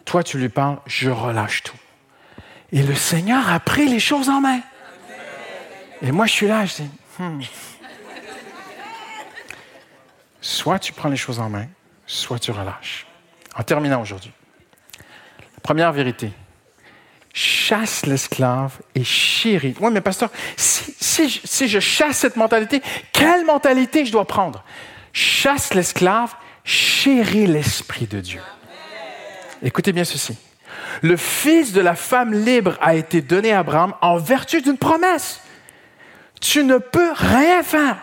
Toi, 0.03 0.23
tu 0.23 0.37
lui 0.37 0.49
parles, 0.49 0.77
je 0.85 1.09
relâche 1.09 1.63
tout. 1.63 1.77
Et 2.71 2.83
le 2.83 2.95
Seigneur 2.95 3.49
a 3.49 3.59
pris 3.59 3.87
les 3.87 3.99
choses 3.99 4.29
en 4.29 4.41
main. 4.41 4.59
Et 6.01 6.11
moi, 6.11 6.25
je 6.25 6.31
suis 6.31 6.47
là, 6.47 6.65
je 6.65 6.75
dis, 6.75 6.89
hmm. 7.19 7.41
Soit 10.45 10.77
tu 10.77 10.93
prends 10.93 11.09
les 11.09 11.17
choses 11.17 11.39
en 11.39 11.49
main, 11.49 11.65
soit 12.05 12.37
tu 12.37 12.51
relâches. 12.51 13.07
En 13.57 13.63
terminant 13.63 13.99
aujourd'hui, 13.99 14.31
première 15.63 15.91
vérité, 15.91 16.31
chasse 17.33 18.05
l'esclave 18.05 18.77
et 18.93 19.03
chérit. 19.03 19.73
Oui, 19.79 19.91
mais 19.91 20.01
pasteur, 20.01 20.29
si, 20.55 21.41
si, 21.43 21.67
je 21.67 21.79
chasse 21.79 22.17
cette 22.17 22.35
mentalité, 22.35 22.83
quelle 23.11 23.43
mentalité 23.43 24.05
je 24.05 24.11
dois 24.11 24.25
prendre? 24.25 24.63
Chasse 25.13 25.73
l'esclave 25.73 26.35
chéris 26.63 27.47
l'Esprit 27.47 28.05
de 28.05 28.19
Dieu. 28.19 28.41
Écoutez 29.63 29.93
bien 29.93 30.03
ceci. 30.03 30.37
Le 31.01 31.17
fils 31.17 31.73
de 31.73 31.81
la 31.81 31.95
femme 31.95 32.33
libre 32.33 32.77
a 32.81 32.93
été 32.93 33.21
donné 33.21 33.51
à 33.51 33.59
Abraham 33.59 33.95
en 34.01 34.17
vertu 34.17 34.61
d'une 34.61 34.77
promesse. 34.77 35.41
Tu 36.39 36.63
ne 36.63 36.77
peux 36.77 37.13
rien 37.13 37.63
faire. 37.63 37.97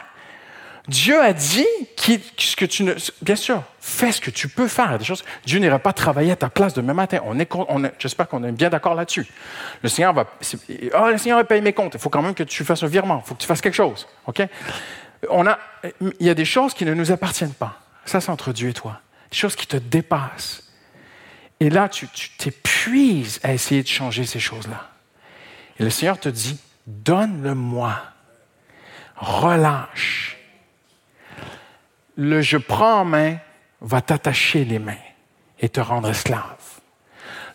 Dieu 0.89 1.21
a 1.21 1.33
dit 1.33 1.67
que 1.97 2.65
tu 2.65 2.83
ne. 2.83 2.95
Bien 3.23 3.37
sûr, 3.37 3.63
fais 3.81 4.11
ce 4.11 4.21
que 4.21 4.31
tu 4.31 4.49
peux 4.49 4.67
faire. 4.67 4.99
Dieu 5.47 5.59
n'ira 5.61 5.79
pas 5.79 5.93
travailler 5.93 6.33
à 6.33 6.37
ta 6.37 6.51
place 6.51 6.75
demain 6.75 6.95
matin. 6.95 7.21
On 7.25 7.39
est, 7.39 7.49
j'espère 7.99 8.29
qu'on 8.29 8.43
est 8.43 8.53
bien 8.53 8.69
d'accord 8.69 8.95
là-dessus. 8.95 9.27
Le 9.83 9.89
Seigneur 9.89 10.13
va. 10.13 10.27
Oh, 10.95 11.09
le 11.09 11.19
Seigneur 11.19 11.39
va 11.39 11.45
payer 11.45 11.61
mes 11.61 11.73
comptes. 11.73 11.95
Il 11.95 12.01
faut 12.01 12.11
quand 12.11 12.23
même 12.23 12.35
que 12.35 12.43
tu 12.43 12.65
fasses 12.65 12.83
un 12.83 12.89
virement. 12.89 13.23
Il 13.25 13.29
faut 13.29 13.35
que 13.35 13.41
tu 13.41 13.47
fasses 13.47 13.61
quelque 13.61 13.75
chose. 13.75 14.09
OK? 14.27 14.43
On 15.31 15.47
a, 15.47 15.59
il 16.01 16.27
y 16.27 16.31
a 16.31 16.35
des 16.35 16.45
choses 16.45 16.75
qui 16.75 16.85
ne 16.85 16.95
nous 16.95 17.13
appartiennent 17.13 17.55
pas. 17.55 17.81
Ça, 18.05 18.21
c'est 18.21 18.31
entre 18.31 18.53
Dieu 18.53 18.71
et 18.71 18.75
toi. 18.75 19.01
Des 19.31 19.37
choses 19.37 19.55
qui 19.55 19.69
te 19.69 19.77
dépassent. 19.77 20.65
Et 21.61 21.71
là, 21.71 21.89
tu 21.89 22.09
t'épuises 22.39 23.39
à 23.45 23.53
essayer 23.53 23.85
de 23.85 23.89
changer 23.89 24.25
ces 24.25 24.41
choses-là. 24.41 24.91
Et 25.79 25.85
le 25.85 25.91
Seigneur 25.91 26.19
te 26.19 26.29
dit, 26.29 26.59
donne-le-moi. 26.89 28.03
Relâche. 29.15 30.22
Le 32.17 32.41
je 32.41 32.59
prends 32.59 33.01
en 33.01 33.05
main 33.05 33.37
va 33.81 34.01
t'attacher 34.01 34.65
les 34.65 34.79
mains 34.79 34.95
et 35.61 35.69
te 35.69 35.81
rendre 35.81 36.11
esclave. 36.11 36.43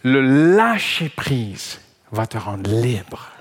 Le 0.04 0.56
lâcher 0.56 1.10
prise 1.10 1.82
va 2.12 2.28
te 2.28 2.38
rendre 2.38 2.70
libre. 2.70 3.32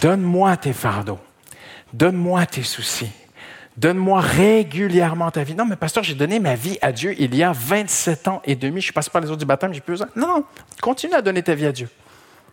Donne-moi 0.00 0.56
tes 0.56 0.72
fardeaux. 0.72 1.20
Donne-moi 1.92 2.46
tes 2.46 2.62
soucis. 2.62 3.10
Donne-moi 3.76 4.20
régulièrement 4.20 5.30
ta 5.30 5.44
vie. 5.44 5.54
Non, 5.54 5.64
mais 5.64 5.76
pasteur, 5.76 6.02
j'ai 6.02 6.14
donné 6.14 6.40
ma 6.40 6.54
vie 6.54 6.78
à 6.82 6.92
Dieu 6.92 7.14
il 7.18 7.34
y 7.34 7.42
a 7.42 7.52
27 7.52 8.28
ans 8.28 8.42
et 8.44 8.54
demi. 8.54 8.80
Je 8.80 8.92
passé 8.92 9.10
par 9.10 9.20
les 9.20 9.28
autres 9.28 9.38
du 9.38 9.46
baptême, 9.46 9.72
j'ai 9.72 9.80
plus 9.80 9.92
besoin. 9.92 10.08
Non, 10.14 10.44
continue 10.80 11.14
à 11.14 11.22
donner 11.22 11.42
ta 11.42 11.54
vie 11.54 11.66
à 11.66 11.72
Dieu. 11.72 11.88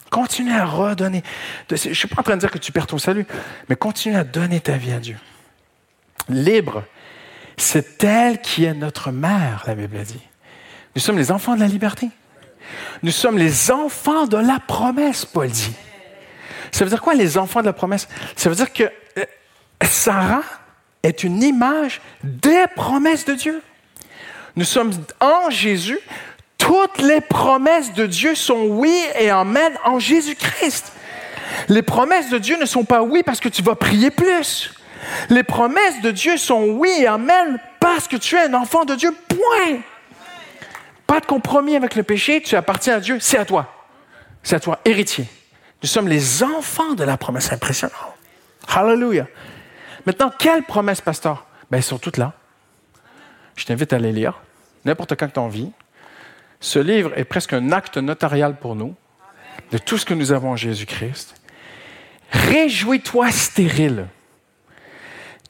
Continue 0.09 0.53
à 0.53 0.65
redonner. 0.65 1.23
Je 1.69 1.89
ne 1.89 1.93
suis 1.93 2.07
pas 2.07 2.21
en 2.21 2.23
train 2.23 2.35
de 2.35 2.39
dire 2.39 2.51
que 2.51 2.57
tu 2.57 2.71
perds 2.71 2.87
ton 2.87 2.97
salut, 2.97 3.25
mais 3.67 3.75
continue 3.75 4.15
à 4.15 4.23
donner 4.23 4.59
ta 4.59 4.77
vie 4.77 4.93
à 4.93 4.99
Dieu. 4.99 5.17
Libre, 6.29 6.83
c'est 7.59 8.03
elle 8.03 8.41
qui 8.41 8.65
est 8.65 8.73
notre 8.73 9.11
mère, 9.11 9.63
la 9.67 9.75
Bible 9.75 10.01
dit. 10.03 10.21
Nous 10.95 11.01
sommes 11.01 11.17
les 11.17 11.31
enfants 11.31 11.55
de 11.55 11.59
la 11.59 11.67
liberté. 11.67 12.09
Nous 13.03 13.11
sommes 13.11 13.37
les 13.37 13.71
enfants 13.71 14.27
de 14.27 14.37
la 14.37 14.59
promesse, 14.59 15.25
Paul 15.25 15.49
dit. 15.49 15.73
Ça 16.71 16.83
veut 16.83 16.89
dire 16.89 17.01
quoi, 17.01 17.13
les 17.13 17.37
enfants 17.37 17.61
de 17.61 17.65
la 17.65 17.73
promesse? 17.73 18.07
Ça 18.35 18.49
veut 18.49 18.55
dire 18.55 18.71
que 18.71 18.83
euh, 19.17 19.25
Sarah, 19.81 20.43
est 21.03 21.23
une 21.23 21.41
image 21.43 22.01
des 22.23 22.65
promesses 22.75 23.25
de 23.25 23.33
Dieu. 23.33 23.61
Nous 24.55 24.65
sommes 24.65 24.91
en 25.19 25.49
Jésus. 25.49 25.99
Toutes 26.57 26.99
les 26.99 27.21
promesses 27.21 27.93
de 27.93 28.05
Dieu 28.05 28.35
sont 28.35 28.65
oui 28.65 28.93
et 29.17 29.29
amen 29.29 29.73
en 29.85 29.99
Jésus-Christ. 29.99 30.91
Les 31.69 31.81
promesses 31.81 32.29
de 32.29 32.37
Dieu 32.37 32.57
ne 32.59 32.65
sont 32.65 32.83
pas 32.83 33.01
oui 33.01 33.23
parce 33.23 33.39
que 33.39 33.49
tu 33.49 33.61
vas 33.61 33.75
prier 33.75 34.11
plus. 34.11 34.73
Les 35.29 35.43
promesses 35.43 36.01
de 36.01 36.11
Dieu 36.11 36.37
sont 36.37 36.63
oui 36.63 36.89
et 36.99 37.07
amen 37.07 37.59
parce 37.79 38.07
que 38.07 38.17
tu 38.17 38.35
es 38.35 38.45
un 38.45 38.53
enfant 38.53 38.85
de 38.85 38.95
Dieu. 38.95 39.11
Point. 39.27 39.81
Pas 41.07 41.19
de 41.19 41.25
compromis 41.25 41.75
avec 41.75 41.95
le 41.95 42.03
péché, 42.03 42.41
tu 42.41 42.55
appartiens 42.55 42.95
à 42.95 42.99
Dieu, 42.99 43.17
c'est 43.19 43.37
à 43.37 43.45
toi. 43.45 43.73
C'est 44.43 44.55
à 44.55 44.59
toi, 44.59 44.79
héritier. 44.85 45.25
Nous 45.81 45.89
sommes 45.89 46.07
les 46.07 46.43
enfants 46.43 46.93
de 46.93 47.03
la 47.03 47.17
promesse 47.17 47.51
impressionnante. 47.51 47.95
Hallelujah. 48.67 49.27
Maintenant, 50.05 50.31
quelle 50.37 50.63
promesse, 50.63 51.01
pasteur? 51.01 51.45
Ben, 51.71 51.77
elles 51.77 51.83
sont 51.83 51.97
toutes 51.97 52.17
là. 52.17 52.33
Je 53.55 53.65
t'invite 53.65 53.91
à 53.93 53.99
les 53.99 54.11
lire, 54.11 54.39
n'importe 54.85 55.15
quand 55.15 55.27
tu 55.27 55.39
en 55.39 55.47
vis. 55.47 55.71
Ce 56.59 56.79
livre 56.79 57.11
est 57.15 57.25
presque 57.25 57.53
un 57.53 57.71
acte 57.71 57.97
notarial 57.97 58.57
pour 58.57 58.75
nous 58.75 58.95
de 59.71 59.77
tout 59.77 59.97
ce 59.97 60.05
que 60.05 60.13
nous 60.13 60.31
avons 60.31 60.51
en 60.51 60.55
Jésus-Christ. 60.55 61.35
Réjouis-toi 62.31 63.31
stérile. 63.31 64.07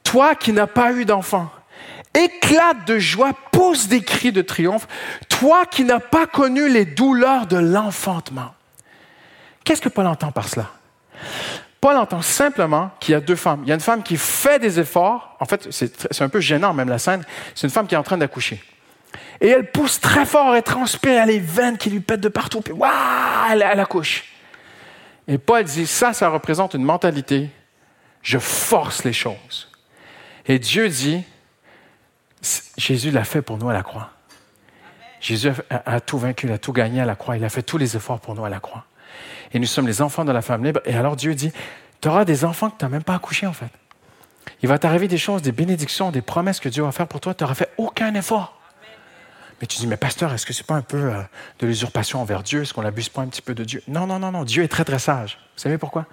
Toi 0.09 0.33
qui 0.33 0.53
n'as 0.53 0.65
pas 0.65 0.91
eu 0.91 1.05
d'enfant, 1.05 1.51
éclate 2.15 2.87
de 2.87 2.97
joie, 2.97 3.33
pousse 3.51 3.87
des 3.87 4.01
cris 4.01 4.31
de 4.31 4.41
triomphe. 4.41 4.87
Toi 5.29 5.67
qui 5.67 5.83
n'as 5.83 5.99
pas 5.99 6.25
connu 6.25 6.67
les 6.67 6.85
douleurs 6.85 7.45
de 7.45 7.57
l'enfantement. 7.57 8.55
Qu'est-ce 9.63 9.81
que 9.83 9.89
Paul 9.89 10.07
entend 10.07 10.31
par 10.31 10.49
cela? 10.49 10.71
Paul 11.79 11.95
entend 11.95 12.23
simplement 12.23 12.89
qu'il 12.99 13.11
y 13.11 13.15
a 13.15 13.19
deux 13.19 13.35
femmes. 13.35 13.61
Il 13.65 13.69
y 13.69 13.71
a 13.71 13.75
une 13.75 13.81
femme 13.81 14.01
qui 14.01 14.17
fait 14.17 14.57
des 14.57 14.79
efforts. 14.79 15.37
En 15.39 15.45
fait, 15.45 15.67
c'est 15.69 16.21
un 16.23 16.29
peu 16.29 16.39
gênant 16.39 16.73
même 16.73 16.89
la 16.89 16.97
scène. 16.97 17.23
C'est 17.53 17.67
une 17.67 17.71
femme 17.71 17.85
qui 17.85 17.93
est 17.93 17.99
en 17.99 18.03
train 18.03 18.17
d'accoucher. 18.17 18.63
Et 19.39 19.49
elle 19.49 19.69
pousse 19.69 19.99
très 19.99 20.25
fort, 20.25 20.55
elle 20.55 20.63
transpire, 20.63 21.11
elle 21.11 21.19
a 21.19 21.25
les 21.27 21.39
veines 21.39 21.77
qui 21.77 21.91
lui 21.91 21.99
pètent 21.99 22.19
de 22.19 22.29
partout, 22.29 22.61
puis 22.61 22.73
waouh, 22.73 22.91
elle, 23.51 23.61
elle 23.61 23.79
accouche. 23.79 24.23
Et 25.27 25.37
Paul 25.37 25.63
dit, 25.63 25.85
ça, 25.85 26.13
ça 26.13 26.29
représente 26.29 26.73
une 26.73 26.83
mentalité. 26.83 27.51
Je 28.23 28.39
force 28.39 29.03
les 29.03 29.13
choses. 29.13 29.68
Et 30.49 30.57
Dieu 30.57 30.89
dit, 30.89 31.23
Jésus 32.75 33.11
l'a 33.11 33.23
fait 33.23 33.43
pour 33.43 33.57
nous 33.57 33.69
à 33.69 33.73
la 33.73 33.83
croix. 33.83 34.09
Jésus 35.21 35.51
a, 35.69 36.01
tout 36.01 36.17
vaincu, 36.17 36.47
il 36.47 36.51
a 36.51 36.57
tout 36.57 36.73
gagné 36.73 37.01
à 37.01 37.05
la 37.05 37.15
croix, 37.15 37.37
il 37.37 37.45
a 37.45 37.49
fait 37.49 37.61
tous 37.61 37.77
les 37.77 37.95
efforts 37.95 38.19
pour 38.19 38.33
nous 38.33 38.43
à 38.43 38.49
la 38.49 38.59
croix. 38.59 38.85
Et 39.53 39.59
nous 39.59 39.67
sommes 39.67 39.85
les 39.85 40.01
enfants 40.01 40.25
de 40.25 40.31
la 40.31 40.41
femme 40.41 40.65
libre. 40.65 40.81
Et 40.85 40.95
alors 40.95 41.15
Dieu 41.15 41.35
dit, 41.35 41.51
tu 42.01 42.07
auras 42.07 42.25
des 42.25 42.45
enfants 42.45 42.71
que 42.71 42.79
tu 42.79 42.85
n'as 42.85 42.89
même 42.89 43.03
pas 43.03 43.15
accouchés 43.15 43.45
en 43.45 43.53
fait. 43.53 43.69
Il 44.63 44.69
va 44.69 44.79
t'arriver 44.79 45.07
des 45.07 45.19
choses, 45.19 45.43
des 45.43 45.51
bénédictions, 45.51 46.09
des 46.09 46.21
promesses 46.21 46.59
que 46.59 46.69
Dieu 46.69 46.81
va 46.81 46.91
faire 46.91 47.07
pour 47.07 47.21
toi. 47.21 47.35
Tu 47.35 47.43
n'auras 47.43 47.55
fait 47.55 47.69
aucun 47.77 48.15
effort. 48.15 48.59
Mais 49.61 49.67
tu 49.67 49.77
dis, 49.77 49.87
mais 49.87 49.97
pasteur, 49.97 50.33
est-ce 50.33 50.45
que 50.45 50.53
ce 50.53 50.63
n'est 50.63 50.67
pas 50.67 50.75
un 50.75 50.81
peu 50.81 50.97
euh, 50.97 51.21
de 51.59 51.67
l'usurpation 51.67 52.21
envers 52.21 52.41
Dieu? 52.41 52.61
Est-ce 52.63 52.73
qu'on 52.73 52.81
n'abuse 52.81 53.09
pas 53.09 53.21
un 53.21 53.27
petit 53.27 53.41
peu 53.41 53.53
de 53.53 53.63
Dieu? 53.63 53.83
Non, 53.87 54.07
non, 54.07 54.17
non, 54.17 54.31
non. 54.31 54.45
Dieu 54.45 54.63
est 54.63 54.69
très, 54.69 54.85
très 54.85 54.99
sage. 54.99 55.37
Vous 55.55 55.61
savez 55.61 55.77
pourquoi? 55.77 56.05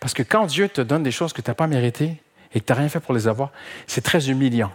Parce 0.00 0.14
que 0.14 0.22
quand 0.22 0.46
Dieu 0.46 0.68
te 0.68 0.82
donne 0.82 1.02
des 1.02 1.10
choses 1.10 1.32
que 1.32 1.40
tu 1.40 1.50
n'as 1.50 1.54
pas 1.54 1.66
méritées 1.66 2.22
et 2.54 2.60
que 2.60 2.64
tu 2.64 2.72
n'as 2.72 2.78
rien 2.78 2.88
fait 2.88 3.00
pour 3.00 3.14
les 3.14 3.28
avoir, 3.28 3.50
c'est 3.86 4.02
très 4.02 4.30
humiliant. 4.30 4.72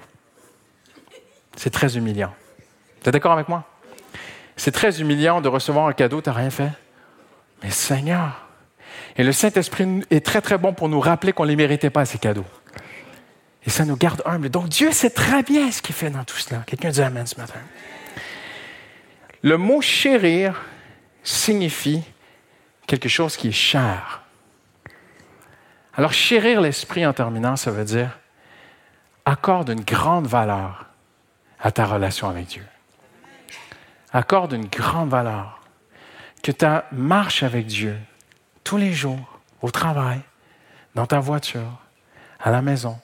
C'est 1.55 1.69
très 1.69 1.97
humiliant. 1.97 2.33
Tu 3.01 3.09
es 3.09 3.11
d'accord 3.11 3.31
avec 3.31 3.47
moi? 3.47 3.63
C'est 4.55 4.71
très 4.71 4.99
humiliant 4.99 5.41
de 5.41 5.47
recevoir 5.47 5.87
un 5.87 5.93
cadeau, 5.93 6.21
tu 6.21 6.29
n'as 6.29 6.35
rien 6.35 6.49
fait. 6.49 6.71
Mais 7.63 7.71
Seigneur, 7.71 8.49
et 9.15 9.23
le 9.23 9.31
Saint-Esprit 9.31 10.01
est 10.11 10.25
très, 10.25 10.41
très 10.41 10.57
bon 10.57 10.73
pour 10.73 10.89
nous 10.89 10.99
rappeler 10.99 11.33
qu'on 11.33 11.43
ne 11.43 11.49
les 11.49 11.55
méritait 11.55 11.89
pas, 11.89 12.05
ces 12.05 12.17
cadeaux. 12.17 12.45
Et 13.65 13.69
ça 13.69 13.85
nous 13.85 13.97
garde 13.97 14.21
humbles. 14.25 14.49
Donc 14.49 14.69
Dieu 14.69 14.91
sait 14.91 15.09
très 15.09 15.43
bien 15.43 15.71
ce 15.71 15.81
qu'il 15.81 15.95
fait 15.95 16.09
dans 16.09 16.23
tout 16.23 16.37
cela. 16.37 16.63
Quelqu'un 16.65 16.89
dit 16.89 17.01
Amen 17.01 17.27
ce 17.27 17.39
matin. 17.39 17.59
Le 19.41 19.57
mot 19.57 19.81
chérir 19.81 20.61
signifie 21.23 22.01
quelque 22.87 23.09
chose 23.09 23.35
qui 23.37 23.49
est 23.49 23.53
cher. 23.53 24.23
Alors 25.99 26.13
chérir 26.13 26.61
l'esprit 26.61 27.05
en 27.05 27.11
terminant, 27.11 27.57
ça 27.57 27.71
veut 27.71 27.83
dire 27.83 28.17
accorde 29.25 29.67
une 29.67 29.81
grande 29.81 30.27
valeur 30.27 30.85
à 31.59 31.73
ta 31.73 31.85
relation 31.85 32.29
avec 32.29 32.47
Dieu. 32.47 32.65
Accorde 34.13 34.53
une 34.53 34.67
grande 34.67 35.09
valeur. 35.09 35.59
Que 36.41 36.53
ta 36.53 36.85
marche 36.93 37.43
avec 37.43 37.65
Dieu, 37.65 37.97
tous 38.63 38.77
les 38.77 38.93
jours, 38.93 39.41
au 39.61 39.71
travail, 39.71 40.21
dans 40.95 41.05
ta 41.05 41.19
voiture, 41.19 41.81
à 42.39 42.49
la 42.49 42.61
maison, 42.61 42.97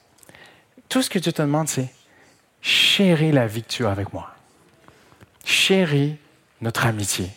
tout 0.87 1.01
ce 1.01 1.09
que 1.09 1.19
Dieu 1.19 1.33
te 1.33 1.41
demande, 1.41 1.67
c'est 1.67 1.93
chérir 2.61 3.33
la 3.33 3.45
vie 3.45 3.63
que 3.63 3.73
tu 3.73 3.85
as 3.85 3.91
avec 3.91 4.13
moi. 4.13 4.33
Chéris 5.43 6.17
notre 6.61 6.85
amitié. 6.85 7.29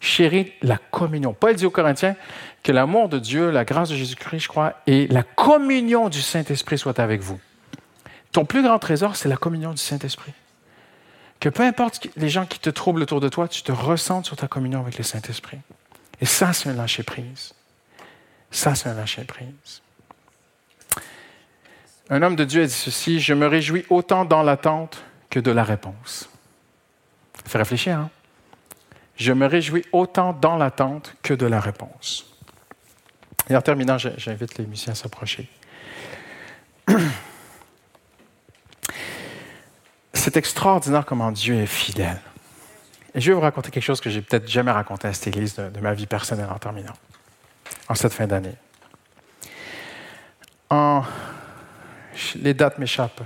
Chéris 0.00 0.52
la 0.62 0.78
communion. 0.78 1.34
Paul 1.34 1.54
dit 1.54 1.66
aux 1.66 1.70
Corinthiens 1.70 2.16
que 2.62 2.72
l'amour 2.72 3.08
de 3.08 3.18
Dieu, 3.18 3.50
la 3.50 3.64
grâce 3.64 3.90
de 3.90 3.96
Jésus-Christ, 3.96 4.40
je 4.40 4.48
crois, 4.48 4.74
et 4.86 5.06
la 5.08 5.22
communion 5.22 6.08
du 6.08 6.22
Saint-Esprit 6.22 6.78
soient 6.78 7.00
avec 7.00 7.20
vous. 7.20 7.38
Ton 8.32 8.46
plus 8.46 8.62
grand 8.62 8.78
trésor, 8.78 9.16
c'est 9.16 9.28
la 9.28 9.36
communion 9.36 9.72
du 9.72 9.78
Saint-Esprit. 9.78 10.32
Que 11.38 11.48
peu 11.48 11.62
importe 11.62 12.06
les 12.16 12.28
gens 12.28 12.46
qui 12.46 12.58
te 12.58 12.70
troublent 12.70 13.02
autour 13.02 13.20
de 13.20 13.28
toi, 13.28 13.46
tu 13.48 13.62
te 13.62 13.72
ressentes 13.72 14.26
sur 14.26 14.36
ta 14.36 14.48
communion 14.48 14.80
avec 14.80 14.96
le 14.98 15.04
Saint-Esprit. 15.04 15.58
Et 16.20 16.26
ça, 16.26 16.52
c'est 16.52 16.68
un 16.68 16.74
lâcher-prise. 16.74 17.54
Ça, 18.50 18.74
c'est 18.74 18.88
un 18.88 18.94
lâcher-prise. 18.94 19.82
Un 22.08 22.22
homme 22.22 22.36
de 22.36 22.44
Dieu 22.44 22.62
a 22.62 22.66
dit 22.66 22.72
ceci, 22.72 23.20
je 23.20 23.34
me 23.34 23.46
réjouis 23.46 23.84
autant 23.88 24.24
dans 24.24 24.42
l'attente 24.42 25.02
que 25.28 25.40
de 25.40 25.50
la 25.50 25.62
réponse. 25.62 26.28
Ça 27.44 27.50
fait 27.50 27.58
réfléchir, 27.58 27.98
hein? 27.98 28.10
Je 29.20 29.32
me 29.32 29.46
réjouis 29.46 29.84
autant 29.92 30.32
dans 30.32 30.56
l'attente 30.56 31.14
que 31.22 31.34
de 31.34 31.46
la 31.46 31.60
réponse. 31.60 32.26
Et 33.48 33.54
en 33.54 33.60
terminant, 33.60 33.98
j'invite 33.98 34.58
les 34.58 34.66
musiciens 34.66 34.94
à 34.94 34.96
s'approcher. 34.96 35.48
C'est 40.14 40.36
extraordinaire 40.36 41.04
comment 41.04 41.30
Dieu 41.30 41.54
est 41.56 41.66
fidèle. 41.66 42.20
Et 43.14 43.20
je 43.20 43.30
vais 43.30 43.34
vous 43.34 43.40
raconter 43.40 43.70
quelque 43.70 43.84
chose 43.84 44.00
que 44.00 44.08
j'ai 44.10 44.22
peut-être 44.22 44.48
jamais 44.48 44.70
raconté 44.70 45.06
à 45.08 45.12
cette 45.12 45.26
église 45.28 45.54
de, 45.54 45.80
ma 45.80 45.92
vie 45.94 46.06
personnelle 46.06 46.48
en 46.50 46.58
terminant, 46.58 46.96
en 47.88 47.94
cette 47.94 48.12
fin 48.12 48.26
d'année. 48.26 48.56
Les 52.36 52.54
dates 52.54 52.78
m'échappent. 52.78 53.22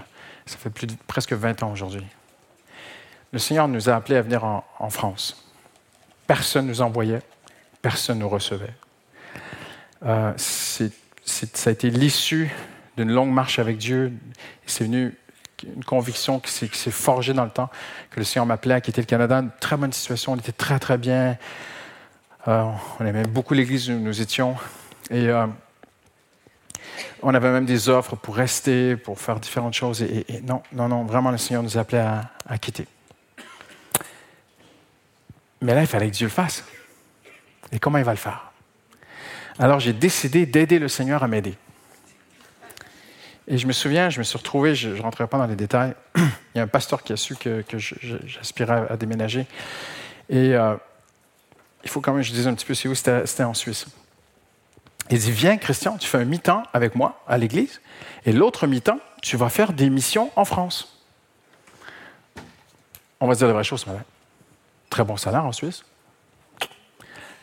Ça 0.47 0.57
fait 0.57 0.71
presque 1.07 1.33
20 1.33 1.63
ans 1.63 1.73
aujourd'hui. 1.73 2.07
Le 3.33 3.39
Seigneur 3.39 3.69
nous 3.69 3.89
a 3.89 3.95
appelés 3.95 4.17
à 4.17 4.23
venir 4.23 4.45
en, 4.45 4.91
France. 4.91 5.53
Personne 6.27 6.67
ne 6.67 6.71
nous 6.71 6.81
envoyait, 6.81 7.21
personne 7.83 8.19
ne 8.19 8.23
nous 8.23 8.29
recevait. 8.29 8.73
Euh, 10.05 10.33
ça 10.37 10.91
a 11.67 11.71
été 11.71 11.91
l'issue 11.91 12.51
d'une 12.97 13.11
longue 13.11 13.33
marche 13.33 13.59
avec 13.59 13.79
Dieu. 13.79 14.13
C'est 14.67 14.85
venu 14.85 15.15
une 15.65 15.85
conviction 15.85 16.41
qui 16.41 16.51
s'est 16.51 16.91
forgée 16.91 17.33
dans 17.33 17.45
le 17.45 17.51
temps 17.51 17.71
que 18.11 18.21
le 18.21 18.25
Seigneur 18.25 18.47
m'appelait 18.47 18.75
à 18.75 18.81
quitter 18.81 19.01
le 19.01 19.07
Canada. 19.07 19.39
Une 19.39 19.51
très 19.61 19.77
bonne 19.77 19.93
situation, 19.93 20.33
on 20.33 20.37
était 20.37 20.53
très 20.53 20.79
très 20.79 20.99
bien. 20.99 21.37
Euh, 22.49 22.71
on 23.01 23.07
aimait 23.07 23.25
beaucoup 23.25 23.55
l'église 23.55 23.89
où 23.89 23.99
nous 23.99 24.21
étions. 24.21 24.57
Et 25.11 25.29
euh, 25.29 25.47
on 27.23 27.35
avait 27.35 27.51
même 27.51 27.65
des 27.65 27.89
offres 27.89 28.17
pour 28.17 28.37
rester, 28.37 28.97
pour 28.97 29.19
faire 29.19 29.41
différentes 29.41 29.75
choses. 29.75 30.03
Et, 30.03 30.27
non, 30.43 30.63
non, 30.73 30.89
non, 30.89 31.05
vraiment, 31.05 31.31
le 31.31 31.39
Seigneur 31.39 31.63
nous 31.63 31.79
appelait 31.79 32.05
à 32.47 32.59
quitter. 32.59 32.87
Mais 35.65 35.75
là, 35.75 35.81
il 35.81 35.87
fallait 35.87 36.11
que 36.11 36.15
Dieu 36.15 36.27
le 36.27 36.31
fasse. 36.31 36.63
Et 37.73 37.79
comment 37.79 37.97
il 37.97 38.05
va 38.05 38.11
le 38.11 38.19
faire? 38.19 38.53
Alors, 39.59 39.81
j'ai 39.81 39.95
décidé 39.95 40.45
d'aider 40.45 40.79
le 40.79 40.89
Seigneur 40.89 41.23
à 41.23 41.29
m'aider. 41.29 41.55
Et 43.49 43.57
je 43.57 43.67
me 43.67 43.73
souviens, 43.73 44.11
je 44.11 44.19
me 44.19 44.25
suis 44.25 44.37
retrouvé, 44.37 44.75
je 44.75 44.91
ne 44.91 45.01
rentrerai 45.01 45.27
pas 45.27 45.39
dans 45.39 45.47
les 45.47 45.57
détails, 45.57 45.95
il 46.17 46.57
y 46.57 46.59
a 46.59 46.63
un 46.63 46.67
pasteur 46.67 47.03
qui 47.03 47.15
a 47.15 47.17
su 47.17 47.37
que, 47.37 47.65
j'aspirais 47.79 48.87
à, 48.91 48.97
déménager. 48.99 49.47
Et 50.29 50.55
euh, 50.55 50.77
il 51.83 51.89
faut 51.89 52.03
quand 52.03 52.13
même 52.13 52.21
que 52.21 52.29
je 52.29 52.33
dise 52.33 52.47
un 52.47 52.53
petit 52.53 52.67
peu 52.67 52.75
c'est 52.75 52.89
où, 52.89 52.95
c'était 52.95 53.43
en 53.43 53.55
Suisse. 53.55 53.87
Il 55.09 55.19
dit, 55.19 55.33
viens 55.33 55.57
Christian, 55.57 55.97
tu 55.97 56.09
fais 56.09 56.19
un 56.19 56.25
mi-temps 56.27 56.63
avec 56.75 56.95
moi 56.95 57.23
à 57.27 57.39
l'église, 57.39 57.81
et 58.27 58.33
l'autre 58.33 58.67
mi-temps, 58.67 59.01
tu 59.23 59.39
vas 59.39 59.49
faire 59.49 59.73
des 59.73 59.89
missions 59.89 60.31
en 60.37 60.45
France. 60.45 61.03
On 63.19 63.27
va 63.27 63.33
se 63.33 63.39
dire 63.39 63.49
la 63.49 63.55
vraie 63.55 63.65
chose 63.65 63.87
matin. 63.87 64.05
Très 64.95 65.03
bon 65.03 65.17
salaire 65.17 65.45
en 65.45 65.51
Suisse. 65.51 65.83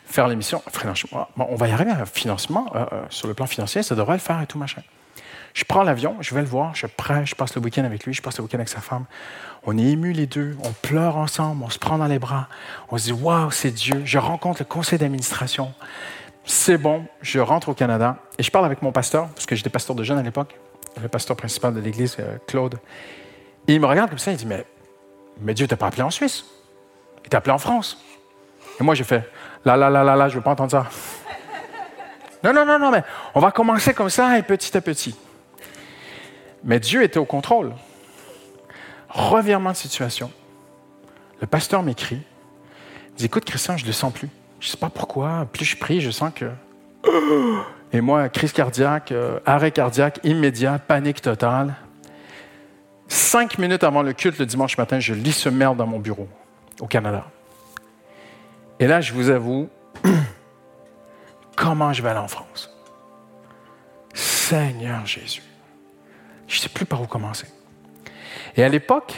Faire 0.06 0.30
franchement, 0.72 1.28
on 1.36 1.54
va 1.54 1.68
y 1.68 1.70
arriver 1.70 1.92
financement, 2.10 2.72
euh, 2.74 2.86
euh, 2.90 3.02
sur 3.10 3.28
le 3.28 3.34
plan 3.34 3.44
financier, 3.44 3.82
ça 3.82 3.94
devrait 3.94 4.14
le 4.14 4.20
faire 4.20 4.40
et 4.40 4.46
tout 4.46 4.56
machin. 4.56 4.80
Je 5.52 5.64
prends 5.64 5.82
l'avion, 5.82 6.16
je 6.20 6.34
vais 6.34 6.40
le 6.40 6.46
voir, 6.46 6.74
je 6.74 6.86
prêche, 6.86 7.28
je 7.28 7.34
passe 7.34 7.54
le 7.54 7.60
week-end 7.60 7.84
avec 7.84 8.06
lui, 8.06 8.14
je 8.14 8.22
passe 8.22 8.38
le 8.38 8.44
week-end 8.44 8.56
avec 8.56 8.70
sa 8.70 8.80
femme. 8.80 9.04
On 9.64 9.76
est 9.76 9.82
émus 9.82 10.12
les 10.12 10.26
deux, 10.26 10.56
on 10.64 10.72
pleure 10.72 11.18
ensemble, 11.18 11.62
on 11.62 11.68
se 11.68 11.78
prend 11.78 11.98
dans 11.98 12.06
les 12.06 12.18
bras, 12.18 12.48
on 12.90 12.96
se 12.96 13.04
dit 13.04 13.12
Waouh, 13.12 13.50
c'est 13.50 13.70
Dieu. 13.70 14.00
Je 14.06 14.16
rencontre 14.16 14.62
le 14.62 14.64
conseil 14.64 14.98
d'administration 14.98 15.74
c'est 16.46 16.78
bon, 16.78 17.04
je 17.20 17.38
rentre 17.38 17.68
au 17.68 17.74
Canada 17.74 18.16
et 18.38 18.42
je 18.42 18.50
parle 18.50 18.64
avec 18.64 18.80
mon 18.80 18.92
pasteur, 18.92 19.28
parce 19.28 19.44
que 19.44 19.56
j'étais 19.56 19.68
pasteur 19.68 19.94
de 19.94 20.04
jeunes 20.04 20.18
à 20.18 20.22
l'époque, 20.22 20.58
le 21.02 21.08
pasteur 21.08 21.36
principal 21.36 21.74
de 21.74 21.80
l'église, 21.80 22.16
euh, 22.18 22.38
Claude. 22.46 22.78
Et 23.68 23.74
il 23.74 23.80
me 23.80 23.86
regarde 23.86 24.08
comme 24.08 24.18
ça, 24.18 24.32
il 24.32 24.38
dit 24.38 24.46
Mais, 24.46 24.64
mais 25.42 25.52
Dieu 25.52 25.66
t'a 25.66 25.76
pas 25.76 25.88
appelé 25.88 26.02
en 26.02 26.10
Suisse, 26.10 26.46
il 27.24 27.28
t'a 27.28 27.38
appelé 27.38 27.52
en 27.52 27.58
France. 27.58 27.98
Et 28.80 28.84
moi, 28.84 28.94
j'ai 28.94 29.04
fait 29.04 29.28
Là, 29.64 29.76
là, 29.76 29.90
là, 29.90 30.02
là, 30.02 30.16
là, 30.16 30.28
je 30.28 30.34
ne 30.34 30.38
veux 30.38 30.42
pas 30.42 30.50
entendre 30.50 30.70
ça. 30.70 30.86
non, 32.42 32.52
non, 32.52 32.66
non, 32.66 32.78
non, 32.78 32.90
mais 32.90 33.04
on 33.34 33.40
va 33.40 33.52
commencer 33.52 33.94
comme 33.94 34.10
ça 34.10 34.38
et 34.38 34.42
petit 34.42 34.76
à 34.76 34.80
petit. 34.80 35.16
Mais 36.64 36.80
Dieu 36.80 37.02
était 37.02 37.18
au 37.18 37.24
contrôle. 37.24 37.72
Revirement 39.08 39.70
de 39.70 39.76
situation. 39.76 40.30
Le 41.40 41.46
pasteur 41.46 41.82
m'écrit. 41.82 42.22
Dit 43.16 43.26
Écoute, 43.26 43.44
Christian, 43.44 43.76
je 43.76 43.82
ne 43.82 43.88
le 43.88 43.92
sens 43.92 44.12
plus. 44.12 44.28
Je 44.58 44.66
ne 44.66 44.70
sais 44.70 44.76
pas 44.76 44.90
pourquoi. 44.90 45.46
Plus 45.52 45.64
je 45.64 45.76
prie, 45.76 46.00
je 46.00 46.10
sens 46.10 46.32
que. 46.34 46.50
Et 47.92 48.00
moi, 48.00 48.28
crise 48.30 48.52
cardiaque, 48.52 49.12
euh, 49.12 49.38
arrêt 49.44 49.70
cardiaque 49.70 50.18
immédiat, 50.24 50.78
panique 50.78 51.20
totale. 51.20 51.74
Cinq 53.06 53.58
minutes 53.58 53.84
avant 53.84 54.02
le 54.02 54.14
culte 54.14 54.38
le 54.38 54.46
dimanche 54.46 54.78
matin, 54.78 54.98
je 54.98 55.12
lis 55.12 55.32
ce 55.32 55.50
merde 55.50 55.76
dans 55.76 55.86
mon 55.86 55.98
bureau 55.98 56.26
au 56.80 56.86
Canada. 56.86 57.24
Et 58.78 58.86
là, 58.86 59.00
je 59.00 59.12
vous 59.12 59.30
avoue, 59.30 59.68
comment 61.56 61.92
je 61.92 62.02
vais 62.02 62.10
aller 62.10 62.18
en 62.18 62.28
France? 62.28 62.70
Seigneur 64.14 65.06
Jésus. 65.06 65.42
Je 66.48 66.58
ne 66.58 66.60
sais 66.62 66.68
plus 66.68 66.84
par 66.84 67.00
où 67.00 67.06
commencer. 67.06 67.46
Et 68.56 68.64
à 68.64 68.68
l'époque, 68.68 69.14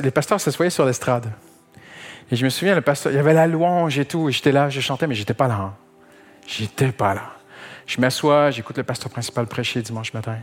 les 0.00 0.10
pasteurs 0.10 0.40
s'assoyaient 0.40 0.70
sur 0.70 0.84
l'estrade. 0.84 1.32
Et 2.30 2.36
je 2.36 2.44
me 2.44 2.50
souviens, 2.50 2.74
le 2.74 2.80
pasteur, 2.80 3.12
il 3.12 3.16
y 3.16 3.18
avait 3.18 3.34
la 3.34 3.46
louange 3.46 3.98
et 3.98 4.04
tout, 4.04 4.28
et 4.28 4.32
j'étais 4.32 4.52
là, 4.52 4.68
je 4.68 4.80
chantais, 4.80 5.06
mais 5.06 5.14
j'étais 5.14 5.34
pas 5.34 5.48
là. 5.48 5.54
Hein. 5.54 5.74
J'étais 6.46 6.92
pas 6.92 7.14
là. 7.14 7.32
Je 7.86 8.00
m'assois, 8.00 8.50
j'écoute 8.50 8.76
le 8.76 8.84
pasteur 8.84 9.10
principal 9.10 9.46
prêcher 9.46 9.82
dimanche 9.82 10.12
matin. 10.12 10.36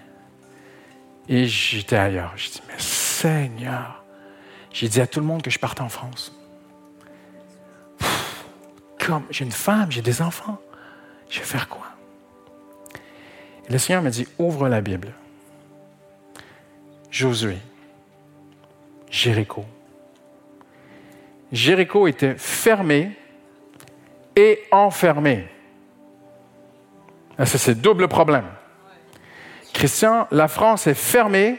Et 1.29 1.45
j'étais 1.45 1.95
ailleurs. 1.95 2.33
Je 2.35 2.49
dis, 2.49 2.61
mais 2.67 2.73
Seigneur, 2.77 4.03
j'ai 4.79 4.89
dit 4.89 5.01
à 5.01 5.07
tout 5.07 5.19
le 5.19 5.25
monde 5.25 5.41
que 5.41 5.49
je 5.49 5.57
partais 5.57 5.81
en 5.81 5.89
France. 5.89 6.31
comme 8.99 9.23
j'ai 9.31 9.43
une 9.43 9.51
femme, 9.51 9.91
j'ai 9.91 10.03
des 10.03 10.21
enfants, 10.21 10.61
je 11.31 11.39
vais 11.39 11.45
faire 11.45 11.67
quoi? 11.67 11.87
Le 13.71 13.79
Seigneur 13.79 14.03
m'a 14.03 14.11
dit, 14.11 14.27
ouvre 14.37 14.69
la 14.69 14.81
Bible. 14.81 15.13
Josué, 17.09 17.57
Jéricho. 19.09 19.65
Jéricho 21.51 22.05
était 22.05 22.35
fermé 22.37 23.17
et 24.35 24.59
enfermé. 24.71 25.47
Ah, 27.39 27.47
ça, 27.47 27.57
c'est 27.57 27.81
double 27.81 28.07
problème. 28.07 28.45
Christian, 29.73 30.27
la 30.29 30.47
France 30.47 30.85
est 30.85 30.93
fermée 30.93 31.57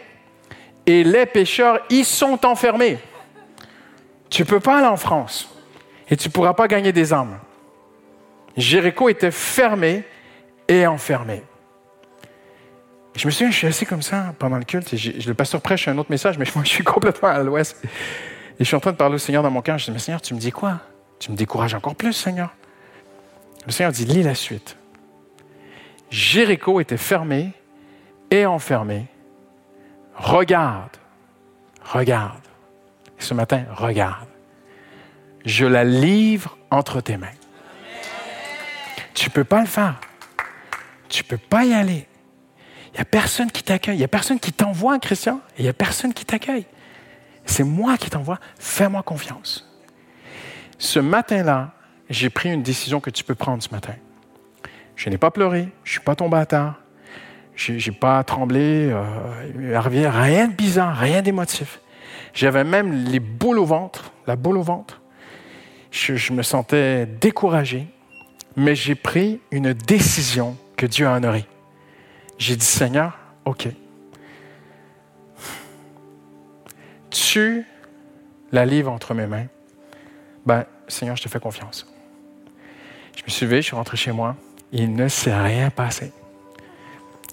et 0.89 1.05
les 1.05 1.27
pêcheurs 1.27 1.81
y 1.91 2.03
sont 2.03 2.47
enfermés. 2.47 2.99
Tu 4.31 4.43
ne 4.43 4.47
peux 4.47 4.59
pas 4.59 4.79
aller 4.79 4.87
en 4.87 4.97
France 4.97 5.55
et 6.09 6.17
tu 6.17 6.29
ne 6.29 6.33
pourras 6.33 6.55
pas 6.55 6.67
gagner 6.67 6.93
des 6.93 7.13
âmes. 7.13 7.39
Jéricho 8.57 9.11
était 9.11 9.31
fermé 9.31 10.03
et 10.67 10.87
enfermé. 10.87 11.43
Je 13.15 13.27
me 13.27 13.31
souviens, 13.31 13.51
je 13.51 13.57
suis 13.57 13.67
assis 13.67 13.85
comme 13.85 14.01
ça 14.01 14.35
pendant 14.39 14.57
le 14.57 14.65
culte 14.65 14.93
le 14.93 15.35
pasteur 15.35 15.61
prêche 15.61 15.89
un 15.89 15.99
autre 15.99 16.11
message, 16.11 16.39
mais 16.39 16.47
moi, 16.55 16.65
je 16.65 16.71
suis 16.71 16.85
complètement 16.85 17.29
à 17.29 17.43
l'ouest. 17.43 17.77
Et 17.85 18.61
je 18.61 18.65
suis 18.65 18.77
en 18.77 18.81
train 18.81 18.93
de 18.93 18.97
parler 18.97 19.17
au 19.17 19.19
Seigneur 19.19 19.43
dans 19.43 19.51
mon 19.51 19.61
cœur. 19.61 19.77
Je 19.77 19.85
dis, 19.85 19.91
mais 19.91 19.99
Seigneur, 19.99 20.23
tu 20.23 20.33
me 20.33 20.39
dis 20.39 20.53
quoi? 20.53 20.81
Tu 21.19 21.31
me 21.31 21.37
décourages 21.37 21.75
encore 21.75 21.97
plus, 21.97 22.15
Seigneur. 22.15 22.55
Le 23.67 23.73
Seigneur 23.73 23.93
dit, 23.93 24.07
lis 24.07 24.23
la 24.23 24.35
suite. 24.35 24.79
Jéricho 26.11 26.81
était 26.81 26.97
fermé 26.97 27.53
et 28.31 28.47
enfermé. 28.47 29.07
Regarde, 30.19 30.97
regarde. 31.83 32.43
Ce 33.19 33.35
matin, 33.35 33.65
regarde. 33.75 34.29
Je 35.45 35.65
la 35.65 35.85
livre 35.85 36.59
entre 36.71 37.01
tes 37.01 37.17
mains. 37.17 37.27
Tu 39.15 39.29
ne 39.29 39.33
peux 39.33 39.45
pas 39.45 39.61
le 39.61 39.67
faire. 39.67 39.95
Tu 41.09 41.23
ne 41.23 41.29
peux 41.29 41.39
pas 41.39 41.65
y 41.65 41.73
aller. 41.73 42.07
Il 42.89 42.95
n'y 42.95 43.01
a 43.01 43.05
personne 43.05 43.51
qui 43.51 43.63
t'accueille. 43.63 43.97
Il 43.97 43.99
n'y 43.99 44.05
a 44.05 44.09
personne 44.09 44.39
qui 44.39 44.53
t'envoie, 44.53 44.99
Christian. 44.99 45.41
Il 45.57 45.63
n'y 45.63 45.69
a 45.69 45.73
personne 45.73 46.13
qui 46.13 46.25
t'accueille. 46.25 46.67
C'est 47.45 47.65
moi 47.65 47.97
qui 47.97 48.11
t'envoie. 48.11 48.39
Fais-moi 48.59 49.03
confiance. 49.03 49.69
Ce 50.79 50.99
matin-là, 50.99 51.73
j'ai 52.11 52.31
pris 52.31 52.53
une 52.53 52.63
décision 52.63 53.01
que 53.01 53.11
tu 53.11 53.25
peux 53.25 53.35
prendre 53.35 53.63
ce 53.63 53.71
matin. 53.71 53.95
Je 54.97 55.11
n'ai 55.11 55.19
pas 55.19 55.31
pleuré, 55.31 55.69
je 55.85 55.91
ne 55.91 55.93
suis 55.93 56.01
pas 56.01 56.15
tombé 56.15 56.37
à 56.39 56.47
je 57.59 57.73
n'ai 57.73 57.97
pas 57.97 58.23
tremblé, 58.23 58.89
euh, 58.91 59.81
rien 59.81 60.47
de 60.47 60.53
bizarre, 60.53 60.97
rien 60.97 61.23
d'émotif. 61.23 61.81
J'avais 62.33 62.63
même 62.63 62.93
les 63.07 63.19
boules 63.19 63.59
au 63.59 63.65
ventre, 63.65 64.13
la 64.29 64.37
boule 64.37 64.59
au 64.59 64.63
ventre. 64.63 65.03
Je, 65.91 66.33
me 66.33 66.43
sentais 66.43 67.07
découragé, 67.07 67.89
mais 68.57 68.77
j'ai 68.77 68.95
pris 68.95 69.41
une 69.51 69.73
décision 69.73 70.57
que 70.77 70.87
Dieu 70.87 71.09
a 71.09 71.17
honorée. 71.17 71.47
J'ai 72.39 72.55
dit, 72.55 72.65
Seigneur, 72.65 73.19
OK. 73.45 73.69
Tu 77.11 77.65
la 78.53 78.65
livres 78.65 78.93
entre 78.93 79.15
mes 79.15 79.27
mains. 79.27 79.47
Ben, 80.47 80.65
Seigneur, 80.87 81.17
je 81.17 81.25
te 81.25 81.29
fais 81.29 81.41
confiance. 81.41 81.93
Je 83.17 83.25
me 83.25 83.31
suis 83.31 83.47
levé, 83.47 83.57
je 83.57 83.67
suis 83.67 83.77
rentré 83.77 83.97
chez 83.97 84.13
moi. 84.13 84.37
Il 84.71 84.95
ne 84.95 85.09
s'est 85.09 85.35
rien 85.35 85.71
passé. 85.71 86.13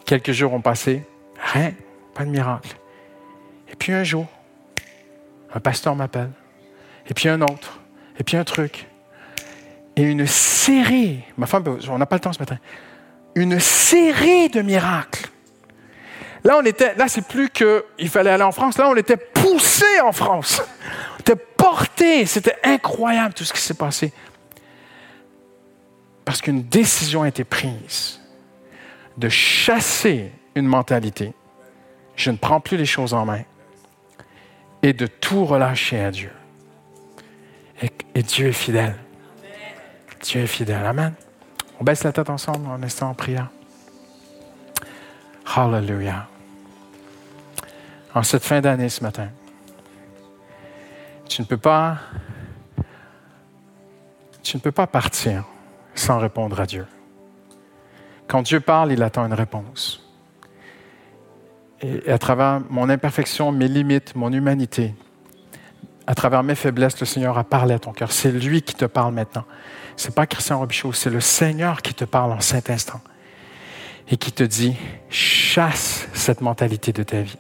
Quelques 0.06 0.32
jours 0.32 0.54
ont 0.54 0.62
passé, 0.62 1.04
rien, 1.40 1.74
pas 2.14 2.26
de 2.26 2.30
miracle. 2.30 2.78
Et 3.72 3.76
puis 3.76 3.92
un 3.92 4.04
jour, 4.04 4.28
un 5.54 5.60
pasteur 5.60 5.96
m'appelle. 5.96 6.32
Et 7.10 7.14
puis 7.14 7.28
un 7.28 7.42
autre. 7.42 7.80
Et 8.20 8.24
puis 8.24 8.38
un 8.38 8.44
truc. 8.44 8.88
Et 9.96 10.04
une 10.04 10.28
série, 10.28 11.24
ma 11.38 11.48
femme, 11.48 11.64
on 11.90 11.98
n'a 11.98 12.06
pas 12.06 12.18
le 12.18 12.20
temps 12.20 12.34
ce 12.34 12.40
matin, 12.40 12.58
une 13.34 13.60
série 13.60 14.50
de 14.50 14.62
miracles. 14.62 15.30
Là, 16.44 16.60
on 16.62 16.66
était, 16.66 16.94
là, 16.96 17.08
c'est 17.08 17.26
plus 17.26 17.50
qu'il 17.50 18.10
fallait 18.10 18.30
aller 18.30 18.44
en 18.44 18.52
France. 18.52 18.78
Là, 18.78 18.88
on 18.88 18.96
était 18.96 19.18
poussé 19.18 20.00
en 20.04 20.12
France. 20.12 20.62
On 21.16 21.20
était 21.20 21.36
porté. 21.36 22.28
C'était 22.28 22.58
incroyable 22.64 23.34
tout 23.34 23.44
ce 23.44 23.52
qui 23.52 23.62
s'est 23.62 23.74
passé. 23.74 24.14
Parce 26.24 26.42
qu'une 26.42 26.62
décision 26.62 27.24
a 27.24 27.28
été 27.28 27.44
prise 27.44 28.20
de 29.18 29.30
chasser 29.30 30.32
une 30.56 30.68
mentalité. 30.68 31.34
Je 32.16 32.32
ne 32.32 32.38
prends 32.38 32.60
plus 32.60 32.78
les 32.78 32.86
choses 32.86 33.14
en 33.14 33.26
main. 33.26 33.42
Et 34.82 34.94
de 34.94 35.08
tout 35.08 35.46
relâcher 35.46 36.00
à 36.00 36.12
Dieu. 36.12 36.32
Et, 37.82 38.22
Dieu 38.22 38.48
est 38.48 38.54
fidèle. 38.54 38.96
Dieu 40.22 40.42
est 40.42 40.48
fidèle. 40.48 40.86
Amen. 40.86 41.14
On 41.80 41.84
baisse 41.84 42.04
la 42.04 42.12
tête 42.12 42.30
ensemble 42.30 42.68
en 42.68 42.82
instant 42.82 43.10
en 43.10 43.14
prière. 43.14 43.50
Hallelujah. 45.56 46.28
En 48.14 48.24
cette 48.24 48.44
fin 48.44 48.62
d'année 48.62 48.90
ce 48.90 49.04
matin, 49.04 49.30
tu 51.28 51.42
ne 51.42 51.46
peux 51.46 51.58
pas 51.58 51.98
tu 54.42 54.58
ne 54.58 54.62
peux 54.62 54.72
pas 54.72 54.88
partir 54.88 55.44
sans 55.96 56.20
répondre 56.20 56.60
à 56.62 56.66
Dieu. 56.66 56.86
Quand 58.28 58.42
Dieu 58.42 58.60
parle, 58.60 58.92
il 58.92 59.04
attend 59.04 59.26
une 59.26 59.34
réponse. 59.34 60.02
Et 61.82 62.12
à 62.12 62.18
travers 62.18 62.62
mon 62.70 62.90
imperfection, 62.90 63.52
mes 63.52 63.68
limites, 63.68 64.16
mon 64.16 64.32
humanité, 64.32 64.94
à 66.08 66.16
travers 66.16 66.44
mes 66.44 66.56
faiblesses, 66.56 67.00
le 67.00 67.06
Seigneur 67.06 67.38
a 67.38 67.44
parlé 67.44 67.74
à 67.74 67.80
ton 67.80 67.92
cœur. 67.92 68.12
C'est 68.12 68.32
lui 68.32 68.62
qui 68.62 68.76
te 68.76 68.86
parle 68.86 69.14
maintenant. 69.14 69.46
Ce 69.96 70.08
n'est 70.08 70.14
pas 70.14 70.28
Christian 70.28 70.60
Robichaud, 70.60 70.94
c'est 70.94 71.10
le 71.10 71.22
Seigneur 71.22 71.82
qui 71.82 71.94
te 71.94 72.06
parle 72.06 72.32
en 72.32 72.40
cet 72.40 72.70
instant 72.70 73.02
et 74.10 74.18
qui 74.18 74.32
te 74.32 74.44
dit, 74.44 74.76
chasse 75.10 76.08
cette 76.14 76.42
mentalité 76.42 76.92
de 76.92 77.02
ta 77.04 77.22
vie. 77.22 77.38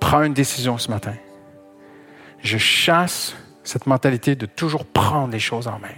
Prends 0.00 0.22
une 0.22 0.34
décision 0.34 0.76
ce 0.76 0.90
matin. 0.90 1.14
Je 2.40 2.58
chasse 2.58 3.34
cette 3.62 3.86
mentalité 3.86 4.36
de 4.36 4.44
toujours 4.44 4.84
prendre 4.84 5.32
les 5.32 5.38
choses 5.38 5.66
en 5.66 5.78
main. 5.78 5.88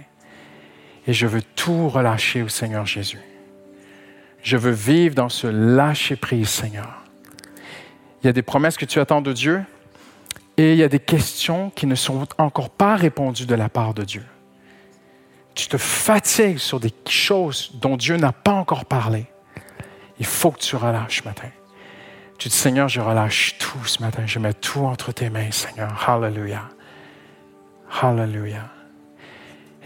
Et 1.07 1.13
je 1.13 1.27
veux 1.27 1.41
tout 1.41 1.89
relâcher 1.89 2.41
au 2.41 2.47
Seigneur 2.47 2.85
Jésus. 2.85 3.19
Je 4.47 4.55
veux 4.55 4.71
vivre 4.71 5.15
dans 5.15 5.29
ce 5.29 5.47
lâcher-prise, 5.47 6.47
Seigneur. 6.47 7.03
Il 8.23 8.27
y 8.27 8.29
a 8.29 8.33
des 8.33 8.41
promesses 8.41 8.77
que 8.77 8.85
tu 8.85 8.99
attends 8.99 9.21
de 9.21 9.33
Dieu 9.33 9.61
et 10.55 10.71
il 10.71 10.77
y 10.77 10.83
a 10.83 10.89
des 10.89 10.99
questions 10.99 11.69
qui 11.69 11.85
ne 11.85 11.95
sont 11.95 12.27
encore 12.37 12.69
pas 12.69 12.95
répondues 12.95 13.45
de 13.45 13.55
la 13.55 13.69
part 13.69 13.93
de 13.93 14.03
Dieu 14.03 14.23
tu 15.57 15.67
te 15.67 15.77
fatigues 15.77 16.59
sur 16.59 16.79
des 16.79 16.93
choses 17.09 17.71
dont 17.73 17.97
Dieu 17.97 18.15
n'a 18.15 18.31
pas 18.31 18.53
encore 18.53 18.85
parlé, 18.85 19.25
il 20.19 20.25
faut 20.25 20.51
que 20.51 20.59
tu 20.59 20.75
relâches 20.75 21.21
ce 21.21 21.27
matin. 21.27 21.49
Tu 22.37 22.49
dis, 22.49 22.55
Seigneur, 22.55 22.87
je 22.87 23.01
relâche 23.01 23.57
tout 23.57 23.83
ce 23.85 24.01
matin. 24.03 24.27
Je 24.27 24.37
mets 24.37 24.53
tout 24.53 24.85
entre 24.85 25.11
tes 25.11 25.31
mains, 25.31 25.49
Seigneur. 25.49 25.91
Hallelujah. 26.07 26.69
Hallelujah. 28.01 28.69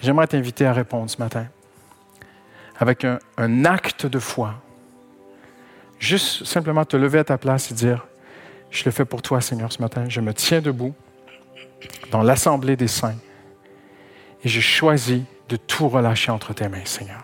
J'aimerais 0.01 0.27
t'inviter 0.27 0.65
à 0.65 0.73
répondre 0.73 1.09
ce 1.09 1.17
matin 1.17 1.47
avec 2.81 3.05
un, 3.05 3.65
acte 3.65 4.07
de 4.07 4.17
foi. 4.17 4.55
Juste 5.99 6.45
simplement 6.45 6.83
te 6.83 6.97
lever 6.97 7.19
à 7.19 7.23
ta 7.23 7.37
place 7.37 7.69
et 7.69 7.75
dire, 7.75 8.07
je 8.71 8.83
le 8.85 8.91
fais 8.91 9.05
pour 9.05 9.21
toi, 9.21 9.39
Seigneur, 9.39 9.71
ce 9.71 9.79
matin. 9.81 10.05
Je 10.09 10.19
me 10.19 10.33
tiens 10.33 10.61
debout 10.61 10.95
dans 12.09 12.23
l'assemblée 12.23 12.75
des 12.75 12.87
saints 12.87 13.17
et 14.43 14.49
je 14.49 14.59
choisis 14.59 15.21
de 15.47 15.57
tout 15.57 15.89
relâcher 15.89 16.31
entre 16.31 16.53
tes 16.53 16.67
mains, 16.69 16.85
Seigneur. 16.85 17.23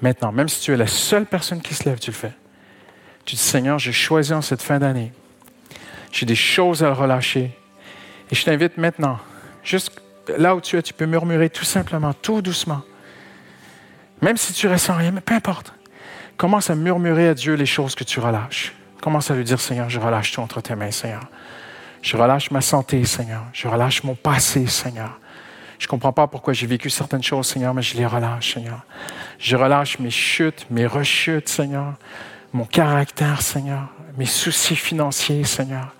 Maintenant, 0.00 0.32
même 0.32 0.48
si 0.48 0.62
tu 0.62 0.72
es 0.72 0.76
la 0.78 0.86
seule 0.86 1.26
personne 1.26 1.60
qui 1.60 1.74
se 1.74 1.84
lève, 1.86 1.98
tu 1.98 2.10
le 2.10 2.16
fais. 2.16 2.32
Tu 3.26 3.36
dis, 3.36 3.42
Seigneur, 3.42 3.78
j'ai 3.78 3.92
choisi 3.92 4.32
en 4.32 4.40
cette 4.40 4.62
fin 4.62 4.78
d'année. 4.78 5.12
J'ai 6.10 6.24
des 6.24 6.34
choses 6.34 6.82
à 6.82 6.94
relâcher. 6.94 7.50
Et 8.30 8.34
je 8.34 8.42
t'invite 8.42 8.78
maintenant, 8.78 9.18
juste 9.62 10.00
là 10.38 10.56
où 10.56 10.62
tu 10.62 10.78
es, 10.78 10.82
tu 10.82 10.94
peux 10.94 11.06
murmurer 11.06 11.50
tout 11.50 11.64
simplement, 11.64 12.14
tout 12.14 12.40
doucement. 12.40 12.82
Même 14.24 14.38
si 14.38 14.54
tu 14.54 14.68
ressens 14.68 14.96
rien, 14.96 15.10
mais 15.10 15.20
peu 15.20 15.34
importe. 15.34 15.74
Commence 16.38 16.70
à 16.70 16.74
murmurer 16.74 17.28
à 17.28 17.34
Dieu 17.34 17.52
les 17.56 17.66
choses 17.66 17.94
que 17.94 18.04
tu 18.04 18.20
relâches. 18.20 18.72
Commence 19.02 19.30
à 19.30 19.34
lui 19.34 19.44
dire, 19.44 19.60
Seigneur, 19.60 19.90
je 19.90 20.00
relâche 20.00 20.32
tout 20.32 20.40
entre 20.40 20.62
tes 20.62 20.74
mains, 20.74 20.90
Seigneur. 20.90 21.20
Je 22.00 22.16
relâche 22.16 22.50
ma 22.50 22.62
santé, 22.62 23.04
Seigneur. 23.04 23.42
Je 23.52 23.68
relâche 23.68 24.02
mon 24.02 24.14
passé, 24.14 24.66
Seigneur. 24.66 25.20
Je 25.78 25.84
ne 25.84 25.90
comprends 25.90 26.14
pas 26.14 26.26
pourquoi 26.26 26.54
j'ai 26.54 26.66
vécu 26.66 26.88
certaines 26.88 27.22
choses, 27.22 27.48
Seigneur, 27.48 27.74
mais 27.74 27.82
je 27.82 27.98
les 27.98 28.06
relâche, 28.06 28.54
Seigneur. 28.54 28.80
Je 29.38 29.56
relâche 29.56 29.98
mes 29.98 30.10
chutes, 30.10 30.64
mes 30.70 30.86
rechutes, 30.86 31.50
Seigneur. 31.50 31.92
Mon 32.54 32.64
caractère, 32.64 33.42
Seigneur. 33.42 33.88
Mes 34.16 34.24
soucis 34.24 34.76
financiers, 34.76 35.44
Seigneur. 35.44 35.94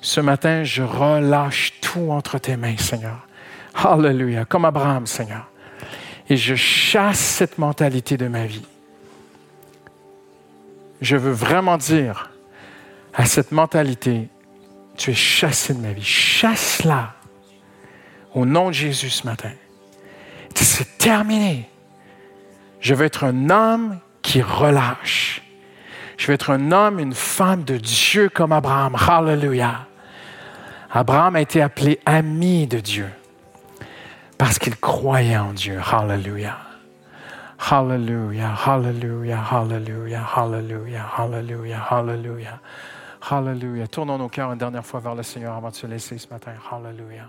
Ce 0.00 0.20
matin, 0.20 0.62
je 0.62 0.84
relâche 0.84 1.72
tout 1.80 2.12
entre 2.12 2.38
tes 2.38 2.56
mains, 2.56 2.76
Seigneur. 2.78 3.26
Alléluia. 3.74 4.44
Comme 4.44 4.66
Abraham, 4.66 5.08
Seigneur. 5.08 5.48
Et 6.28 6.36
je 6.36 6.54
chasse 6.54 7.18
cette 7.18 7.58
mentalité 7.58 8.16
de 8.16 8.28
ma 8.28 8.46
vie. 8.46 8.66
Je 11.00 11.16
veux 11.16 11.32
vraiment 11.32 11.76
dire 11.76 12.30
à 13.14 13.26
cette 13.26 13.52
mentalité, 13.52 14.28
tu 14.96 15.10
es 15.10 15.14
chassé 15.14 15.74
de 15.74 15.80
ma 15.80 15.92
vie. 15.92 16.02
Chasse-la 16.02 17.14
au 18.34 18.44
nom 18.44 18.68
de 18.68 18.74
Jésus 18.74 19.10
ce 19.10 19.26
matin. 19.26 19.52
C'est 20.54 20.98
terminé. 20.98 21.68
Je 22.80 22.94
veux 22.94 23.04
être 23.04 23.24
un 23.24 23.50
homme 23.50 23.98
qui 24.22 24.42
relâche. 24.42 25.42
Je 26.16 26.26
veux 26.26 26.32
être 26.32 26.50
un 26.50 26.72
homme, 26.72 26.98
une 26.98 27.14
femme 27.14 27.62
de 27.62 27.76
Dieu 27.76 28.28
comme 28.30 28.52
Abraham. 28.52 28.96
Hallelujah. 28.96 29.86
Abraham 30.90 31.36
a 31.36 31.40
été 31.40 31.60
appelé 31.60 32.00
ami 32.06 32.66
de 32.66 32.80
Dieu 32.80 33.06
parce 34.38 34.58
qu'il 34.58 34.76
croyait 34.76 35.36
en 35.36 35.52
Dieu. 35.52 35.78
Hallelujah. 35.80 36.58
Hallelujah, 37.58 38.54
hallelujah, 38.66 39.42
hallelujah, 39.50 40.22
hallelujah, 40.36 41.06
hallelujah, 41.16 41.86
hallelujah, 41.90 42.60
hallelujah. 43.30 43.86
Tournons 43.88 44.18
nos 44.18 44.28
cœurs 44.28 44.52
une 44.52 44.58
dernière 44.58 44.84
fois 44.84 45.00
vers 45.00 45.14
le 45.14 45.22
Seigneur 45.22 45.54
avant 45.54 45.70
de 45.70 45.74
se 45.74 45.86
laisser 45.86 46.18
ce 46.18 46.28
matin. 46.28 46.52
Hallelujah. 46.70 47.28